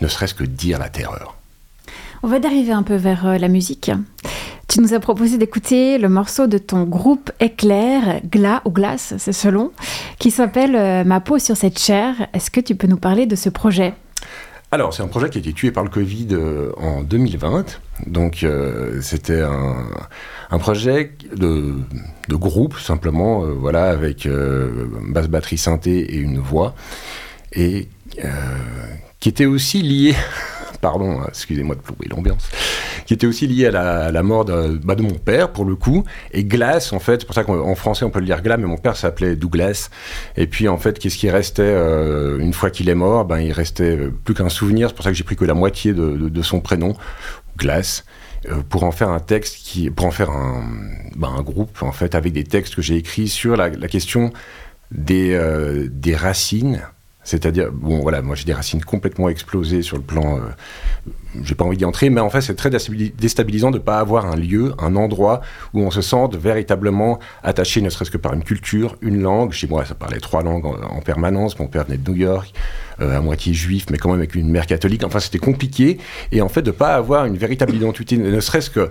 ne 0.00 0.08
serait-ce 0.08 0.34
que 0.34 0.44
dire 0.44 0.78
la 0.78 0.88
terreur. 0.88 1.36
On 2.22 2.28
va 2.28 2.38
dériver 2.38 2.72
un 2.72 2.82
peu 2.82 2.96
vers 2.96 3.38
la 3.38 3.48
musique. 3.48 3.90
Tu 4.70 4.80
nous 4.80 4.94
as 4.94 5.00
proposé 5.00 5.36
d'écouter 5.36 5.98
le 5.98 6.08
morceau 6.08 6.46
de 6.46 6.56
ton 6.56 6.84
groupe 6.84 7.32
Éclair, 7.40 8.20
Glas 8.24 8.62
ou 8.64 8.70
Glace, 8.70 9.14
c'est 9.18 9.32
selon, 9.32 9.72
qui 10.20 10.30
s'appelle 10.30 10.76
euh, 10.76 11.02
Ma 11.02 11.18
peau 11.18 11.40
sur 11.40 11.56
cette 11.56 11.76
chair. 11.76 12.14
Est-ce 12.32 12.52
que 12.52 12.60
tu 12.60 12.76
peux 12.76 12.86
nous 12.86 12.96
parler 12.96 13.26
de 13.26 13.34
ce 13.34 13.48
projet? 13.48 13.94
Alors, 14.72 14.94
c'est 14.94 15.02
un 15.02 15.08
projet 15.08 15.28
qui 15.28 15.38
a 15.38 15.40
été 15.40 15.52
tué 15.52 15.72
par 15.72 15.82
le 15.82 15.90
Covid 15.90 16.28
euh, 16.30 16.70
en 16.76 17.02
2020. 17.02 17.80
Donc, 18.06 18.44
euh, 18.44 19.00
c'était 19.00 19.40
un, 19.40 20.58
projet 20.60 21.14
de, 21.34 21.74
groupe, 22.28 22.78
simplement, 22.78 23.40
voilà, 23.40 23.90
avec 23.90 24.26
euh, 24.26 24.86
basse 25.08 25.26
batterie 25.26 25.58
synthé 25.58 26.14
et 26.14 26.18
une 26.18 26.38
voix. 26.38 26.76
Et 27.52 27.88
qui 29.18 29.28
était 29.28 29.46
aussi 29.46 29.82
lié 29.82 30.14
pardon, 30.80 31.20
excusez-moi 31.28 31.76
de 31.76 31.80
plonger 31.80 32.08
l'ambiance, 32.08 32.48
qui 33.06 33.14
était 33.14 33.26
aussi 33.26 33.46
lié 33.46 33.66
à 33.66 34.10
la, 34.10 34.22
mort 34.22 34.44
de, 34.44 34.78
bah, 34.82 34.94
de, 34.94 35.02
mon 35.02 35.14
père, 35.14 35.52
pour 35.52 35.64
le 35.64 35.76
coup. 35.76 36.04
Et 36.32 36.44
Glace, 36.44 36.92
en 36.92 36.98
fait, 36.98 37.20
c'est 37.20 37.26
pour 37.26 37.34
ça 37.34 37.44
qu'en 37.44 37.74
français 37.74 38.04
on 38.04 38.10
peut 38.10 38.20
le 38.20 38.26
lire 38.26 38.42
Glace, 38.42 38.58
mais 38.58 38.66
mon 38.66 38.76
père 38.76 38.96
s'appelait 38.96 39.36
Douglas. 39.36 39.90
Et 40.36 40.46
puis, 40.46 40.68
en 40.68 40.78
fait, 40.78 40.98
qu'est-ce 40.98 41.18
qui 41.18 41.30
restait 41.30 41.62
euh, 41.62 42.38
une 42.38 42.52
fois 42.52 42.70
qu'il 42.70 42.88
est 42.88 42.94
mort? 42.94 43.24
Ben, 43.24 43.40
Il 43.40 43.52
restait 43.52 43.98
plus 44.24 44.34
qu'un 44.34 44.48
souvenir, 44.48 44.88
c'est 44.88 44.94
pour 44.94 45.04
ça 45.04 45.10
que 45.10 45.16
j'ai 45.16 45.24
pris 45.24 45.36
que 45.36 45.44
la 45.44 45.54
moitié 45.54 45.92
de, 45.92 46.42
son 46.42 46.60
prénom, 46.60 46.94
Glace. 47.56 48.04
Euh, 48.48 48.62
pour 48.66 48.84
en 48.84 48.90
faire 48.90 49.10
un 49.10 49.20
texte 49.20 49.58
qui, 49.58 49.90
pour 49.90 50.06
en 50.06 50.10
faire 50.10 50.30
ben, 51.14 51.28
un 51.28 51.42
groupe 51.42 51.82
en 51.82 51.92
fait 51.92 52.14
avec 52.14 52.32
des 52.32 52.44
textes 52.44 52.74
que 52.74 52.80
j'ai 52.80 52.96
écrits 52.96 53.28
sur 53.28 53.54
la, 53.54 53.68
question 53.70 54.32
euh, 55.10 55.86
des 55.90 56.16
racines 56.16 56.80
c'est-à-dire, 57.30 57.70
bon 57.70 58.00
voilà, 58.00 58.22
moi 58.22 58.34
j'ai 58.34 58.44
des 58.44 58.52
racines 58.52 58.82
complètement 58.82 59.28
explosées 59.28 59.82
sur 59.82 59.96
le 59.96 60.02
plan. 60.02 60.38
Euh, 60.38 60.40
j'ai 61.44 61.54
pas 61.54 61.64
envie 61.64 61.76
d'y 61.76 61.84
entrer, 61.84 62.10
mais 62.10 62.20
en 62.20 62.28
fait 62.28 62.40
c'est 62.40 62.56
très 62.56 62.70
déstabilisant 62.70 63.70
de 63.70 63.78
ne 63.78 63.82
pas 63.82 64.00
avoir 64.00 64.26
un 64.26 64.34
lieu, 64.34 64.74
un 64.80 64.96
endroit 64.96 65.40
où 65.72 65.80
on 65.80 65.92
se 65.92 66.00
sente 66.00 66.34
véritablement 66.34 67.20
attaché, 67.44 67.82
ne 67.82 67.88
serait-ce 67.88 68.10
que 68.10 68.18
par 68.18 68.34
une 68.34 68.42
culture, 68.42 68.96
une 69.00 69.22
langue. 69.22 69.52
Chez 69.52 69.68
moi 69.68 69.84
ça 69.84 69.94
parlait 69.94 70.18
trois 70.18 70.42
langues 70.42 70.66
en, 70.66 70.74
en 70.74 71.00
permanence. 71.02 71.56
Mon 71.60 71.68
père 71.68 71.84
venait 71.84 71.98
de 71.98 72.10
New 72.10 72.16
York, 72.16 72.52
euh, 73.00 73.18
à 73.18 73.20
moitié 73.20 73.54
juif, 73.54 73.86
mais 73.92 73.98
quand 73.98 74.08
même 74.08 74.18
avec 74.18 74.34
une 74.34 74.50
mère 74.50 74.66
catholique. 74.66 75.04
Enfin 75.04 75.20
c'était 75.20 75.38
compliqué. 75.38 75.98
Et 76.32 76.42
en 76.42 76.48
fait 76.48 76.62
de 76.62 76.72
ne 76.72 76.76
pas 76.76 76.96
avoir 76.96 77.26
une 77.26 77.36
véritable 77.36 77.76
identité, 77.76 78.16
ne 78.16 78.40
serait-ce 78.40 78.70
que 78.70 78.90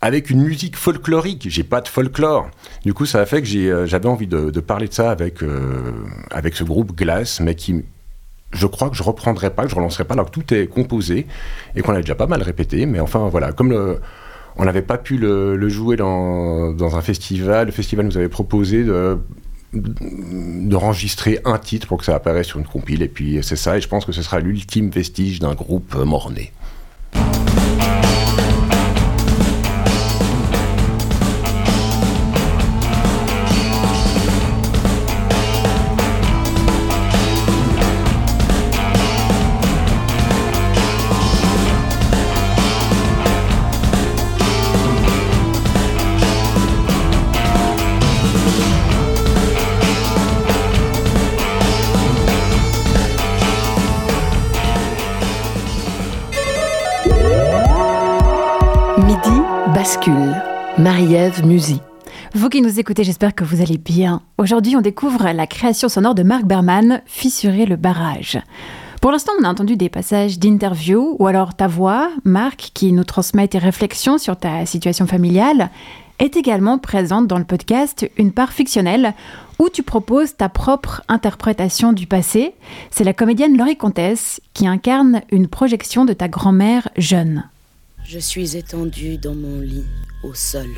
avec 0.00 0.30
une 0.30 0.42
musique 0.42 0.76
folklorique. 0.76 1.46
J'ai 1.48 1.64
pas 1.64 1.80
de 1.80 1.88
folklore. 1.88 2.48
Du 2.84 2.94
coup, 2.94 3.06
ça 3.06 3.20
a 3.20 3.26
fait 3.26 3.42
que 3.42 3.56
euh, 3.56 3.86
j'avais 3.86 4.08
envie 4.08 4.26
de, 4.26 4.60
parler 4.60 4.88
de 4.88 4.92
ça 4.92 5.10
avec, 5.10 5.42
euh, 5.42 5.92
avec 6.30 6.56
ce 6.56 6.64
groupe 6.64 6.96
Glace, 6.96 7.40
mais 7.40 7.54
qui, 7.54 7.84
je 8.52 8.66
crois 8.66 8.90
que 8.90 8.96
je 8.96 9.02
reprendrai 9.02 9.50
pas, 9.50 9.64
que 9.64 9.70
je 9.70 9.74
relancerai 9.74 10.04
pas, 10.04 10.14
alors 10.14 10.26
que 10.26 10.30
tout 10.30 10.54
est 10.54 10.66
composé 10.66 11.26
et 11.74 11.82
qu'on 11.82 11.94
a 11.94 12.00
déjà 12.00 12.14
pas 12.14 12.26
mal 12.26 12.42
répété. 12.42 12.86
Mais 12.86 13.00
enfin, 13.00 13.28
voilà, 13.28 13.52
comme 13.52 13.70
le, 13.70 14.00
on 14.56 14.64
n'avait 14.64 14.82
pas 14.82 14.98
pu 14.98 15.16
le, 15.18 15.68
jouer 15.68 15.96
dans, 15.96 16.72
dans, 16.72 16.96
un 16.96 17.02
festival, 17.02 17.66
le 17.66 17.72
festival 17.72 18.06
nous 18.06 18.16
avait 18.16 18.28
proposé 18.28 18.84
de 18.84 19.18
d'enregistrer 19.72 21.40
un 21.44 21.58
titre 21.58 21.86
pour 21.86 21.98
que 21.98 22.04
ça 22.04 22.14
apparaisse 22.14 22.46
sur 22.46 22.58
une 22.58 22.64
compile 22.64 23.02
et 23.02 23.08
puis 23.08 23.40
c'est 23.42 23.56
ça 23.56 23.76
et 23.76 23.80
je 23.80 23.88
pense 23.88 24.06
que 24.06 24.12
ce 24.12 24.22
sera 24.22 24.38
l'ultime 24.38 24.88
vestige 24.88 25.40
d'un 25.40 25.54
groupe 25.54 25.94
mort-né. 25.96 26.52
Marie-Ève 60.78 61.46
Musy. 61.46 61.80
Vous 62.34 62.50
qui 62.50 62.60
nous 62.60 62.78
écoutez, 62.78 63.02
j'espère 63.02 63.34
que 63.34 63.44
vous 63.44 63.62
allez 63.62 63.78
bien. 63.78 64.20
Aujourd'hui, 64.36 64.76
on 64.76 64.82
découvre 64.82 65.30
la 65.32 65.46
création 65.46 65.88
sonore 65.88 66.14
de 66.14 66.22
Marc 66.22 66.44
Berman, 66.44 67.00
Fissurer 67.06 67.64
le 67.64 67.76
barrage. 67.76 68.38
Pour 69.00 69.10
l'instant, 69.10 69.32
on 69.40 69.44
a 69.44 69.48
entendu 69.48 69.76
des 69.76 69.88
passages 69.88 70.38
d'interview 70.38 71.16
ou 71.18 71.26
alors 71.26 71.54
ta 71.54 71.66
voix, 71.66 72.10
Marc, 72.24 72.72
qui 72.74 72.92
nous 72.92 73.04
transmet 73.04 73.48
tes 73.48 73.56
réflexions 73.56 74.18
sur 74.18 74.36
ta 74.36 74.66
situation 74.66 75.06
familiale, 75.06 75.70
est 76.18 76.36
également 76.36 76.76
présente 76.76 77.26
dans 77.26 77.38
le 77.38 77.44
podcast 77.44 78.06
Une 78.18 78.32
part 78.32 78.52
fictionnelle 78.52 79.14
où 79.58 79.70
tu 79.70 79.82
proposes 79.82 80.36
ta 80.36 80.50
propre 80.50 81.02
interprétation 81.08 81.94
du 81.94 82.06
passé. 82.06 82.52
C'est 82.90 83.04
la 83.04 83.14
comédienne 83.14 83.56
Laurie 83.56 83.78
Comtesse 83.78 84.42
qui 84.52 84.66
incarne 84.66 85.22
une 85.30 85.48
projection 85.48 86.04
de 86.04 86.12
ta 86.12 86.28
grand-mère 86.28 86.90
jeune. 86.98 87.44
Je 88.04 88.20
suis 88.20 88.56
étendue 88.56 89.16
dans 89.16 89.34
mon 89.34 89.58
lit, 89.58 89.84
au 90.26 90.34
sol. 90.34 90.70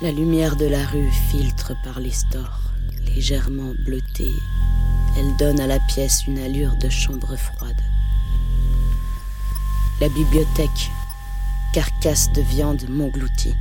La 0.00 0.10
lumière 0.10 0.56
de 0.56 0.64
la 0.64 0.86
rue 0.86 1.10
filtre 1.30 1.74
par 1.84 2.00
les 2.00 2.10
stores, 2.10 2.72
légèrement 3.04 3.72
bleutée. 3.84 4.32
Elle 5.18 5.36
donne 5.36 5.60
à 5.60 5.66
la 5.66 5.78
pièce 5.80 6.26
une 6.26 6.38
allure 6.38 6.76
de 6.76 6.88
chambre 6.88 7.36
froide. 7.36 7.82
La 10.00 10.08
bibliothèque, 10.08 10.90
carcasse 11.74 12.32
de 12.32 12.40
viande 12.40 12.88
m'engloutit. 12.88 13.54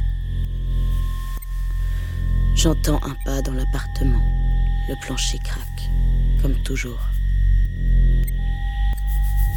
J'entends 2.55 3.01
un 3.03 3.15
pas 3.25 3.41
dans 3.41 3.53
l'appartement. 3.53 4.23
Le 4.87 4.95
plancher 5.05 5.39
craque, 5.39 5.89
comme 6.41 6.55
toujours. 6.63 7.01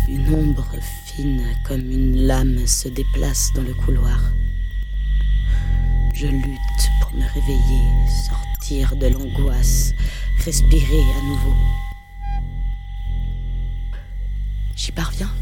Une 0.09 0.35
ombre 0.35 0.75
fine 1.07 1.45
comme 1.65 1.89
une 1.91 2.27
lame 2.27 2.67
se 2.67 2.89
déplace 2.89 3.53
dans 3.55 3.63
le 3.63 3.75
couloir. 3.75 4.21
Je 6.13 6.27
lutte 6.27 6.91
pour 7.01 7.13
me 7.15 7.25
réveiller, 7.25 7.89
sortir 8.29 8.97
de 8.97 9.07
l'angoisse, 9.07 9.95
respirer 10.45 11.03
à 11.19 11.23
nouveau. 11.23 11.55
J'y 14.77 14.93
parviens. 14.93 15.33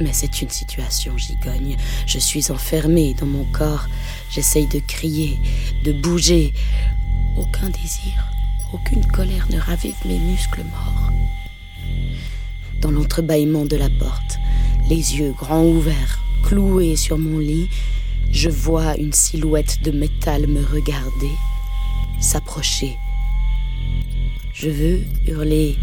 Mais 0.00 0.12
c'est 0.12 0.42
une 0.42 0.50
situation 0.50 1.16
gigogne. 1.16 1.76
Je 2.06 2.18
suis 2.18 2.50
enfermée 2.50 3.14
dans 3.14 3.26
mon 3.26 3.44
corps. 3.44 3.86
J'essaye 4.30 4.66
de 4.66 4.80
crier, 4.80 5.38
de 5.84 5.92
bouger. 5.92 6.52
Aucun 7.36 7.70
désir, 7.70 8.26
aucune 8.74 9.06
colère 9.06 9.46
ne 9.50 9.58
ravive 9.58 9.96
mes 10.04 10.18
muscles 10.18 10.64
morts. 10.64 11.10
Dans 12.80 12.90
l'entrebâillement 12.90 13.64
de 13.64 13.76
la 13.76 13.88
porte, 13.88 14.38
les 14.90 15.16
yeux 15.16 15.32
grands 15.32 15.64
ouverts, 15.64 16.20
cloués 16.42 16.96
sur 16.96 17.16
mon 17.16 17.38
lit, 17.38 17.68
je 18.32 18.48
vois 18.48 18.96
une 18.96 19.12
silhouette 19.12 19.82
de 19.84 19.90
métal 19.90 20.46
me 20.46 20.64
regarder, 20.64 21.30
s'approcher. 22.18 22.96
Je 24.54 24.70
veux 24.70 25.00
hurler, 25.26 25.76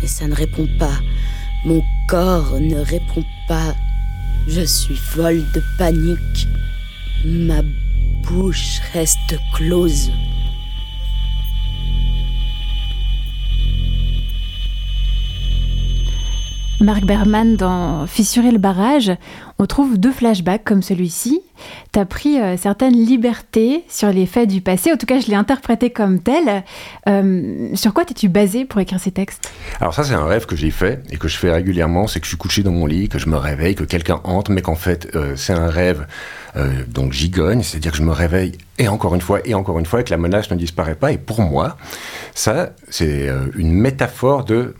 mais 0.00 0.06
ça 0.06 0.28
ne 0.28 0.34
répond 0.34 0.68
pas. 0.78 1.00
Mon 1.64 1.82
corps 2.08 2.60
ne 2.60 2.78
répond 2.78 3.24
pas. 3.48 3.74
Je 4.48 4.60
suis 4.60 4.96
folle 4.96 5.42
de 5.54 5.62
panique. 5.78 6.46
Ma 7.24 7.62
bouche 8.22 8.80
reste 8.92 9.38
close. 9.54 10.10
Marc 16.80 17.04
Berman, 17.04 17.56
dans 17.56 18.06
Fissurer 18.06 18.50
le 18.50 18.58
barrage, 18.58 19.12
on 19.58 19.66
trouve 19.66 19.98
deux 19.98 20.12
flashbacks 20.12 20.64
comme 20.64 20.82
celui-ci. 20.82 21.42
Tu 21.92 21.98
as 21.98 22.06
pris 22.06 22.40
euh, 22.40 22.56
certaines 22.56 22.94
libertés 22.94 23.84
sur 23.86 24.08
les 24.08 24.24
faits 24.24 24.48
du 24.48 24.62
passé, 24.62 24.90
en 24.90 24.96
tout 24.96 25.04
cas 25.04 25.20
je 25.20 25.26
l'ai 25.26 25.34
interprété 25.34 25.90
comme 25.90 26.20
tel. 26.20 26.64
Euh, 27.06 27.68
sur 27.74 27.92
quoi 27.92 28.06
t'es-tu 28.06 28.30
basé 28.30 28.64
pour 28.64 28.80
écrire 28.80 28.98
ces 28.98 29.10
textes? 29.10 29.52
Alors 29.78 29.92
ça 29.92 30.04
c'est 30.04 30.14
un 30.14 30.24
rêve 30.24 30.46
que 30.46 30.56
j'ai 30.56 30.70
fait 30.70 31.02
et 31.10 31.18
que 31.18 31.28
je 31.28 31.36
fais 31.36 31.52
régulièrement, 31.52 32.06
c'est 32.06 32.18
que 32.18 32.24
je 32.24 32.30
suis 32.30 32.38
couché 32.38 32.62
dans 32.62 32.72
mon 32.72 32.86
lit, 32.86 33.10
que 33.10 33.18
je 33.18 33.28
me 33.28 33.36
réveille, 33.36 33.74
que 33.74 33.84
quelqu'un 33.84 34.20
entre, 34.24 34.50
mais 34.50 34.62
qu'en 34.62 34.74
fait 34.74 35.14
euh, 35.14 35.36
c'est 35.36 35.52
un 35.52 35.68
rêve 35.68 36.06
donc 36.88 37.12
gigogne, 37.12 37.62
c'est-à-dire 37.62 37.92
que 37.92 37.98
je 37.98 38.02
me 38.02 38.10
réveille 38.10 38.58
et 38.78 38.88
encore 38.88 39.14
une 39.14 39.20
fois 39.20 39.38
et 39.44 39.54
encore 39.54 39.78
une 39.78 39.86
fois 39.86 40.00
et 40.00 40.04
que 40.04 40.10
la 40.10 40.16
menace 40.16 40.50
ne 40.50 40.56
disparaît 40.56 40.96
pas. 40.96 41.12
Et 41.12 41.18
pour 41.18 41.42
moi, 41.42 41.76
ça 42.34 42.70
c'est 42.88 43.28
une 43.54 43.70
métaphore 43.70 44.44
de 44.44 44.74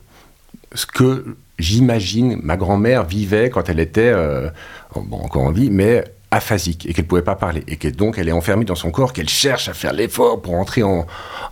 ce 0.74 0.86
que 0.86 1.36
j'imagine 1.60 2.38
ma 2.42 2.56
grand-mère 2.56 3.04
vivait 3.04 3.50
quand 3.50 3.68
elle 3.68 3.80
était 3.80 4.12
euh, 4.12 4.48
encore 4.94 5.42
en 5.42 5.52
vie, 5.52 5.70
mais 5.70 6.04
aphasique 6.32 6.86
et 6.86 6.94
qu'elle 6.94 7.06
ne 7.06 7.08
pouvait 7.08 7.22
pas 7.22 7.34
parler 7.34 7.64
et 7.66 7.74
que 7.74 7.88
donc 7.88 8.16
elle 8.16 8.28
est 8.28 8.32
enfermée 8.32 8.64
dans 8.64 8.76
son 8.76 8.92
corps, 8.92 9.12
qu'elle 9.12 9.28
cherche 9.28 9.68
à 9.68 9.74
faire 9.74 9.92
l'effort 9.92 10.40
pour 10.40 10.54
entrer 10.54 10.84
en, 10.84 11.06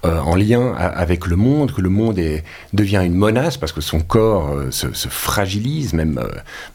euh, 0.05 0.21
en 0.21 0.37
lien 0.37 0.73
avec 0.77 1.27
le 1.27 1.35
monde, 1.35 1.73
que 1.73 1.81
le 1.81 1.89
monde 1.89 2.17
est, 2.21 2.45
devient 2.73 3.03
une 3.05 3.17
menace 3.17 3.57
parce 3.57 3.73
que 3.73 3.81
son 3.81 3.99
corps 3.99 4.51
euh, 4.51 4.71
se, 4.71 5.09
fragilise, 5.09 5.95
même 5.95 6.21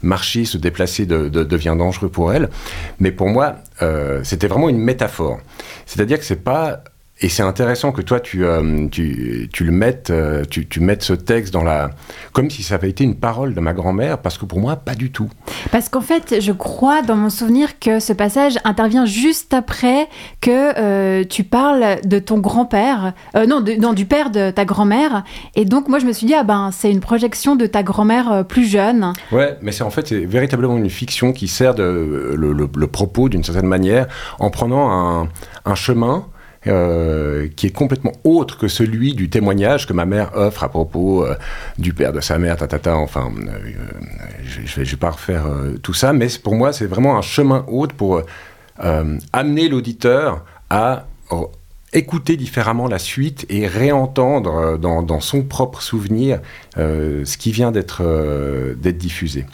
marcher, 0.01 0.43
se 0.43 0.57
déplacer 0.57 1.05
devient 1.05 1.75
dangereux 1.77 2.09
pour 2.09 2.34
elle. 2.34 2.49
Mais 2.99 3.11
pour 3.11 3.29
moi, 3.29 3.55
c'était 4.23 4.47
vraiment 4.47 4.69
une 4.69 4.79
métaphore. 4.79 5.39
C'est-à-dire 5.86 6.19
que 6.19 6.25
c'est 6.25 6.43
pas 6.43 6.84
et 7.24 7.30
c'est 7.30 7.41
intéressant 7.41 7.93
que 7.93 8.01
toi, 8.01 8.19
tu, 8.19 8.43
euh, 8.43 8.88
tu, 8.89 9.49
tu, 9.51 9.63
le 9.63 9.71
mettes, 9.71 10.09
euh, 10.09 10.43
tu, 10.43 10.67
tu, 10.67 10.82
mettes 10.82 11.03
ce 11.03 11.13
texte 11.13 11.53
dans 11.53 11.63
la... 11.63 11.91
comme 12.34 12.49
si 12.49 12.63
ça 12.63 12.76
avait 12.76 12.89
été 12.89 13.05
une 13.05 13.15
parole 13.15 13.53
de 13.53 13.59
ma 13.61 13.71
grand-mère, 13.71 14.17
parce 14.17 14.38
que 14.38 14.43
pour 14.43 14.59
moi, 14.59 14.76
pas 14.76 14.93
du 14.93 15.09
tout. 15.09 15.30
Parce 15.71 15.88
qu'en 15.88 16.01
fait, 16.01 16.41
je 16.41 16.51
crois 16.51 17.01
dans 17.01 17.15
mon 17.15 17.30
souvenir 17.30 17.80
que 17.80 18.01
ce 18.01 18.11
passage 18.11 18.55
intervient 18.65 19.05
juste 19.05 19.53
après 19.53 20.09
que 20.41 20.78
euh, 20.78 21.24
tu 21.24 21.45
parles 21.45 22.01
de 22.03 22.19
ton 22.19 22.39
grand-père, 22.39 23.13
non, 23.36 23.63
non, 23.80 23.93
du 23.93 24.05
père 24.05 24.30
de 24.30 24.51
ta 24.51 24.65
grand-mère. 24.65 25.24
Et 25.55 25.63
donc, 25.63 25.88
moi, 25.88 25.99
je 25.99 26.05
me 26.05 26.11
suis 26.11 26.28
dit, 26.28 26.34
ah 26.34 26.43
ben, 26.43 26.71
c'est 26.74 26.91
une 26.91 26.99
projection 26.99 27.55
de 27.55 27.67
ta 27.67 27.84
grand-mère 27.84 28.43
plus 28.45 28.65
jeune. 28.65 29.13
Ouais, 29.32 29.57
mais 29.61 29.71
c'est 29.71 29.84
en 29.84 29.89
fait, 29.91 30.09
c'est 30.09 30.26
véritablement 30.26 30.76
une 30.76 30.89
fiction 30.89 31.32
qui 31.32 31.47
sert 31.47 31.74
de, 31.74 32.34
le, 32.36 32.51
le 32.51 32.88
propos 32.88 33.30
d'une 33.30 33.45
certaine 33.45 33.67
manière 33.67 34.07
en 34.39 34.49
prenant 34.49 34.91
un, 34.91 35.30
un 35.63 35.76
chemin 35.76 36.26
euh, 36.68 37.47
qui 37.55 37.68
est 37.68 37.72
complètement 37.72 38.14
autre 38.24 38.57
que 38.57 38.68
celui 38.68 39.14
du 39.14 39.30
témoignage 39.30 39.86
que 39.86 39.91
ma 39.91 40.05
mère 40.05 40.32
offre 40.36 40.64
à 40.64 40.70
propos 40.70 41.26
euh, 41.26 41.36
du 41.78 41.93
père 41.93 42.14
de 42.14 42.22
sa 42.22 42.38
mère, 42.38 42.55
tatata, 42.55 42.95
enfin, 42.95 43.30
euh, 43.38 43.72
je 44.45 44.80
ne 44.80 44.86
vais, 44.86 44.95
pas 44.95 45.11
refaire 45.11 45.43
tout 45.82 45.93
ça, 45.93 46.14
mais 46.14 46.28
pour 46.41 46.55
moi, 46.55 46.72
c'est 46.72 46.86
vraiment 46.86 47.18
un 47.18 47.22
chemin 47.22 47.66
autre 47.68 47.95
pour 47.95 48.22
amener 48.78 49.68
l'auditeur 49.70 50.45
à 50.70 51.05
écouter 51.93 52.37
différemment 52.37 52.87
la 52.87 52.99
suite 52.99 53.45
et 53.49 53.67
réentendre 53.67 54.55
euh, 54.55 54.77
dans, 54.77 55.19
son 55.19 55.43
propre 55.43 55.81
souvenir 55.81 56.39
euh, 56.77 57.23
ce 57.25 57.37
qui 57.37 57.51
vient 57.51 57.71
d'être 57.71 58.01
euh, 58.03 58.75
diffusé. 58.75 59.45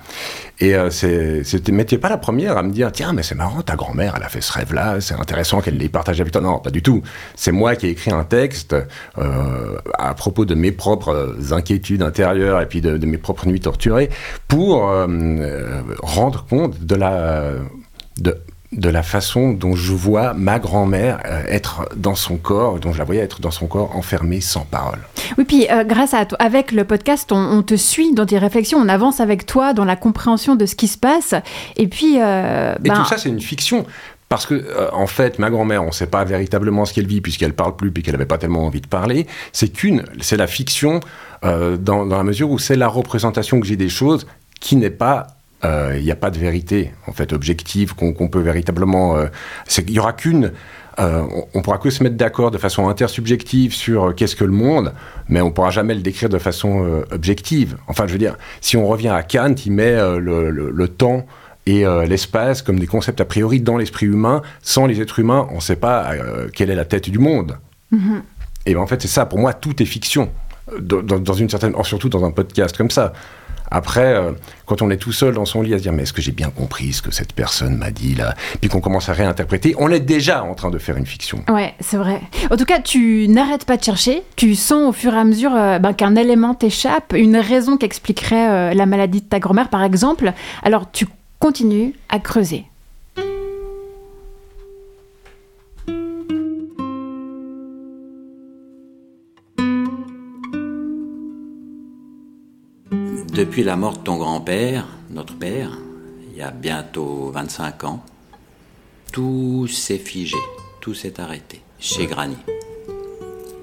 Et 0.61 0.75
c'était, 0.91 1.71
mais 1.71 1.85
pas 1.85 2.09
la 2.09 2.17
première 2.17 2.57
à 2.57 2.63
me 2.63 2.71
dire 2.71 2.91
tiens 2.91 3.13
mais 3.13 3.23
c'est 3.23 3.35
marrant 3.35 3.61
ta 3.61 3.77
grand-mère 3.77 4.15
elle 4.17 4.23
a 4.23 4.27
fait 4.27 4.41
ce 4.41 4.51
rêve-là, 4.51 4.99
c'est 4.99 5.13
intéressant 5.13 5.61
qu'elle 5.61 5.77
l'ait 5.77 5.87
partagé 5.87 6.19
avec 6.19 6.33
toi. 6.33 6.41
Non, 6.41 6.59
pas 6.59 6.69
du 6.69 6.81
tout. 6.81 7.01
C'est 7.35 7.53
moi 7.53 7.77
qui 7.77 7.87
ai 7.87 7.91
écrit 7.91 8.11
un 8.11 8.25
texte 8.25 8.75
à 9.97 10.13
propos 10.15 10.43
de 10.43 10.55
mes 10.55 10.73
propres 10.73 11.37
inquiétudes 11.51 12.01
intérieures 12.01 12.59
et 12.59 12.65
puis 12.65 12.81
de, 12.81 13.05
mes 13.05 13.17
propres 13.17 13.47
nuits 13.47 13.61
torturées 13.61 14.09
pour 14.49 14.91
rendre 16.01 16.45
compte 16.45 16.83
de 16.83 16.95
la 16.95 17.53
de 18.71 18.89
la 18.89 19.01
façon 19.01 19.51
dont 19.53 19.75
je 19.75 19.93
vois 19.93 20.33
ma 20.33 20.59
grand-mère 20.59 21.19
euh, 21.25 21.43
être 21.47 21.89
dans 21.95 22.13
son 22.13 22.37
corps, 22.37 22.79
dont 22.79 22.93
je 22.93 22.99
la 22.99 23.03
voyais 23.03 23.21
être 23.21 23.41
dans 23.41 23.51
son 23.51 23.65
corps 23.65 23.95
enfermée 23.95 24.41
sans 24.41 24.61
parole. 24.61 24.99
Oui, 25.37 25.45
puis 25.45 25.67
euh, 25.71 25.83
grâce 25.83 26.13
à 26.13 26.25
toi, 26.25 26.37
avec 26.39 26.71
le 26.71 26.83
podcast, 26.83 27.31
on, 27.31 27.63
te 27.63 27.75
suit 27.75 28.13
dans 28.13 28.27
tes 28.27 28.37
réflexions, 28.37 28.77
on 28.77 28.87
avance 28.87 29.21
avec 29.21 29.47
toi 29.47 29.73
dans 29.73 29.85
la 29.85 29.95
compréhension 29.95 30.55
de 30.55 30.65
ce 30.67 30.75
qui 30.75 30.87
se 30.87 30.97
passe. 30.97 31.33
Et 31.77 31.87
puis. 31.87 32.21
Euh, 32.21 32.73
et 32.73 32.89
tout 32.89 32.95
ben 32.95 33.05
ça, 33.05 33.17
c'est 33.17 33.29
une 33.29 33.41
fiction. 33.41 33.85
Parce 34.29 34.45
que, 34.45 34.63
en 34.93 35.07
fait, 35.07 35.39
ma 35.39 35.49
grand-mère, 35.49 35.81
on 35.83 35.87
ne 35.87 35.91
sait 35.91 36.05
pas 36.05 36.23
véritablement 36.23 36.85
ce 36.85 36.93
qu'elle 36.93 37.07
vit 37.07 37.19
puisqu'elle 37.19 37.53
parle 37.53 37.75
plus 37.75 37.91
puis 37.91 38.03
qu'elle 38.03 38.13
n'avait 38.13 38.27
pas 38.27 38.37
tellement 38.37 38.63
envie 38.63 38.81
de 38.81 38.85
parler. 38.85 39.25
C'est 39.53 39.69
qu'une, 39.69 40.03
c'est 40.21 40.37
la 40.37 40.45
fiction 40.45 40.99
dans, 41.41 41.77
dans 41.79 42.05
la 42.05 42.23
mesure 42.23 42.51
où 42.51 42.59
c'est 42.59 42.75
la 42.75 42.87
représentation 42.87 43.59
que 43.59 43.65
j'ai 43.65 43.75
des 43.75 43.89
choses 43.89 44.27
qui 44.59 44.75
n'est 44.75 44.91
pas 44.91 45.38
il 45.63 45.67
euh, 45.67 46.01
n'y 46.01 46.11
a 46.11 46.15
pas 46.15 46.29
de 46.29 46.39
vérité 46.39 46.91
en 47.07 47.11
fait 47.11 47.33
objective 47.33 47.93
qu'on 47.93 48.27
peut 48.29 48.39
véritablement. 48.39 49.17
Euh, 49.17 49.27
il 49.77 49.91
y 49.91 49.99
aura 49.99 50.13
qu'une. 50.13 50.51
Euh, 50.99 51.23
on, 51.53 51.61
pourra 51.61 51.77
que 51.77 51.89
se 51.89 52.03
mettre 52.03 52.17
d'accord 52.17 52.51
de 52.51 52.57
façon 52.57 52.89
intersubjective 52.89 53.73
sur 53.73 54.13
qu'est-ce 54.15 54.35
que 54.35 54.43
le 54.43 54.51
monde, 54.51 54.93
mais 55.29 55.39
on 55.39 55.49
pourra 55.49 55.69
jamais 55.69 55.95
le 55.95 56.01
décrire 56.01 56.27
de 56.27 56.37
façon 56.37 57.03
objective. 57.11 57.77
Enfin, 57.87 58.05
je 58.05 58.11
veux 58.11 58.17
dire, 58.17 58.37
si 58.59 58.75
on 58.75 58.85
revient 58.85 59.07
à 59.07 59.23
Kant, 59.23 59.55
il 59.65 59.71
met 59.71 59.93
le, 59.95 60.87
temps 60.89 61.25
et 61.65 61.85
l'espace 62.05 62.61
comme 62.61 62.81
des 62.81 62.87
concepts 62.87 63.21
a 63.21 63.25
priori 63.25 63.61
dans 63.61 63.77
l'esprit 63.77 64.07
humain. 64.07 64.41
Sans 64.61 64.87
les 64.87 64.99
êtres 64.99 65.19
humains, 65.19 65.47
on 65.51 65.55
ne 65.55 65.61
sait 65.61 65.77
pas 65.77 66.11
quelle 66.53 66.69
est 66.69 66.75
la 66.75 66.83
tête 66.83 67.09
du 67.09 67.19
monde. 67.19 67.57
Mm-hmm. 67.93 68.21
Et 68.65 68.73
ben, 68.73 68.81
en 68.81 68.87
fait, 68.87 69.01
c'est 69.01 69.07
ça. 69.07 69.25
Pour 69.25 69.39
moi, 69.39 69.53
tout 69.53 69.81
est 69.81 69.85
fiction. 69.85 70.29
Dans, 70.81 71.01
dans, 71.01 71.33
une 71.33 71.49
certaine, 71.49 71.73
surtout 71.83 72.09
dans 72.09 72.25
un 72.25 72.31
podcast 72.31 72.75
comme 72.75 72.91
ça. 72.91 73.13
Après, 73.71 74.13
euh, 74.13 74.31
quand 74.65 74.81
on 74.81 74.89
est 74.89 74.97
tout 74.97 75.11
seul 75.11 75.33
dans 75.33 75.45
son 75.45 75.61
lit 75.61 75.73
à 75.73 75.77
se 75.77 75.83
dire 75.83 75.93
mais 75.93 76.03
est-ce 76.03 76.13
que 76.13 76.21
j'ai 76.21 76.31
bien 76.31 76.49
compris 76.49 76.93
ce 76.93 77.01
que 77.01 77.11
cette 77.11 77.33
personne 77.33 77.77
m'a 77.77 77.91
dit 77.91 78.15
là, 78.15 78.35
puis 78.61 78.69
qu'on 78.69 78.81
commence 78.81 79.09
à 79.09 79.13
réinterpréter, 79.13 79.75
on 79.77 79.89
est 79.91 79.99
déjà 79.99 80.43
en 80.43 80.53
train 80.55 80.69
de 80.69 80.77
faire 80.77 80.97
une 80.97 81.05
fiction. 81.05 81.43
Ouais, 81.49 81.73
c'est 81.79 81.97
vrai. 81.97 82.21
En 82.51 82.57
tout 82.57 82.65
cas, 82.65 82.79
tu 82.79 83.27
n'arrêtes 83.27 83.65
pas 83.65 83.77
de 83.77 83.83
chercher. 83.83 84.23
Tu 84.35 84.55
sens 84.55 84.89
au 84.89 84.93
fur 84.93 85.13
et 85.13 85.17
à 85.17 85.23
mesure 85.23 85.55
euh, 85.55 85.79
ben, 85.79 85.93
qu'un 85.93 86.15
élément 86.15 86.53
t'échappe, 86.53 87.13
une 87.15 87.37
raison 87.37 87.77
qui 87.77 87.85
expliquerait 87.85 88.49
euh, 88.49 88.73
la 88.73 88.85
maladie 88.85 89.21
de 89.21 89.27
ta 89.27 89.39
grand-mère, 89.39 89.69
par 89.69 89.83
exemple. 89.83 90.33
Alors 90.63 90.91
tu 90.91 91.07
continues 91.39 91.93
à 92.09 92.19
creuser. 92.19 92.65
Depuis 103.39 103.63
la 103.63 103.77
mort 103.77 103.99
de 103.99 104.03
ton 104.03 104.17
grand-père, 104.17 104.85
notre 105.11 105.33
père, 105.33 105.71
il 106.29 106.37
y 106.37 106.41
a 106.41 106.51
bientôt 106.51 107.31
25 107.33 107.85
ans, 107.85 108.03
tout 109.13 109.65
s'est 109.65 109.97
figé, 109.97 110.35
tout 110.81 110.93
s'est 110.93 111.21
arrêté 111.21 111.61
chez 111.79 112.05
Granny. 112.05 112.35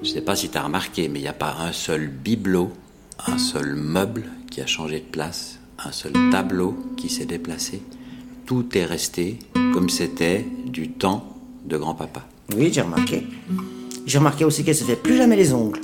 Je 0.01 0.09
ne 0.09 0.13
sais 0.15 0.21
pas 0.21 0.35
si 0.35 0.49
tu 0.49 0.57
as 0.57 0.63
remarqué, 0.63 1.09
mais 1.09 1.19
il 1.19 1.21
n'y 1.21 1.27
a 1.27 1.33
pas 1.33 1.57
un 1.59 1.73
seul 1.73 2.07
bibelot, 2.07 2.71
un 3.27 3.37
seul 3.37 3.75
meuble 3.75 4.23
qui 4.49 4.61
a 4.61 4.65
changé 4.65 4.99
de 4.99 5.05
place, 5.05 5.59
un 5.85 5.91
seul 5.91 6.13
tableau 6.31 6.75
qui 6.97 7.07
s'est 7.07 7.27
déplacé. 7.27 7.83
Tout 8.47 8.75
est 8.75 8.85
resté 8.85 9.37
comme 9.75 9.89
c'était 9.89 10.43
du 10.65 10.89
temps 10.89 11.37
de 11.65 11.77
grand-papa. 11.77 12.25
Oui, 12.55 12.71
j'ai 12.73 12.81
remarqué. 12.81 13.27
J'ai 14.07 14.17
remarqué 14.17 14.43
aussi 14.43 14.63
qu'elle 14.63 14.73
ne 14.73 14.79
se 14.79 14.85
fait 14.85 14.95
plus 14.95 15.17
jamais 15.17 15.35
les 15.35 15.53
ongles. 15.53 15.81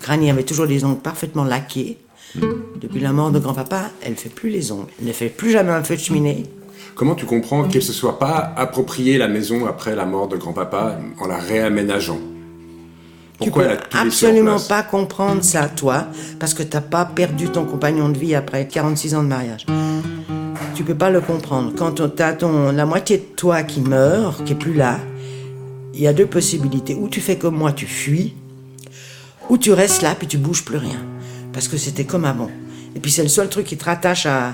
Granny 0.00 0.30
avait 0.30 0.44
toujours 0.44 0.66
des 0.66 0.84
ongles 0.84 1.00
parfaitement 1.00 1.44
laqués. 1.44 1.98
Depuis 2.34 3.00
la 3.00 3.12
mort 3.12 3.30
de 3.30 3.38
grand-papa, 3.38 3.90
elle 4.02 4.12
ne 4.12 4.16
fait 4.16 4.28
plus 4.28 4.50
les 4.50 4.72
ongles. 4.72 4.90
Elle 5.00 5.08
ne 5.08 5.12
fait 5.12 5.28
plus 5.28 5.50
jamais 5.50 5.72
un 5.72 5.82
feu 5.82 5.96
de 5.96 6.00
cheminée. 6.00 6.44
Comment 6.94 7.14
tu 7.14 7.26
comprends 7.26 7.64
qu'elle 7.64 7.82
se 7.82 7.92
soit 7.92 8.18
pas 8.18 8.52
approprié 8.56 9.18
la 9.18 9.28
maison 9.28 9.66
après 9.66 9.94
la 9.94 10.04
mort 10.04 10.28
de 10.28 10.36
grand-papa 10.36 10.98
en 11.20 11.26
la 11.26 11.38
réaménageant? 11.38 12.18
Pourquoi 13.38 13.68
tu 13.68 13.76
peux 13.76 13.98
absolument 13.98 14.58
pas 14.58 14.82
comprendre 14.82 15.44
ça, 15.44 15.68
toi, 15.68 16.08
parce 16.40 16.54
que 16.54 16.64
t'as 16.64 16.80
pas 16.80 17.04
perdu 17.04 17.50
ton 17.50 17.64
compagnon 17.64 18.08
de 18.08 18.18
vie 18.18 18.34
après 18.34 18.66
46 18.66 19.14
ans 19.14 19.22
de 19.22 19.28
mariage. 19.28 19.64
Tu 20.74 20.82
peux 20.82 20.96
pas 20.96 21.10
le 21.10 21.20
comprendre. 21.20 21.72
Quand 21.76 21.92
t'as 22.16 22.32
ton, 22.32 22.72
la 22.72 22.84
moitié 22.84 23.18
de 23.18 23.36
toi 23.36 23.62
qui 23.62 23.80
meurt, 23.80 24.44
qui 24.44 24.54
est 24.54 24.56
plus 24.56 24.74
là, 24.74 24.98
il 25.94 26.00
y 26.00 26.08
a 26.08 26.12
deux 26.12 26.26
possibilités. 26.26 26.94
Ou 26.94 27.08
tu 27.08 27.20
fais 27.20 27.36
comme 27.36 27.56
moi, 27.56 27.72
tu 27.72 27.86
fuis, 27.86 28.34
ou 29.48 29.56
tu 29.56 29.72
restes 29.72 30.02
là 30.02 30.16
puis 30.16 30.26
tu 30.26 30.36
bouges 30.36 30.64
plus 30.64 30.78
rien 30.78 30.98
parce 31.58 31.66
que 31.66 31.76
c'était 31.76 32.04
comme 32.04 32.24
avant. 32.24 32.52
Et 32.94 33.00
puis 33.00 33.10
c'est 33.10 33.24
le 33.24 33.28
seul 33.28 33.48
truc 33.48 33.66
qui 33.66 33.76
te 33.76 33.84
rattache 33.84 34.26
à, 34.26 34.52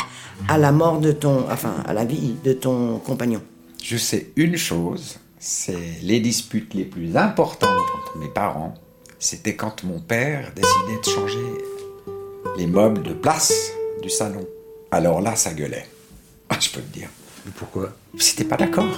à 0.49 0.57
la 0.57 0.73
mort 0.73 1.01
de 1.01 1.13
ton, 1.13 1.45
enfin 1.51 1.75
à 1.85 1.93
la 1.93 2.07
vie 2.07 2.35
de 2.43 2.55
ton 2.55 2.97
compagnon. 2.99 3.43
Je 3.83 3.99
sais 3.99 4.29
une 4.37 4.57
chose, 4.57 5.19
c'est 5.39 5.99
les 6.01 6.19
disputes 6.21 6.73
les 6.73 6.87
plus 6.87 7.15
importantes 7.15 7.69
entre 7.69 8.17
mes 8.17 8.29
parents, 8.29 8.73
c'était 9.19 9.55
quand 9.55 9.85
mon 9.85 10.01
père 10.01 10.51
décidait 10.57 10.99
de 10.99 11.05
changer 11.05 11.47
les 12.57 12.67
meubles 12.67 13.03
de 13.03 13.13
place 13.13 13.53
du 14.03 14.09
salon. 14.09 14.47
Alors 14.91 15.21
là, 15.21 15.37
ça 15.37 15.53
gueulait. 15.53 15.87
Ah, 16.49 16.57
je 16.59 16.71
peux 16.71 16.81
te 16.81 16.91
dire. 16.91 17.11
pourquoi? 17.57 17.93
C'était 18.19 18.45
pas 18.45 18.57
d'accord. 18.57 18.97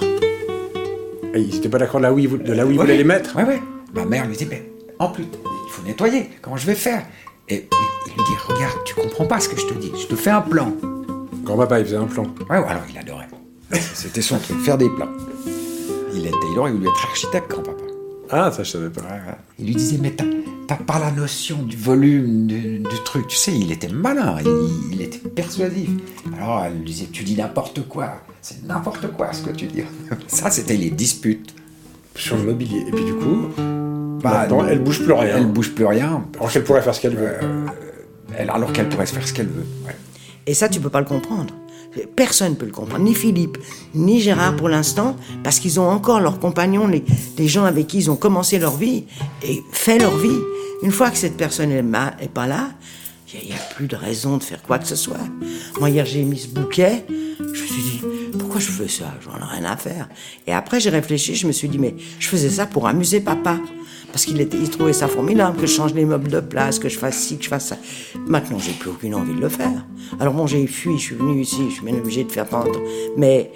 Et 1.33 1.41
ils 1.41 1.55
n'étaient 1.55 1.67
pas 1.67 1.79
d'accord 1.79 1.99
de 1.99 2.05
là 2.05 2.13
où 2.13 2.19
ils, 2.19 2.29
de 2.29 2.53
là 2.53 2.65
où 2.65 2.71
ils 2.71 2.79
voulaient 2.79 2.95
les 2.95 3.03
mettre? 3.03 3.33
Oui, 3.35 3.43
oui. 3.45 3.55
Ma 3.93 4.05
mère 4.05 4.25
lui 4.27 4.37
dit, 4.37 4.47
mais 4.49 4.71
en 4.97 5.09
plus, 5.09 5.25
il 5.25 5.71
faut 5.71 5.83
nettoyer. 5.83 6.29
Comment 6.41 6.55
je 6.55 6.67
vais 6.67 6.75
faire? 6.75 7.05
Et 7.49 7.67
il 8.07 8.13
lui 8.13 8.23
dit 8.23 8.37
Regarde, 8.47 8.77
tu 8.85 8.95
comprends 8.95 9.25
pas 9.25 9.39
ce 9.39 9.49
que 9.49 9.59
je 9.59 9.65
te 9.65 9.73
dis, 9.73 9.91
je 9.99 10.07
te 10.07 10.15
fais 10.15 10.29
un 10.29 10.41
plan. 10.41 10.73
Grand-papa, 11.43 11.79
il 11.79 11.85
faisait 11.85 11.97
un 11.97 12.05
plan. 12.05 12.23
Ouais, 12.49 12.57
alors 12.57 12.83
il 12.89 12.97
adorait. 12.97 13.27
C'était 13.93 14.21
son 14.21 14.37
truc, 14.39 14.59
faire 14.59 14.77
des 14.77 14.89
plans. 14.89 15.09
Il, 16.13 16.25
était, 16.25 16.35
il 16.51 16.59
aurait 16.59 16.71
voulu 16.71 16.87
être 16.87 17.05
architecte, 17.05 17.49
grand-papa. 17.49 17.83
Ah, 18.29 18.51
ça 18.51 18.63
je 18.63 18.71
savais 18.71 18.89
pas. 18.89 19.01
Il 19.57 19.67
lui 19.67 19.75
disait 19.75 19.97
Mais 20.01 20.13
t'as 20.67 20.75
pas 20.75 20.99
la 20.99 21.11
notion 21.11 21.63
du 21.63 21.77
volume 21.77 22.47
du, 22.47 22.83
truc. 23.05 23.27
Tu 23.27 23.37
sais, 23.37 23.53
il 23.53 23.71
était 23.71 23.87
malin, 23.87 24.37
il, 24.41 24.93
il, 24.93 25.01
était 25.01 25.19
persuasif. 25.29 25.89
Alors 26.35 26.65
elle 26.65 26.79
lui 26.79 26.85
disait 26.85 27.07
Tu 27.11 27.23
dis 27.23 27.35
n'importe 27.35 27.87
quoi, 27.87 28.21
c'est 28.41 28.65
n'importe 28.65 29.11
quoi 29.13 29.31
ce 29.31 29.43
que 29.43 29.51
tu 29.51 29.67
dis. 29.67 29.83
Ça, 30.27 30.51
c'était 30.51 30.77
les 30.77 30.89
disputes. 30.89 31.53
Sur 32.15 32.35
le 32.35 32.43
mobilier. 32.43 32.83
Et 32.87 32.91
puis 32.91 33.05
du 33.05 33.13
coup, 33.13 33.49
bah, 34.21 34.47
elle 34.69 34.83
bouge 34.83 35.03
plus 35.03 35.13
rien. 35.13 35.37
Elle 35.37 35.47
bouge 35.47 35.71
plus 35.71 35.85
rien. 35.85 36.25
Alors 36.37 36.51
qu'elle 36.51 36.63
pourrait 36.63 36.81
faire 36.81 36.95
ce 36.95 37.01
qu'elle 37.01 37.15
veut. 37.15 37.27
Euh, 37.41 37.65
elle, 38.37 38.49
alors 38.49 38.71
qu'elle 38.73 38.89
pourrait 38.89 39.05
faire 39.05 39.27
ce 39.27 39.33
qu'elle 39.33 39.47
veut. 39.47 39.65
Et 40.45 40.53
ça, 40.53 40.69
tu 40.69 40.79
peux 40.79 40.89
pas 40.89 40.99
le 40.99 41.05
comprendre. 41.05 41.53
Personne 42.15 42.51
ne 42.51 42.55
peut 42.55 42.65
le 42.65 42.71
comprendre, 42.71 43.03
ni 43.03 43.15
Philippe, 43.15 43.57
ni 43.95 44.21
Gérard 44.21 44.55
pour 44.55 44.69
l'instant, 44.69 45.15
parce 45.43 45.59
qu'ils 45.59 45.79
ont 45.79 45.89
encore 45.89 46.19
leurs 46.19 46.37
compagnons, 46.37 46.85
les, 46.85 47.03
les, 47.39 47.47
gens 47.47 47.63
avec 47.63 47.87
qui 47.87 47.97
ils 47.97 48.11
ont 48.11 48.15
commencé 48.15 48.59
leur 48.59 48.77
vie 48.77 49.05
et 49.41 49.63
fait 49.71 49.97
leur 49.97 50.15
vie. 50.15 50.39
Une 50.83 50.91
fois 50.91 51.09
que 51.09 51.17
cette 51.17 51.37
personne 51.37 51.69
n'est 51.69 52.27
pas 52.27 52.45
là, 52.45 52.69
il 53.33 53.47
n'y 53.47 53.53
a, 53.53 53.73
plus 53.75 53.87
de 53.87 53.95
raison 53.95 54.37
de 54.37 54.43
faire 54.43 54.61
quoi 54.61 54.77
que 54.77 54.87
ce 54.87 54.95
soit. 54.95 55.17
Moi, 55.79 55.89
hier, 55.89 56.05
j'ai 56.05 56.23
mis 56.23 56.37
ce 56.37 56.47
bouquet, 56.47 57.03
je 57.09 57.43
me 57.43 57.55
suis 57.55 57.81
dit, 57.81 58.01
pourquoi 58.37 58.59
je 58.59 58.69
fais 58.69 58.87
ça? 58.87 59.15
J'en 59.21 59.37
ai 59.37 59.57
rien 59.59 59.71
à 59.71 59.75
faire. 59.75 60.07
Et 60.45 60.53
après, 60.53 60.79
j'ai 60.79 60.91
réfléchi, 60.91 61.35
je 61.35 61.47
me 61.47 61.51
suis 61.51 61.67
dit, 61.67 61.79
mais 61.79 61.95
je 62.19 62.27
faisais 62.27 62.49
ça 62.49 62.67
pour 62.67 62.87
amuser 62.87 63.21
papa 63.21 63.57
parce 64.11 64.25
qu'il 64.25 64.39
il 64.39 64.69
trouvait 64.69 64.93
ça 64.93 65.07
formidable 65.07 65.57
que 65.57 65.67
je 65.67 65.73
change 65.73 65.93
les 65.93 66.05
meubles 66.05 66.29
de 66.29 66.39
place, 66.39 66.79
que 66.79 66.89
je 66.89 66.97
fasse 66.97 67.17
ci, 67.17 67.37
que 67.37 67.43
je 67.43 67.49
fasse 67.49 67.67
ça. 67.67 67.77
Maintenant, 68.27 68.57
j'ai 68.57 68.71
plus 68.71 68.89
aucune 68.89 69.15
envie 69.15 69.33
de 69.33 69.41
le 69.41 69.49
faire. 69.49 69.85
Alors 70.19 70.33
bon, 70.33 70.47
j'ai 70.47 70.65
fui, 70.67 70.97
je 70.97 71.03
suis 71.03 71.15
venu 71.15 71.41
ici, 71.41 71.69
je 71.69 71.75
suis 71.75 71.85
bien 71.85 71.95
obligé 71.95 72.23
de 72.23 72.31
faire 72.31 72.47
tendre. 72.47 72.79
Mais, 73.17 73.51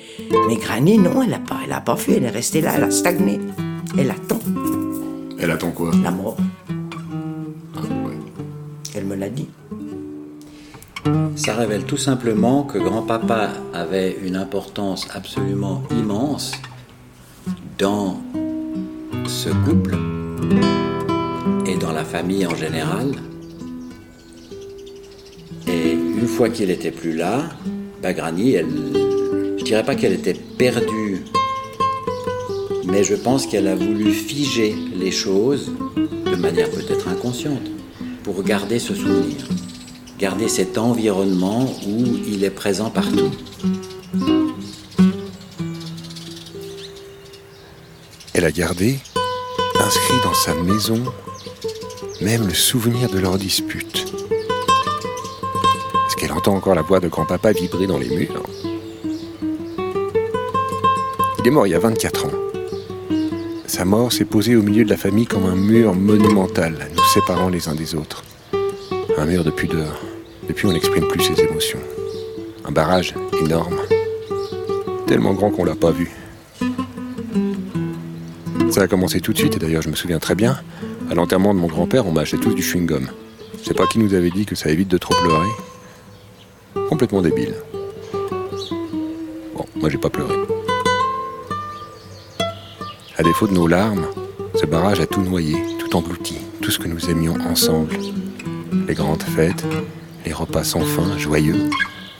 mais 0.47 0.55
Granny, 0.55 0.97
non, 0.97 1.23
elle 1.23 1.33
a 1.33 1.39
pas, 1.39 1.59
elle 1.65 1.73
a 1.73 1.81
pas 1.81 1.95
fui, 1.95 2.13
elle 2.13 2.25
est 2.25 2.29
restée 2.29 2.61
là, 2.61 2.73
elle 2.75 2.83
a 2.83 2.91
stagné. 2.91 3.39
Elle 3.97 4.11
attend. 4.11 4.39
Elle 5.39 5.51
attend 5.51 5.71
quoi? 5.71 5.91
La 6.03 6.11
mort. 6.11 6.37
Ah, 7.75 7.81
elle 8.95 9.05
me 9.05 9.15
l'a 9.15 9.29
dit. 9.29 9.47
Ça 11.35 11.55
révèle 11.55 11.85
tout 11.85 11.97
simplement 11.97 12.63
que 12.63 12.77
grand-papa 12.77 13.49
avait 13.73 14.17
une 14.23 14.35
importance 14.35 15.07
absolument 15.13 15.81
immense 15.89 16.51
dans 17.79 18.21
ce 19.25 19.49
couple 19.49 19.97
et 21.65 21.75
dans 21.75 21.91
la 21.91 22.03
famille 22.03 22.45
en 22.45 22.55
général. 22.55 23.11
Et 25.67 25.91
une 25.91 26.27
fois 26.27 26.49
qu'il 26.49 26.69
était 26.69 26.91
plus 26.91 27.15
là, 27.15 27.49
Bagrani, 28.01 28.53
elle, 28.53 28.67
je 29.57 29.63
dirais 29.63 29.83
pas 29.83 29.95
qu'elle 29.95 30.13
était 30.13 30.33
perdue, 30.33 31.23
mais 32.85 33.03
je 33.03 33.15
pense 33.15 33.45
qu'elle 33.47 33.67
a 33.67 33.75
voulu 33.75 34.11
figer 34.11 34.75
les 34.95 35.11
choses 35.11 35.71
de 35.95 36.35
manière 36.35 36.69
peut-être 36.69 37.07
inconsciente 37.07 37.69
pour 38.23 38.43
garder 38.43 38.79
ce 38.79 38.93
souvenir, 38.93 39.47
garder 40.19 40.47
cet 40.47 40.77
environnement 40.77 41.65
où 41.87 42.05
il 42.27 42.43
est 42.43 42.49
présent 42.49 42.89
partout. 42.89 43.31
Elle 48.33 48.45
a 48.45 48.51
gardé 48.51 48.97
inscrit 49.91 50.21
dans 50.23 50.33
sa 50.33 50.53
maison 50.55 51.03
même 52.21 52.47
le 52.47 52.53
souvenir 52.53 53.09
de 53.09 53.19
leur 53.19 53.37
dispute. 53.37 54.05
Est-ce 56.07 56.15
qu'elle 56.15 56.31
entend 56.31 56.55
encore 56.55 56.75
la 56.75 56.81
voix 56.81 57.01
de 57.01 57.09
grand-papa 57.09 57.51
vibrer 57.51 57.87
dans 57.87 57.97
les 57.97 58.07
murs? 58.07 58.41
Il 61.39 61.47
est 61.47 61.51
mort 61.51 61.67
il 61.67 61.71
y 61.71 61.75
a 61.75 61.79
24 61.79 62.25
ans. 62.25 62.31
Sa 63.67 63.83
mort 63.83 64.13
s'est 64.13 64.23
posée 64.23 64.55
au 64.55 64.61
milieu 64.61 64.85
de 64.85 64.89
la 64.89 64.95
famille 64.95 65.25
comme 65.25 65.45
un 65.45 65.55
mur 65.55 65.93
monumental, 65.93 66.87
nous 66.95 67.03
séparant 67.13 67.49
les 67.49 67.67
uns 67.67 67.75
des 67.75 67.93
autres. 67.93 68.23
Un 69.17 69.25
mur 69.25 69.43
de 69.43 69.51
pudeur. 69.51 70.01
Depuis, 70.47 70.67
on 70.67 70.71
n'exprime 70.71 71.09
plus 71.09 71.21
ses 71.21 71.41
émotions. 71.41 71.81
Un 72.63 72.71
barrage 72.71 73.13
énorme, 73.41 73.81
tellement 75.05 75.33
grand 75.33 75.51
qu'on 75.51 75.65
l'a 75.65 75.75
pas 75.75 75.91
vu. 75.91 76.20
Ça 78.81 78.85
a 78.85 78.87
commencé 78.87 79.21
tout 79.21 79.31
de 79.31 79.37
suite, 79.37 79.57
et 79.57 79.59
d'ailleurs 79.59 79.83
je 79.83 79.89
me 79.89 79.95
souviens 79.95 80.17
très 80.17 80.33
bien, 80.33 80.59
à 81.11 81.13
l'enterrement 81.13 81.53
de 81.53 81.59
mon 81.59 81.67
grand-père, 81.67 82.07
on 82.07 82.11
m'a 82.11 82.21
acheté 82.21 82.39
tous 82.39 82.55
du 82.55 82.63
chewing-gum. 82.63 83.09
Je 83.59 83.63
sais 83.63 83.75
pas 83.75 83.85
qui 83.85 83.99
nous 83.99 84.15
avait 84.15 84.31
dit 84.31 84.47
que 84.47 84.55
ça 84.55 84.71
évite 84.71 84.87
de 84.87 84.97
trop 84.97 85.13
pleurer. 85.13 85.49
Complètement 86.89 87.21
débile. 87.21 87.53
Bon, 89.55 89.67
moi 89.75 89.87
j'ai 89.91 89.99
pas 89.99 90.09
pleuré. 90.09 90.33
À 93.19 93.21
défaut 93.21 93.45
de 93.45 93.53
nos 93.53 93.67
larmes, 93.67 94.07
ce 94.59 94.65
barrage 94.65 94.99
a 94.99 95.05
tout 95.05 95.21
noyé, 95.21 95.61
tout 95.77 95.95
englouti, 95.95 96.39
tout 96.59 96.71
ce 96.71 96.79
que 96.79 96.87
nous 96.87 97.07
aimions 97.07 97.35
ensemble. 97.47 97.95
Les 98.87 98.95
grandes 98.95 99.21
fêtes, 99.21 99.63
les 100.25 100.33
repas 100.33 100.63
sans 100.63 100.81
fin, 100.81 101.19
joyeux, 101.19 101.69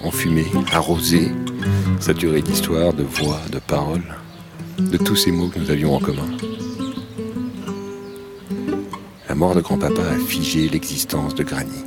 enfumés, 0.04 0.52
arrosés, 0.72 1.32
saturés 2.00 2.44
d'histoires, 2.44 2.94
de 2.94 3.02
voix, 3.02 3.40
de 3.52 3.58
paroles 3.58 4.21
de 4.80 4.98
tous 4.98 5.16
ces 5.16 5.32
mots 5.32 5.50
que 5.50 5.60
nous 5.60 5.72
avions 5.72 5.96
en 5.96 6.00
commun. 6.00 6.28
La 9.30 9.36
mort 9.36 9.56
de 9.56 9.62
grand-papa 9.62 10.02
a 10.02 10.18
figé 10.18 10.70
l'existence 10.70 11.36
de 11.36 11.44
Granny. 11.44 11.84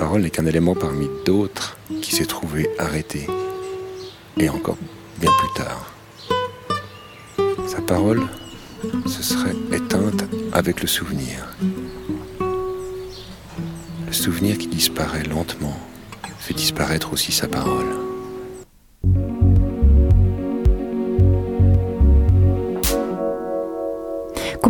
parole 0.00 0.22
n'est 0.22 0.30
qu'un 0.30 0.46
élément 0.46 0.74
parmi 0.74 1.08
d'autres 1.26 1.76
qui 2.00 2.16
s'est 2.16 2.24
trouvé 2.24 2.70
arrêté. 2.78 3.26
Et 4.38 4.48
encore 4.48 4.78
bien 5.20 5.30
plus 5.38 5.62
tard. 5.62 5.92
Sa 7.68 7.82
parole 7.82 8.22
se 9.06 9.22
serait 9.22 9.54
éteinte 9.70 10.24
avec 10.52 10.80
le 10.80 10.88
souvenir. 10.88 11.54
Le 14.06 14.12
souvenir 14.12 14.56
qui 14.56 14.68
disparaît 14.68 15.22
lentement 15.22 15.78
fait 16.38 16.54
disparaître 16.54 17.12
aussi 17.12 17.30
sa 17.30 17.46
parole. 17.46 18.09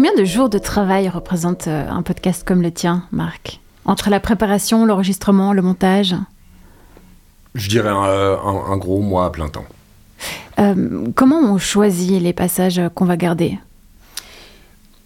Combien 0.03 0.15
de 0.17 0.25
jours 0.25 0.49
de 0.49 0.57
travail 0.57 1.11
représente 1.11 1.69
euh, 1.69 1.87
un 1.91 2.01
podcast 2.01 2.43
comme 2.43 2.63
le 2.63 2.71
tien, 2.71 3.05
Marc? 3.13 3.61
Entre 3.85 4.09
la 4.09 4.19
préparation, 4.19 4.87
l'enregistrement, 4.87 5.53
le 5.53 5.61
montage? 5.61 6.15
Je 7.55 7.69
dirais 7.69 7.91
un, 7.91 7.97
un- 7.97 8.73
un 8.73 8.77
gros 8.79 9.03
mois 9.03 9.27
à 9.27 9.31
plein 9.31 9.51
temps. 9.51 9.67
Euh, 10.59 11.05
Comment 11.15 11.41
on 11.41 11.59
choisit 11.59 12.19
les 12.23 12.33
passages 12.33 12.81
qu'on 12.95 13.05
va 13.05 13.19
garder? 13.19 13.59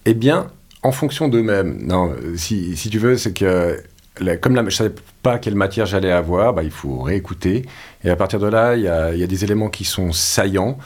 Eh 0.05 0.15
bien, 0.15 0.47
en 0.85 0.93
fonction 0.93 1.27
d'eux-mêmes. 1.27 1.77
Non, 1.85 2.13
euh, 2.13 2.37
si, 2.37 2.77
si 2.77 2.89
tu 2.89 3.01
veux, 3.01 3.17
c'est 3.17 3.33
que 3.33 3.83
la- 4.21 4.37
comme 4.37 4.55
la, 4.55 4.61
je 4.63 4.67
ne 4.67 4.71
savais 4.71 4.95
pas 5.25 5.41
quelle 5.41 5.57
matière 5.57 5.87
j'allais 5.87 6.13
avoir, 6.13 6.55
bah, 6.55 6.63
il 6.63 6.71
faut 6.71 7.01
réécouter. 7.01 7.67
Et 8.05 8.11
à 8.11 8.15
partir 8.15 8.39
de 8.39 8.47
là, 8.47 8.77
il 8.77 8.83
y 8.85 8.89
a, 8.89 9.13
il 9.13 9.19
y 9.19 9.25
a 9.25 9.27
des 9.27 9.43
éléments 9.43 9.71
qui 9.71 9.83
sont 9.83 10.13
saillants. 10.13 10.79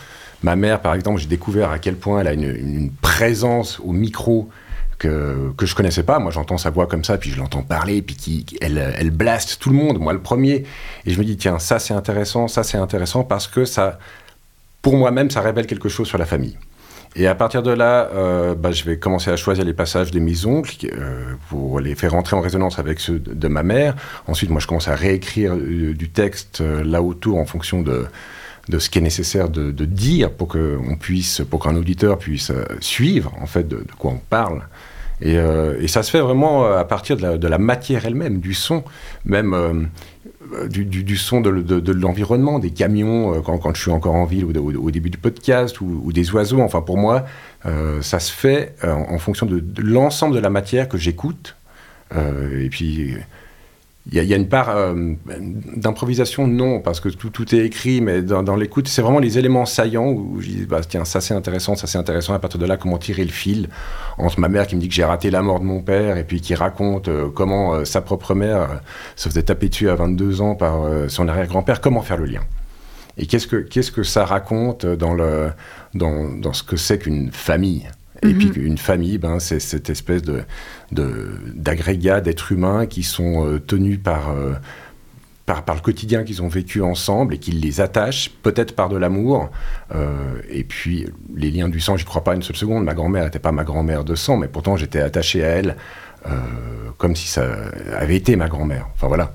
Ma 0.42 0.56
mère, 0.56 0.80
par 0.80 0.94
exemple, 0.94 1.20
j'ai 1.20 1.26
découvert 1.26 1.70
à 1.70 1.78
quel 1.78 1.96
point 1.96 2.20
elle 2.20 2.28
a 2.28 2.32
une, 2.32 2.90
présence 3.02 3.80
au 3.80 3.92
micro 3.92 4.48
que, 4.98 5.52
que 5.56 5.66
je 5.66 5.74
connaissais 5.74 6.04
pas. 6.04 6.18
Moi, 6.18 6.30
j'entends 6.30 6.58
sa 6.58 6.70
voix 6.70 6.86
comme 6.86 7.04
ça, 7.04 7.18
puis 7.18 7.30
je 7.30 7.38
l'entends 7.38 7.62
parler, 7.62 8.02
puis 8.02 8.14
qui, 8.14 8.46
elle, 8.60 8.94
elle 8.96 9.10
blaste 9.10 9.58
tout 9.60 9.70
le 9.70 9.76
monde, 9.76 9.98
moi 9.98 10.12
le 10.12 10.20
premier. 10.20 10.64
Et 11.06 11.10
je 11.10 11.18
me 11.18 11.24
dis, 11.24 11.36
tiens, 11.36 11.58
ça 11.58 11.78
c'est 11.78 11.94
intéressant, 11.94 12.46
ça 12.46 12.62
c'est 12.62 12.78
intéressant, 12.78 13.24
parce 13.24 13.48
que 13.48 13.64
ça, 13.64 13.98
pour 14.82 14.96
moi-même, 14.96 15.30
ça 15.30 15.40
révèle 15.40 15.66
quelque 15.66 15.88
chose 15.88 16.06
sur 16.06 16.18
la 16.18 16.26
famille. 16.26 16.56
Et 17.16 17.26
à 17.26 17.34
partir 17.34 17.62
de 17.62 17.70
là, 17.70 18.10
euh, 18.14 18.54
bah, 18.54 18.70
je 18.70 18.84
vais 18.84 18.98
commencer 18.98 19.30
à 19.30 19.36
choisir 19.36 19.64
les 19.64 19.72
passages 19.72 20.12
de 20.12 20.20
mes 20.20 20.46
oncles 20.46 20.86
euh, 20.92 21.34
pour 21.48 21.80
les 21.80 21.96
faire 21.96 22.12
rentrer 22.12 22.36
en 22.36 22.40
résonance 22.40 22.78
avec 22.78 23.00
ceux 23.00 23.18
de, 23.18 23.48
ma 23.48 23.64
mère. 23.64 23.96
Ensuite, 24.28 24.50
moi, 24.50 24.60
je 24.60 24.68
commence 24.68 24.86
à 24.86 24.94
réécrire 24.94 25.54
euh, 25.54 25.94
du 25.94 26.10
texte 26.10 26.60
là 26.60 27.02
autour 27.02 27.38
en 27.38 27.46
fonction 27.46 27.82
de, 27.82 28.06
de 28.68 28.78
ce 28.78 28.90
qui 28.90 28.98
est 28.98 29.02
nécessaire 29.02 29.48
de, 29.48 29.84
dire 29.84 30.30
pour 30.30 30.54
puisse, 31.00 31.42
pour 31.48 31.62
qu'un 31.62 31.76
auditeur 31.76 32.18
puisse 32.18 32.50
euh, 32.50 32.64
suivre 32.80 33.32
en 33.40 33.46
fait 33.46 33.66
de, 33.66 33.84
quoi 33.98 34.12
on 34.12 34.18
parle. 34.18 34.62
Et, 35.20 35.36
euh, 35.36 35.86
ça 35.88 36.02
se 36.02 36.10
fait 36.10 36.20
vraiment 36.20 36.64
euh, 36.64 36.78
à 36.78 36.84
partir 36.84 37.16
de 37.16 37.48
la, 37.48 37.58
matière 37.58 38.04
elle-même, 38.06 38.38
du 38.38 38.54
son, 38.54 38.84
même 39.24 39.88
du, 40.68 41.16
son 41.16 41.40
de, 41.40 41.92
l'environnement, 41.92 42.58
des 42.58 42.70
camions 42.70 43.42
quand, 43.42 43.74
je 43.74 43.80
suis 43.80 43.90
encore 43.90 44.14
en 44.14 44.26
ville 44.26 44.44
ou 44.44 44.84
au, 44.84 44.90
début 44.90 45.10
du 45.10 45.18
podcast, 45.18 45.80
ou, 45.80 46.12
des 46.12 46.30
oiseaux. 46.32 46.60
Enfin, 46.60 46.82
pour 46.82 46.98
moi, 46.98 47.24
ça 48.00 48.20
se 48.20 48.30
fait 48.32 48.74
en, 48.82 49.14
en 49.14 49.18
fonction 49.18 49.46
de, 49.46 49.64
l'ensemble 49.78 50.36
de 50.36 50.40
la 50.40 50.50
matière 50.50 50.88
que 50.88 50.98
j'écoute. 50.98 51.56
Et 52.14 52.68
puis, 52.70 53.16
il 54.10 54.22
y, 54.24 54.32
a- 54.32 54.36
une 54.36 54.48
part 54.48 54.70
euh, 54.70 55.14
d'improvisation, 55.76 56.46
non, 56.46 56.80
parce 56.80 57.00
que 57.00 57.08
tout, 57.08 57.30
tout 57.30 57.54
est 57.54 57.58
écrit, 57.66 58.00
mais 58.00 58.22
dans, 58.22 58.56
l'écoute, 58.56 58.88
c'est 58.88 59.02
vraiment 59.02 59.18
les 59.18 59.38
éléments 59.38 59.66
saillants 59.66 60.08
où 60.10 60.40
je 60.40 60.48
dis, 60.48 60.66
bah, 60.66 60.80
tiens, 60.88 61.04
ça 61.04 61.20
c'est 61.20 61.34
intéressant, 61.34 61.74
ça 61.76 61.86
c'est 61.86 61.98
intéressant. 61.98 62.32
À 62.34 62.38
partir 62.38 62.58
de 62.58 62.66
là, 62.66 62.76
comment 62.76 62.98
tirer 62.98 63.24
le 63.24 63.30
fil 63.30 63.68
entre 64.16 64.40
ma 64.40 64.48
mère 64.48 64.66
qui 64.66 64.76
me 64.76 64.80
dit 64.80 64.88
que 64.88 64.94
j'ai 64.94 65.04
raté 65.04 65.30
la 65.30 65.42
mort 65.42 65.60
de 65.60 65.64
mon 65.66 65.82
père, 65.82 66.16
et 66.16 66.24
puis 66.24 66.40
qui 66.40 66.54
raconte 66.54 67.08
euh, 67.08 67.28
comment 67.28 67.74
euh, 67.74 67.84
sa 67.84 68.00
propre 68.00 68.34
mère 68.34 68.80
se 69.16 69.28
faisait 69.28 69.42
taper 69.42 69.68
dessus 69.68 69.90
à 69.90 69.94
22 69.94 70.40
ans 70.40 70.54
par 70.54 70.80
son 71.08 71.28
arrière-grand-père, 71.28 71.80
comment 71.80 72.02
faire 72.02 72.16
le 72.16 72.24
lien? 72.26 72.40
Et 73.18 73.26
qu'est-ce 73.26 73.46
que, 73.46 73.56
que 73.56 74.02
ça 74.04 74.24
raconte 74.24 74.86
dans, 74.86 75.12
le, 75.12 75.50
dans, 75.94 76.28
dans 76.38 76.52
ce 76.52 76.62
que 76.62 76.76
c'est 76.76 76.98
qu'une 76.98 77.30
famille? 77.32 77.88
Et 78.22 78.34
puis 78.34 78.50
une 78.56 78.78
famille, 78.78 79.18
ben, 79.18 79.38
c'est 79.38 79.60
cette 79.60 79.90
espèce 79.90 80.22
de, 80.22 80.42
d'agrégat 80.92 82.20
d'êtres 82.20 82.52
humains 82.52 82.86
qui 82.86 83.02
sont 83.02 83.46
euh, 83.46 83.60
tenus 83.60 84.00
par, 84.02 84.30
euh, 84.30 84.54
par, 85.46 85.64
par 85.64 85.76
le 85.76 85.80
quotidien 85.80 86.24
qu'ils 86.24 86.42
ont 86.42 86.48
vécu 86.48 86.82
ensemble 86.82 87.34
et 87.34 87.38
qui 87.38 87.52
les 87.52 87.80
attachent, 87.80 88.30
peut-être 88.42 88.74
par 88.74 88.88
de 88.88 88.96
l'amour. 88.96 89.50
Euh, 89.94 90.40
et 90.50 90.64
puis 90.64 91.06
les 91.34 91.50
liens 91.50 91.68
du 91.68 91.80
sang, 91.80 91.96
j'y 91.96 92.04
crois 92.04 92.24
pas 92.24 92.34
une 92.34 92.42
seule 92.42 92.56
seconde. 92.56 92.84
Ma 92.84 92.94
grand-mère 92.94 93.24
n'était 93.24 93.38
pas 93.38 93.52
ma 93.52 93.64
grand-mère 93.64 94.04
de 94.04 94.14
sang, 94.14 94.36
mais 94.36 94.48
pourtant 94.48 94.76
j'étais 94.76 95.00
attaché 95.00 95.44
à 95.44 95.48
elle 95.48 95.76
comme 96.98 97.16
si 97.16 97.26
ça 97.26 97.46
avait 97.96 98.16
été 98.16 98.36
ma 98.36 98.48
grand-mère. 98.48 98.88
Enfin 98.94 99.06
voilà. 99.06 99.32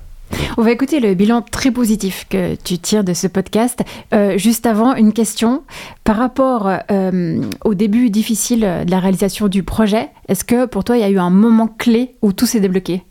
On 0.56 0.62
va 0.62 0.70
écouter 0.70 1.00
le 1.00 1.14
bilan 1.14 1.42
très 1.42 1.70
positif 1.70 2.26
que 2.28 2.54
tu 2.54 2.78
tires 2.78 3.04
de 3.04 3.12
ce 3.12 3.26
podcast. 3.26 3.80
Euh, 4.12 4.38
juste 4.38 4.66
avant, 4.66 4.94
une 4.94 5.12
question. 5.12 5.62
Par 6.04 6.16
rapport 6.16 6.70
euh, 6.90 7.42
au 7.64 7.74
début 7.74 8.10
difficile 8.10 8.60
de 8.60 8.90
la 8.90 9.00
réalisation 9.00 9.48
du 9.48 9.62
projet, 9.62 10.08
est-ce 10.28 10.44
que 10.44 10.66
pour 10.66 10.84
toi, 10.84 10.96
il 10.96 11.00
y 11.00 11.04
a 11.04 11.10
eu 11.10 11.18
un 11.18 11.30
moment 11.30 11.68
clé 11.68 12.14
où 12.22 12.32
tout 12.32 12.46
s'est 12.46 12.60
débloqué? 12.60 13.02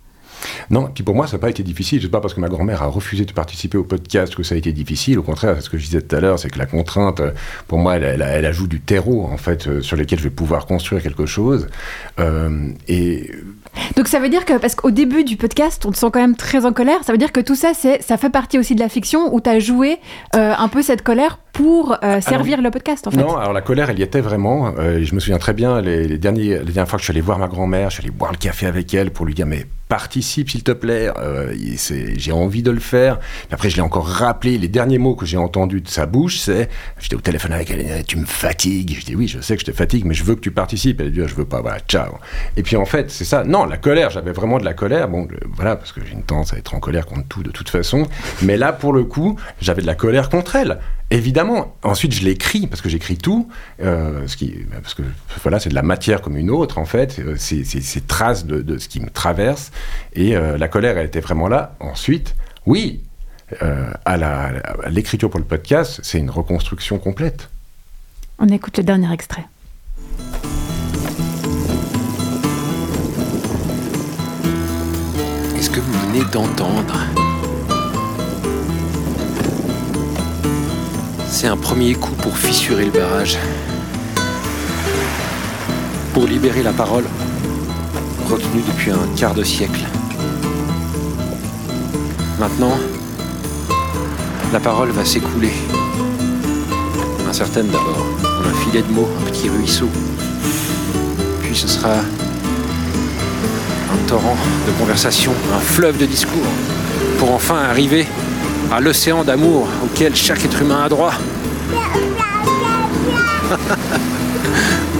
Non, 0.69 0.89
pour 1.05 1.15
moi, 1.15 1.27
ça 1.27 1.37
n'a 1.37 1.39
pas 1.39 1.49
été 1.49 1.63
difficile. 1.63 2.01
C'est 2.01 2.09
pas 2.09 2.19
parce 2.19 2.33
que 2.33 2.41
ma 2.41 2.49
grand-mère 2.49 2.81
a 2.83 2.87
refusé 2.87 3.25
de 3.25 3.31
participer 3.31 3.77
au 3.77 3.83
podcast 3.83 4.35
que 4.35 4.43
ça 4.43 4.55
a 4.55 4.57
été 4.57 4.73
difficile. 4.73 5.17
Au 5.19 5.23
contraire, 5.23 5.61
ce 5.61 5.69
que 5.69 5.77
je 5.77 5.85
disais 5.85 6.01
tout 6.01 6.15
à 6.15 6.19
l'heure, 6.19 6.37
c'est 6.37 6.49
que 6.49 6.59
la 6.59 6.65
contrainte, 6.65 7.19
euh, 7.21 7.31
pour 7.67 7.77
moi, 7.77 7.95
elle, 7.95 8.21
ajoute 8.21 8.69
du 8.69 8.81
terreau, 8.81 9.25
en 9.25 9.37
fait, 9.37 9.81
sur 9.81 9.95
lequel 9.95 10.19
je 10.19 10.23
vais 10.25 10.29
pouvoir 10.29 10.65
construire 10.65 11.01
quelque 11.01 11.25
chose. 11.25 11.67
Et 12.87 13.31
Donc 13.95 14.07
ça 14.07 14.19
veut 14.19 14.29
dire 14.29 14.45
que, 14.45 14.57
parce 14.57 14.75
qu'au 14.75 14.91
début 14.91 15.23
du 15.23 15.37
podcast, 15.37 15.85
on 15.85 15.91
te 15.91 15.97
sent 15.97 16.07
quand 16.11 16.19
même 16.19 16.35
très 16.35 16.65
en 16.65 16.73
colère, 16.73 17.03
ça 17.03 17.11
veut 17.11 17.17
dire 17.17 17.31
que 17.31 17.39
tout 17.39 17.55
ça, 17.55 17.73
c'est, 17.73 18.01
ça 18.01 18.17
fait 18.17 18.29
partie 18.29 18.57
aussi 18.59 18.75
de 18.75 18.79
la 18.79 18.89
fiction 18.89 19.33
où 19.33 19.41
tu 19.41 19.49
as 19.49 19.59
joué 19.59 19.99
euh, 20.35 20.53
un 20.57 20.67
peu 20.67 20.81
cette 20.81 21.01
colère 21.01 21.39
pour 21.53 21.97
euh, 22.03 22.19
servir 22.21 22.61
le 22.61 22.71
podcast 22.71 23.07
en 23.07 23.11
fait. 23.11 23.17
Non, 23.17 23.37
alors 23.37 23.53
la 23.53 23.61
colère, 23.61 23.89
elle 23.89 23.99
y 23.99 24.03
était 24.03 24.21
vraiment. 24.21 24.73
Euh, 24.77 25.03
je 25.03 25.13
me 25.13 25.19
souviens 25.19 25.37
très 25.37 25.53
bien, 25.53 25.81
les, 25.81 26.07
les 26.07 26.17
derniers, 26.17 26.59
les 26.59 26.65
dernières 26.65 26.87
fois 26.87 26.97
que 26.97 27.01
je 27.01 27.05
suis 27.05 27.11
allé 27.11 27.21
voir 27.21 27.37
ma 27.37 27.47
grand-mère, 27.47 27.89
je 27.89 27.95
suis 27.95 28.03
allé 28.03 28.11
boire 28.11 28.31
le 28.31 28.37
café 28.37 28.65
avec 28.65 28.93
elle 28.93 29.11
pour 29.11 29.25
lui 29.25 29.33
dire 29.33 29.45
Mais 29.45 29.65
participe, 29.87 30.49
s'il 30.49 30.63
te 30.63 30.71
plaît, 30.71 31.11
euh, 31.17 31.53
j'ai 32.15 32.31
envie 32.31 32.63
de 32.63 32.71
le 32.71 32.79
faire. 32.79 33.19
Après, 33.51 33.69
je 33.69 33.75
l'ai 33.75 33.81
encore 33.81 34.07
rappelé. 34.07 34.57
Les 34.57 34.67
derniers 34.67 34.97
mots 34.97 35.15
que 35.15 35.25
j'ai 35.25 35.37
entendus 35.37 35.81
de 35.81 35.87
sa 35.87 36.05
bouche, 36.05 36.39
c'est 36.39 36.69
J'étais 36.99 37.15
au 37.15 37.21
téléphone 37.21 37.53
avec 37.53 37.69
elle, 37.71 38.03
Tu 38.05 38.17
me 38.17 38.25
fatigues. 38.25 38.97
Je 38.99 39.05
dis 39.05 39.15
Oui, 39.15 39.27
je 39.27 39.39
sais 39.39 39.55
que 39.55 39.61
je 39.61 39.65
te 39.65 39.71
fatigue, 39.71 40.05
mais 40.05 40.13
je 40.13 40.23
veux 40.23 40.35
que 40.35 40.41
tu 40.41 40.51
participes. 40.51 40.99
Elle 41.01 41.11
dit 41.11 41.21
Ah, 41.23 41.27
Je 41.27 41.35
veux 41.35 41.45
pas, 41.45 41.61
voilà, 41.61 41.79
ciao. 41.87 42.17
Et 42.57 42.63
puis 42.63 42.75
en 42.75 42.85
fait, 42.85 43.11
c'est 43.11 43.25
ça. 43.25 43.43
Non, 43.43 43.65
la 43.65 43.77
colère, 43.77 44.09
j'avais 44.09 44.31
vraiment 44.31 44.57
de 44.57 44.65
la 44.65 44.73
colère. 44.73 45.07
Bon, 45.07 45.27
voilà, 45.55 45.75
parce 45.75 45.91
que 45.91 46.01
j'ai 46.05 46.13
une 46.13 46.23
tendance 46.23 46.53
à 46.53 46.57
être 46.57 46.73
en 46.73 46.79
colère 46.79 47.05
contre 47.05 47.27
tout 47.27 47.43
de 47.43 47.51
toute 47.51 47.69
façon. 47.69 48.07
Mais 48.41 48.57
là, 48.57 48.73
pour 48.73 48.93
le 48.93 49.03
coup, 49.03 49.37
j'avais 49.61 49.81
de 49.81 49.87
la 49.87 49.95
colère 49.95 50.29
contre 50.29 50.55
elle. 50.55 50.79
Évidemment. 51.13 51.75
Ensuite, 51.83 52.11
je 52.11 52.25
l'écris 52.25 52.65
parce 52.65 52.81
que 52.81 52.89
j'écris 52.89 53.17
tout, 53.17 53.47
euh, 53.81 54.27
ce 54.27 54.35
qui, 54.35 54.65
parce 54.81 54.95
que 54.95 55.03
voilà, 55.43 55.59
c'est 55.59 55.69
de 55.69 55.75
la 55.75 55.83
matière 55.83 56.23
comme 56.23 56.37
une 56.37 56.49
autre 56.49 56.79
en 56.79 56.85
fait. 56.85 57.19
Euh, 57.19 57.35
C'est 57.37 57.63
ces 57.63 58.01
traces 58.01 58.47
de, 58.47 58.63
de 58.63 58.79
ce 58.79 58.87
qui 58.87 58.99
me 58.99 59.11
traverse 59.11 59.71
et 60.13 60.35
euh, 60.35 60.57
la 60.57 60.67
colère, 60.67 60.97
elle 60.97 61.05
était 61.05 61.19
vraiment 61.19 61.47
là. 61.47 61.75
Ensuite, 61.79 62.33
oui, 62.65 63.01
euh, 63.61 63.91
à 64.05 64.89
l'écriture 64.89 65.29
pour 65.29 65.39
le 65.39 65.45
podcast, 65.45 65.99
c'est 66.01 66.17
une 66.17 66.31
reconstruction 66.31 66.97
complète. 66.97 67.47
On 68.39 68.47
écoute 68.47 68.75
le 68.77 68.83
dernier 68.83 69.13
extrait. 69.13 69.45
Et 75.55 75.61
ce 75.61 75.69
que 75.69 75.79
vous 75.79 76.07
venez 76.07 76.25
d'entendre, 76.31 76.97
c'est 81.33 81.47
un 81.47 81.57
premier 81.57 81.95
coup 81.95 82.13
pour 82.21 82.37
fissurer 82.37 82.85
le 82.85 82.91
barrage, 82.91 83.39
pour 86.13 86.27
libérer 86.27 86.61
la 86.61 86.71
parole, 86.71 87.05
retenue 88.29 88.61
depuis 88.67 88.91
un 88.91 89.07
quart 89.17 89.33
de 89.33 89.43
siècle. 89.43 89.81
Maintenant, 92.39 92.77
la 94.53 94.59
parole 94.59 94.91
va 94.91 95.03
s'écouler. 95.03 95.53
Incertaine 97.27 97.67
d'abord, 97.67 98.05
un 98.45 98.53
filet 98.63 98.83
de 98.83 98.93
mots, 98.93 99.09
un 99.19 99.31
petit 99.31 99.49
ruisseau. 99.49 99.89
Puis 101.41 101.55
ce 101.55 101.67
sera 101.67 101.95
un 103.91 104.07
torrent 104.07 104.37
de 104.67 104.71
conversation, 104.79 105.33
un 105.51 105.59
fleuve 105.59 105.97
de 105.97 106.05
discours, 106.05 106.51
pour 107.17 107.33
enfin 107.33 107.57
arriver 107.57 108.05
à 108.73 108.79
l'océan 108.79 109.23
d'amour 109.23 109.67
auquel 109.83 110.15
chaque 110.15 110.43
être 110.43 110.61
humain 110.61 110.83
a 110.83 110.89
droit. 110.89 111.13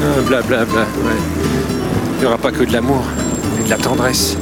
Ah, 0.06 0.20
Blablabla, 0.28 0.66
bla, 0.66 0.66
bla, 0.66 0.82
ouais. 0.82 1.18
Il 2.16 2.20
n'y 2.20 2.26
aura 2.26 2.38
pas 2.38 2.52
que 2.52 2.66
de 2.66 2.74
l'amour 2.74 3.06
et 3.58 3.64
de 3.64 3.70
la 3.70 3.78
tendresse, 3.78 4.36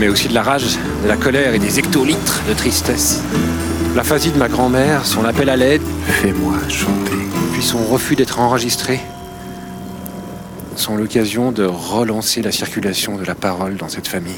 mais 0.00 0.08
aussi 0.08 0.26
de 0.26 0.34
la 0.34 0.42
rage, 0.42 0.76
de 1.04 1.08
la 1.08 1.16
colère 1.16 1.54
et 1.54 1.60
des 1.60 1.78
hectolitres 1.78 2.42
de 2.48 2.54
tristesse. 2.54 3.22
L'aphasie 3.94 4.32
de 4.32 4.38
ma 4.38 4.48
grand-mère, 4.48 5.06
son 5.06 5.24
appel 5.24 5.48
à 5.48 5.56
l'aide, 5.56 5.82
fais-moi 6.08 6.54
chanter, 6.68 7.16
puis 7.52 7.62
son 7.62 7.84
refus 7.84 8.16
d'être 8.16 8.40
enregistré, 8.40 9.00
sont 10.74 10.96
l'occasion 10.96 11.52
de 11.52 11.64
relancer 11.64 12.42
la 12.42 12.50
circulation 12.50 13.16
de 13.16 13.24
la 13.24 13.36
parole 13.36 13.76
dans 13.76 13.88
cette 13.88 14.08
famille. 14.08 14.34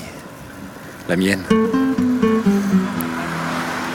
la 1.08 1.16
mienne. 1.16 1.44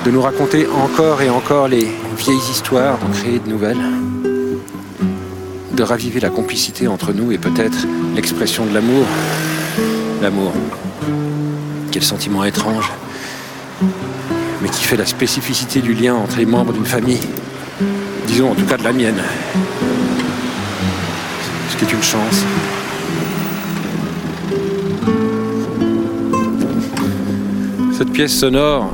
De 0.06 0.10
nous 0.10 0.22
raconter 0.22 0.66
encore 0.68 1.22
et 1.22 1.30
encore 1.30 1.68
les 1.68 1.88
vieilles 2.18 2.50
histoires, 2.50 2.98
d'en 2.98 3.10
créer 3.10 3.38
de 3.38 3.48
nouvelles. 3.48 3.78
De 5.74 5.84
raviver 5.84 6.20
la 6.20 6.30
complicité 6.30 6.88
entre 6.88 7.14
nous 7.14 7.32
et 7.32 7.38
peut-être 7.38 7.86
l'expression 8.16 8.66
de 8.66 8.74
l'amour. 8.74 9.06
L'amour. 10.22 10.54
Quel 11.92 12.02
sentiment 12.02 12.44
étrange, 12.44 12.92
mais 14.62 14.70
qui 14.70 14.84
fait 14.84 14.98
la 14.98 15.06
spécificité 15.06 15.82
du 15.82 15.94
lien 15.94 16.16
entre 16.16 16.38
les 16.38 16.46
membres 16.46 16.74
d'une 16.74 16.86
famille. 16.86 17.20
Disons 18.26 18.52
en 18.52 18.56
tout 18.56 18.66
cas 18.66 18.78
de 18.78 18.84
la 18.84 18.94
mienne. 18.94 19.22
Ce 21.70 21.78
qui 21.78 21.86
est 21.86 21.94
une 21.94 22.02
chance. 22.02 22.44
Cette 27.98 28.12
pièce 28.12 28.34
sonore 28.34 28.92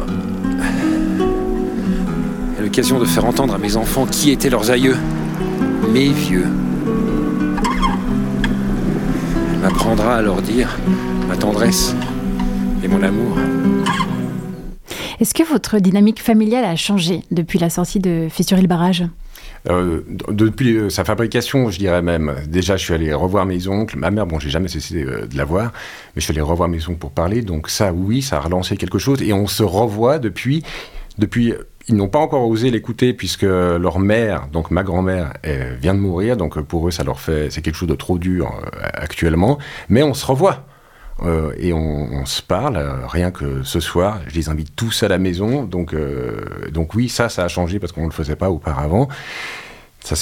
l'occasion 2.78 3.00
de 3.00 3.06
faire 3.06 3.26
entendre 3.26 3.56
à 3.56 3.58
mes 3.58 3.76
enfants 3.76 4.06
qui 4.06 4.30
étaient 4.30 4.52
leurs 4.52 4.70
aïeux, 4.70 4.96
mes 5.92 6.10
vieux. 6.10 6.46
Elle 9.52 9.60
m'apprendra 9.62 10.18
à 10.18 10.22
leur 10.22 10.44
dire 10.44 10.78
ma 11.28 11.36
tendresse 11.36 11.96
et 12.84 12.88
mon 12.88 13.02
amour. 13.02 13.36
Est-ce 15.20 15.34
que 15.34 15.42
votre 15.42 15.80
dynamique 15.80 16.22
familiale 16.22 16.66
a 16.66 16.76
changé 16.76 17.22
depuis 17.32 17.58
la 17.58 17.72
sortie 17.72 18.00
de 18.00 18.28
Fissurer 18.30 18.62
le 18.62 18.68
barrage? 18.68 19.06
Euh, 19.72 20.02
depuis 20.30 20.78
euh, 20.78 20.90
sa 20.92 21.04
fabrication, 21.04 21.72
je 21.72 21.80
dirais 21.80 22.04
même, 22.04 22.36
déjà 22.48 22.78
je 22.78 22.84
suis 22.84 22.94
allé 22.94 23.12
revoir 23.12 23.48
mes 23.48 23.68
oncles, 23.68 23.98
ma 23.98 24.12
mère, 24.12 24.28
bon 24.28 24.38
j'ai 24.38 24.52
jamais 24.52 24.68
cessé 24.68 25.04
euh, 25.04 25.26
de 25.26 25.36
la 25.36 25.46
voir, 25.46 25.74
mais 26.16 26.22
je 26.22 26.26
suis 26.26 26.32
allé 26.32 26.42
revoir 26.42 26.70
mes 26.70 26.88
oncles 26.88 27.00
pour 27.00 27.12
parler, 27.12 27.42
donc 27.42 27.72
ça 27.72 27.92
oui, 27.92 28.22
ça 28.22 28.38
a 28.38 28.40
relancé 28.40 28.78
quelque 28.78 29.00
chose, 29.00 29.24
et 29.24 29.34
on 29.34 29.48
se 29.48 29.64
revoit 29.64 30.20
depuis, 30.20 30.62
depuis 31.18 31.56
ils 31.88 31.96
n'ont 31.96 32.10
pas 32.10 32.20
encore 32.20 32.48
osé 32.48 32.70
l'écouter 32.70 33.14
puisque 33.14 33.44
leur 33.44 34.00
mère, 34.00 34.48
donc 34.52 34.72
ma 34.72 34.84
grand-mère, 34.84 35.34
vient 35.80 35.94
de 35.94 36.00
mourir, 36.00 36.36
donc 36.36 36.60
pour 36.62 36.88
eux 36.88 36.92
ça 36.92 37.04
leur 37.04 37.20
fait, 37.20 37.50
c'est 37.50 37.62
quelque 37.62 37.76
chose 37.76 37.88
de 37.88 37.96
trop 37.96 38.18
dur 38.18 38.54
actuellement, 38.94 39.58
mais 39.90 40.04
on 40.04 40.14
se 40.14 40.26
revoit. 40.26 40.66
Euh, 41.24 41.54
et 41.58 41.74
on, 41.74 42.26
se 42.26 42.42
parle, 42.42 42.78
euh, 42.78 43.08
rien 43.08 43.32
que 43.32 43.64
ce 43.64 43.80
soir, 43.80 44.22
je 44.28 44.36
les 44.36 44.50
invite 44.50 44.76
tous 44.76 45.02
à 45.04 45.08
la 45.08 45.18
maison, 45.18 45.64
donc, 45.64 45.94
euh, 45.94 46.70
donc 46.72 46.94
oui, 46.94 47.10
ça, 47.10 47.30
ça 47.30 47.44
a 47.44 47.48
changé 47.48 47.80
parce 47.80 47.92
qu'on 47.92 48.02
ne 48.02 48.08
le 48.08 48.14
faisait 48.14 48.36
pas 48.36 48.52
auparavant. 48.52 49.08
Ça, 50.04 50.16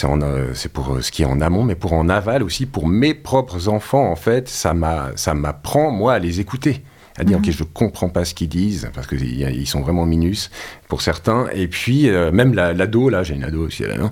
c'est 0.53 0.72
pour 0.72 0.97
ce 1.01 1.11
qui 1.11 1.24
est 1.24 1.26
en 1.26 1.41
amont, 1.41 1.63
mais 1.63 1.76
pour 1.76 1.93
en 1.93 2.09
aval 2.09 2.41
aussi, 2.43 2.66
pour 2.66 2.88
mes 2.88 3.13
propres 3.13 3.68
enfants, 3.68 4.09
en 4.09 4.16
fait, 4.16 4.47
ça 4.47 4.74
m'apprend, 4.74 5.91
moi, 5.91 6.13
à 6.13 6.20
les 6.20 6.39
écouter 6.39 6.82
à 7.18 7.24
dire, 7.24 7.39
mhm. 7.39 7.45
ok, 7.45 7.51
je 7.51 7.63
comprends 7.63 8.09
pas 8.09 8.26
ce 8.26 8.34
qu'ils 8.34 8.49
disent, 8.49 8.89
parce 8.93 9.07
qu'ils 9.07 9.68
sont 9.68 9.82
vraiment 9.82 10.05
minus 10.05 10.51
pour 10.88 11.01
certains. 11.01 11.47
Et 11.53 11.68
puis, 11.68 12.09
même 12.09 12.53
l'ado, 12.53 13.09
là, 13.09 13.24
j'ai 13.24 13.36
une 13.36 13.43
ado 13.43 13.66
aussi 13.66 13.84
là, 13.84 13.97
non 13.97 14.11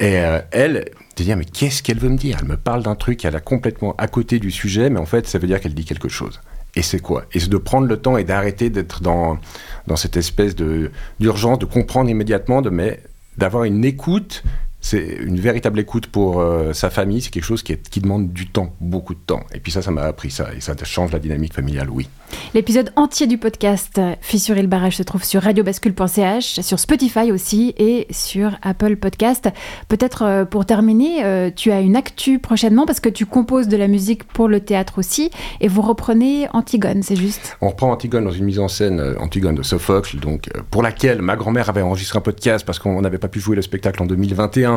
et 0.00 0.20
elle, 0.50 0.86
de 1.16 1.22
dire 1.22 1.36
mais 1.36 1.44
qu'est-ce 1.44 1.82
qu'elle 1.82 1.98
veut 1.98 2.08
me 2.08 2.16
dire? 2.16 2.38
Elle 2.40 2.48
me 2.48 2.56
parle 2.56 2.82
d'un 2.82 2.96
truc, 2.96 3.24
elle 3.24 3.36
est 3.36 3.44
complètement 3.44 3.94
à 3.96 4.08
côté 4.08 4.38
du 4.40 4.50
sujet, 4.50 4.90
mais 4.90 4.98
en 4.98 5.06
fait 5.06 5.26
ça 5.26 5.38
veut 5.38 5.46
dire 5.46 5.60
qu'elle 5.60 5.74
dit 5.74 5.84
quelque 5.84 6.08
chose. 6.08 6.40
Et 6.76 6.82
c'est 6.82 6.98
quoi? 6.98 7.24
Et 7.32 7.40
c'est 7.40 7.50
de 7.50 7.56
prendre 7.56 7.86
le 7.86 7.96
temps 7.96 8.16
et 8.16 8.24
d'arrêter 8.24 8.70
d'être 8.70 9.00
dans, 9.00 9.38
dans 9.86 9.96
cette 9.96 10.16
espèce 10.16 10.56
d'urgence, 10.56 11.58
de, 11.60 11.66
comprendre 11.66 12.10
immédiatement, 12.10 12.62
de 12.62 12.70
mais 12.70 13.00
d'avoir 13.38 13.64
une 13.64 13.84
écoute 13.84 14.42
c'est 14.84 15.16
une 15.22 15.40
véritable 15.40 15.80
écoute 15.80 16.08
pour 16.08 16.40
euh, 16.40 16.74
sa 16.74 16.90
famille, 16.90 17.22
c'est 17.22 17.30
quelque 17.30 17.44
chose 17.44 17.62
qui, 17.62 17.74
qui, 17.78 18.00
demande 18.00 18.34
du 18.34 18.48
temps, 18.48 18.74
beaucoup 18.82 19.14
de 19.14 19.18
temps. 19.18 19.40
Et 19.54 19.58
puis 19.58 19.72
ça, 19.72 19.80
ça 19.80 19.90
m'a 19.90 20.02
appris 20.02 20.30
ça, 20.30 20.48
et 20.54 20.60
ça 20.60 20.74
change 20.84 21.10
la 21.10 21.18
dynamique 21.18 21.54
familiale, 21.54 21.88
oui. 21.88 22.06
L'épisode 22.52 22.92
entier 22.94 23.26
du 23.26 23.38
podcast 23.38 23.98
Fissurer 24.20 24.60
le 24.60 24.68
barrage 24.68 24.98
se 24.98 25.02
trouve 25.02 25.24
sur 25.24 25.40
radiobascule.ch, 25.40 26.60
sur 26.60 26.78
Spotify 26.78 27.32
aussi, 27.32 27.74
et 27.78 28.06
sur 28.10 28.58
Apple 28.60 28.96
Podcast. 28.96 29.48
Peut-être 29.88 30.22
euh, 30.22 30.44
pour 30.44 30.66
terminer, 30.66 31.24
euh, 31.24 31.50
tu 31.54 31.72
as 31.72 31.80
une 31.80 31.96
actu 31.96 32.38
prochainement, 32.38 32.84
parce 32.84 33.00
que 33.00 33.08
tu 33.08 33.24
composes 33.24 33.68
de 33.68 33.78
la 33.78 33.88
musique 33.88 34.24
pour 34.24 34.48
le 34.48 34.60
théâtre 34.60 34.98
aussi, 34.98 35.30
et 35.62 35.68
vous 35.68 35.80
reprenez 35.80 36.46
Antigone, 36.52 37.02
c'est 37.02 37.16
juste? 37.16 37.56
On 37.62 37.70
reprend 37.70 37.90
Antigone 37.90 38.24
dans 38.24 38.32
une 38.32 38.44
mise 38.44 38.58
en 38.58 38.68
scène, 38.68 39.02
Antigone 39.18 39.54
de 39.54 39.62
Sophocle, 39.62 40.18
donc, 40.18 40.50
pour 40.70 40.82
laquelle 40.82 41.22
ma 41.22 41.36
grand-mère 41.36 41.70
avait 41.70 41.80
enregistré 41.80 42.18
un 42.18 42.22
podcast, 42.22 42.66
parce 42.66 42.78
qu'on 42.78 43.00
n'avait 43.00 43.16
pas 43.16 43.28
pu 43.28 43.40
jouer 43.40 43.56
le 43.56 43.62
spectacle 43.62 44.02
en 44.02 44.06
2021 44.06 44.73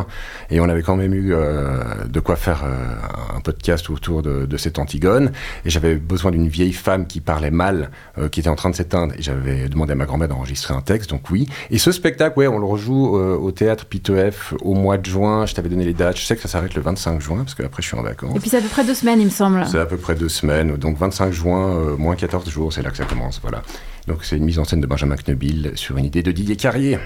et 0.49 0.59
on 0.59 0.69
avait 0.69 0.81
quand 0.81 0.95
même 0.95 1.13
eu 1.13 1.33
euh, 1.33 2.05
de 2.07 2.19
quoi 2.19 2.35
faire 2.35 2.63
euh, 2.65 3.35
un 3.35 3.41
podcast 3.41 3.89
autour 3.89 4.21
de, 4.21 4.57
cette 4.57 4.79
Antigone. 4.79 5.31
Et 5.65 5.69
j'avais 5.69 5.95
besoin 5.95 6.31
d'une 6.31 6.47
vieille 6.47 6.73
femme 6.73 7.05
qui 7.07 7.21
parlait 7.21 7.51
mal, 7.51 7.91
euh, 8.17 8.29
qui 8.29 8.39
était 8.39 8.49
en 8.49 8.55
train 8.55 8.69
de 8.69 8.75
s'éteindre. 8.75 9.13
Et 9.17 9.21
j'avais 9.21 9.69
demandé 9.69 9.93
à 9.93 9.95
ma 9.95 10.05
grand-mère 10.05 10.27
d'enregistrer 10.27 10.73
un 10.73 10.81
texte, 10.81 11.09
donc 11.11 11.29
oui. 11.29 11.47
Et 11.69 11.77
ce 11.77 11.91
spectacle, 11.91 12.39
ouais, 12.39 12.47
on 12.47 12.59
le 12.59 12.65
rejoue 12.65 13.15
au 13.15 13.51
théâtre 13.51 13.85
P2F 13.89 14.55
au 14.61 14.73
mois 14.73 14.97
de 14.97 15.05
juin. 15.05 15.45
Je 15.45 15.53
t'avais 15.53 15.69
donné 15.69 15.85
les 15.85 15.93
dates. 15.93 16.17
Je 16.17 16.25
sais 16.25 16.35
que 16.35 16.41
ça 16.41 16.47
s'arrête 16.47 16.73
le 16.75 16.81
25 16.81 17.21
juin, 17.21 17.37
parce 17.39 17.55
qu'après 17.55 17.81
je 17.81 17.87
suis 17.87 17.97
en 17.97 18.03
vacances. 18.03 18.35
Et 18.35 18.39
puis 18.39 18.49
c'est 18.49 18.57
à 18.57 18.61
peu 18.61 18.67
près 18.67 18.83
deux 18.83 18.95
semaines, 18.95 19.19
il 19.19 19.25
me 19.25 19.31
semble. 19.31 19.65
C'est 19.67 19.79
à 19.79 19.85
peu 19.85 19.97
près 19.97 20.15
deux 20.15 20.29
semaines. 20.29 20.75
Donc 20.77 20.97
25 20.97 21.31
juin, 21.31 21.95
moins 21.97 22.15
14 22.15 22.49
jours, 22.49 22.73
c'est 22.73 22.81
là 22.81 22.89
que 22.89 22.97
ça 22.97 23.05
commence. 23.05 23.39
Voilà. 23.41 23.61
Donc 24.07 24.23
c'est 24.23 24.37
une 24.37 24.45
mise 24.45 24.59
en 24.59 24.63
scène 24.63 24.81
de 24.81 24.87
Benjamin 24.87 25.15
Knebil 25.15 25.71
sur 25.75 25.97
une 25.97 26.05
idée 26.05 26.23
de 26.23 26.31
Didier 26.31 26.55
Carrier. 26.55 26.97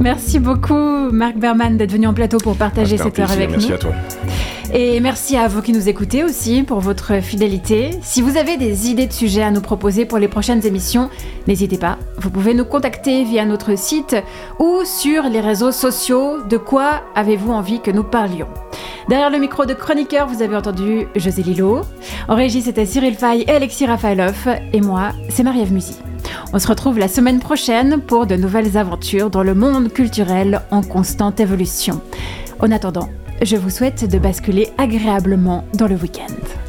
Merci 0.00 0.38
beaucoup, 0.38 0.74
Marc 0.74 1.36
Berman, 1.36 1.76
d'être 1.76 1.92
venu 1.92 2.06
en 2.06 2.14
plateau 2.14 2.38
pour 2.38 2.56
partager 2.56 2.96
cette 2.96 3.18
heure 3.18 3.30
avec 3.30 3.50
nous. 3.50 3.56
Merci 3.56 3.72
à 3.72 3.78
toi. 3.78 3.92
Et 4.72 4.98
merci 4.98 5.36
à 5.36 5.46
vous 5.46 5.62
qui 5.62 5.72
nous 5.72 5.88
écoutez 5.88 6.24
aussi 6.24 6.64
pour 6.64 6.80
votre 6.80 7.22
fidélité. 7.22 7.90
Si 8.02 8.22
vous 8.22 8.36
avez 8.36 8.56
des 8.56 8.90
idées 8.90 9.06
de 9.06 9.12
sujets 9.12 9.42
à 9.42 9.50
nous 9.50 9.60
proposer 9.60 10.04
pour 10.04 10.18
les 10.18 10.26
prochaines 10.26 10.66
émissions, 10.66 11.10
n'hésitez 11.46 11.78
pas. 11.78 11.96
Vous 12.18 12.30
pouvez 12.30 12.54
nous 12.54 12.64
contacter 12.64 13.22
via 13.22 13.44
notre 13.44 13.78
site 13.78 14.16
ou 14.58 14.80
sur 14.84 15.24
les 15.24 15.40
réseaux 15.40 15.70
sociaux. 15.70 16.42
De 16.42 16.56
quoi 16.56 17.02
avez-vous 17.14 17.52
envie 17.52 17.80
que 17.80 17.92
nous 17.92 18.02
parlions? 18.02 18.48
Derrière 19.08 19.30
le 19.30 19.38
micro 19.38 19.64
de 19.64 19.74
chroniqueur, 19.74 20.26
vous 20.26 20.42
avez 20.42 20.56
entendu 20.56 21.06
José 21.14 21.42
Lilo. 21.42 21.82
En 22.26 22.34
régie, 22.34 22.62
c'était 22.62 22.86
Cyril 22.86 23.14
Fay 23.14 23.42
et 23.42 23.50
Alexis 23.50 23.86
Rafaelov. 23.86 24.48
Et 24.72 24.80
moi, 24.80 25.12
c'est 25.28 25.44
Marie-Ève. 25.44 25.72
On 26.52 26.58
se 26.58 26.66
retrouve 26.66 26.98
la 26.98 27.08
semaine 27.08 27.40
prochaine 27.40 28.00
pour 28.00 28.26
de 28.26 28.36
nouvelles 28.36 28.76
aventures 28.76 29.30
dans 29.30 29.42
le 29.42 29.54
monde 29.54 29.92
culturel 29.92 30.62
en 30.70 30.82
constante 30.82 31.40
évolution. 31.40 32.00
En 32.60 32.70
attendant, 32.70 33.08
je 33.42 33.56
vous 33.56 33.70
souhaite 33.70 34.08
de 34.10 34.18
basculer 34.18 34.68
agréablement 34.78 35.64
dans 35.74 35.88
le 35.88 35.96
week-end. 35.96 36.63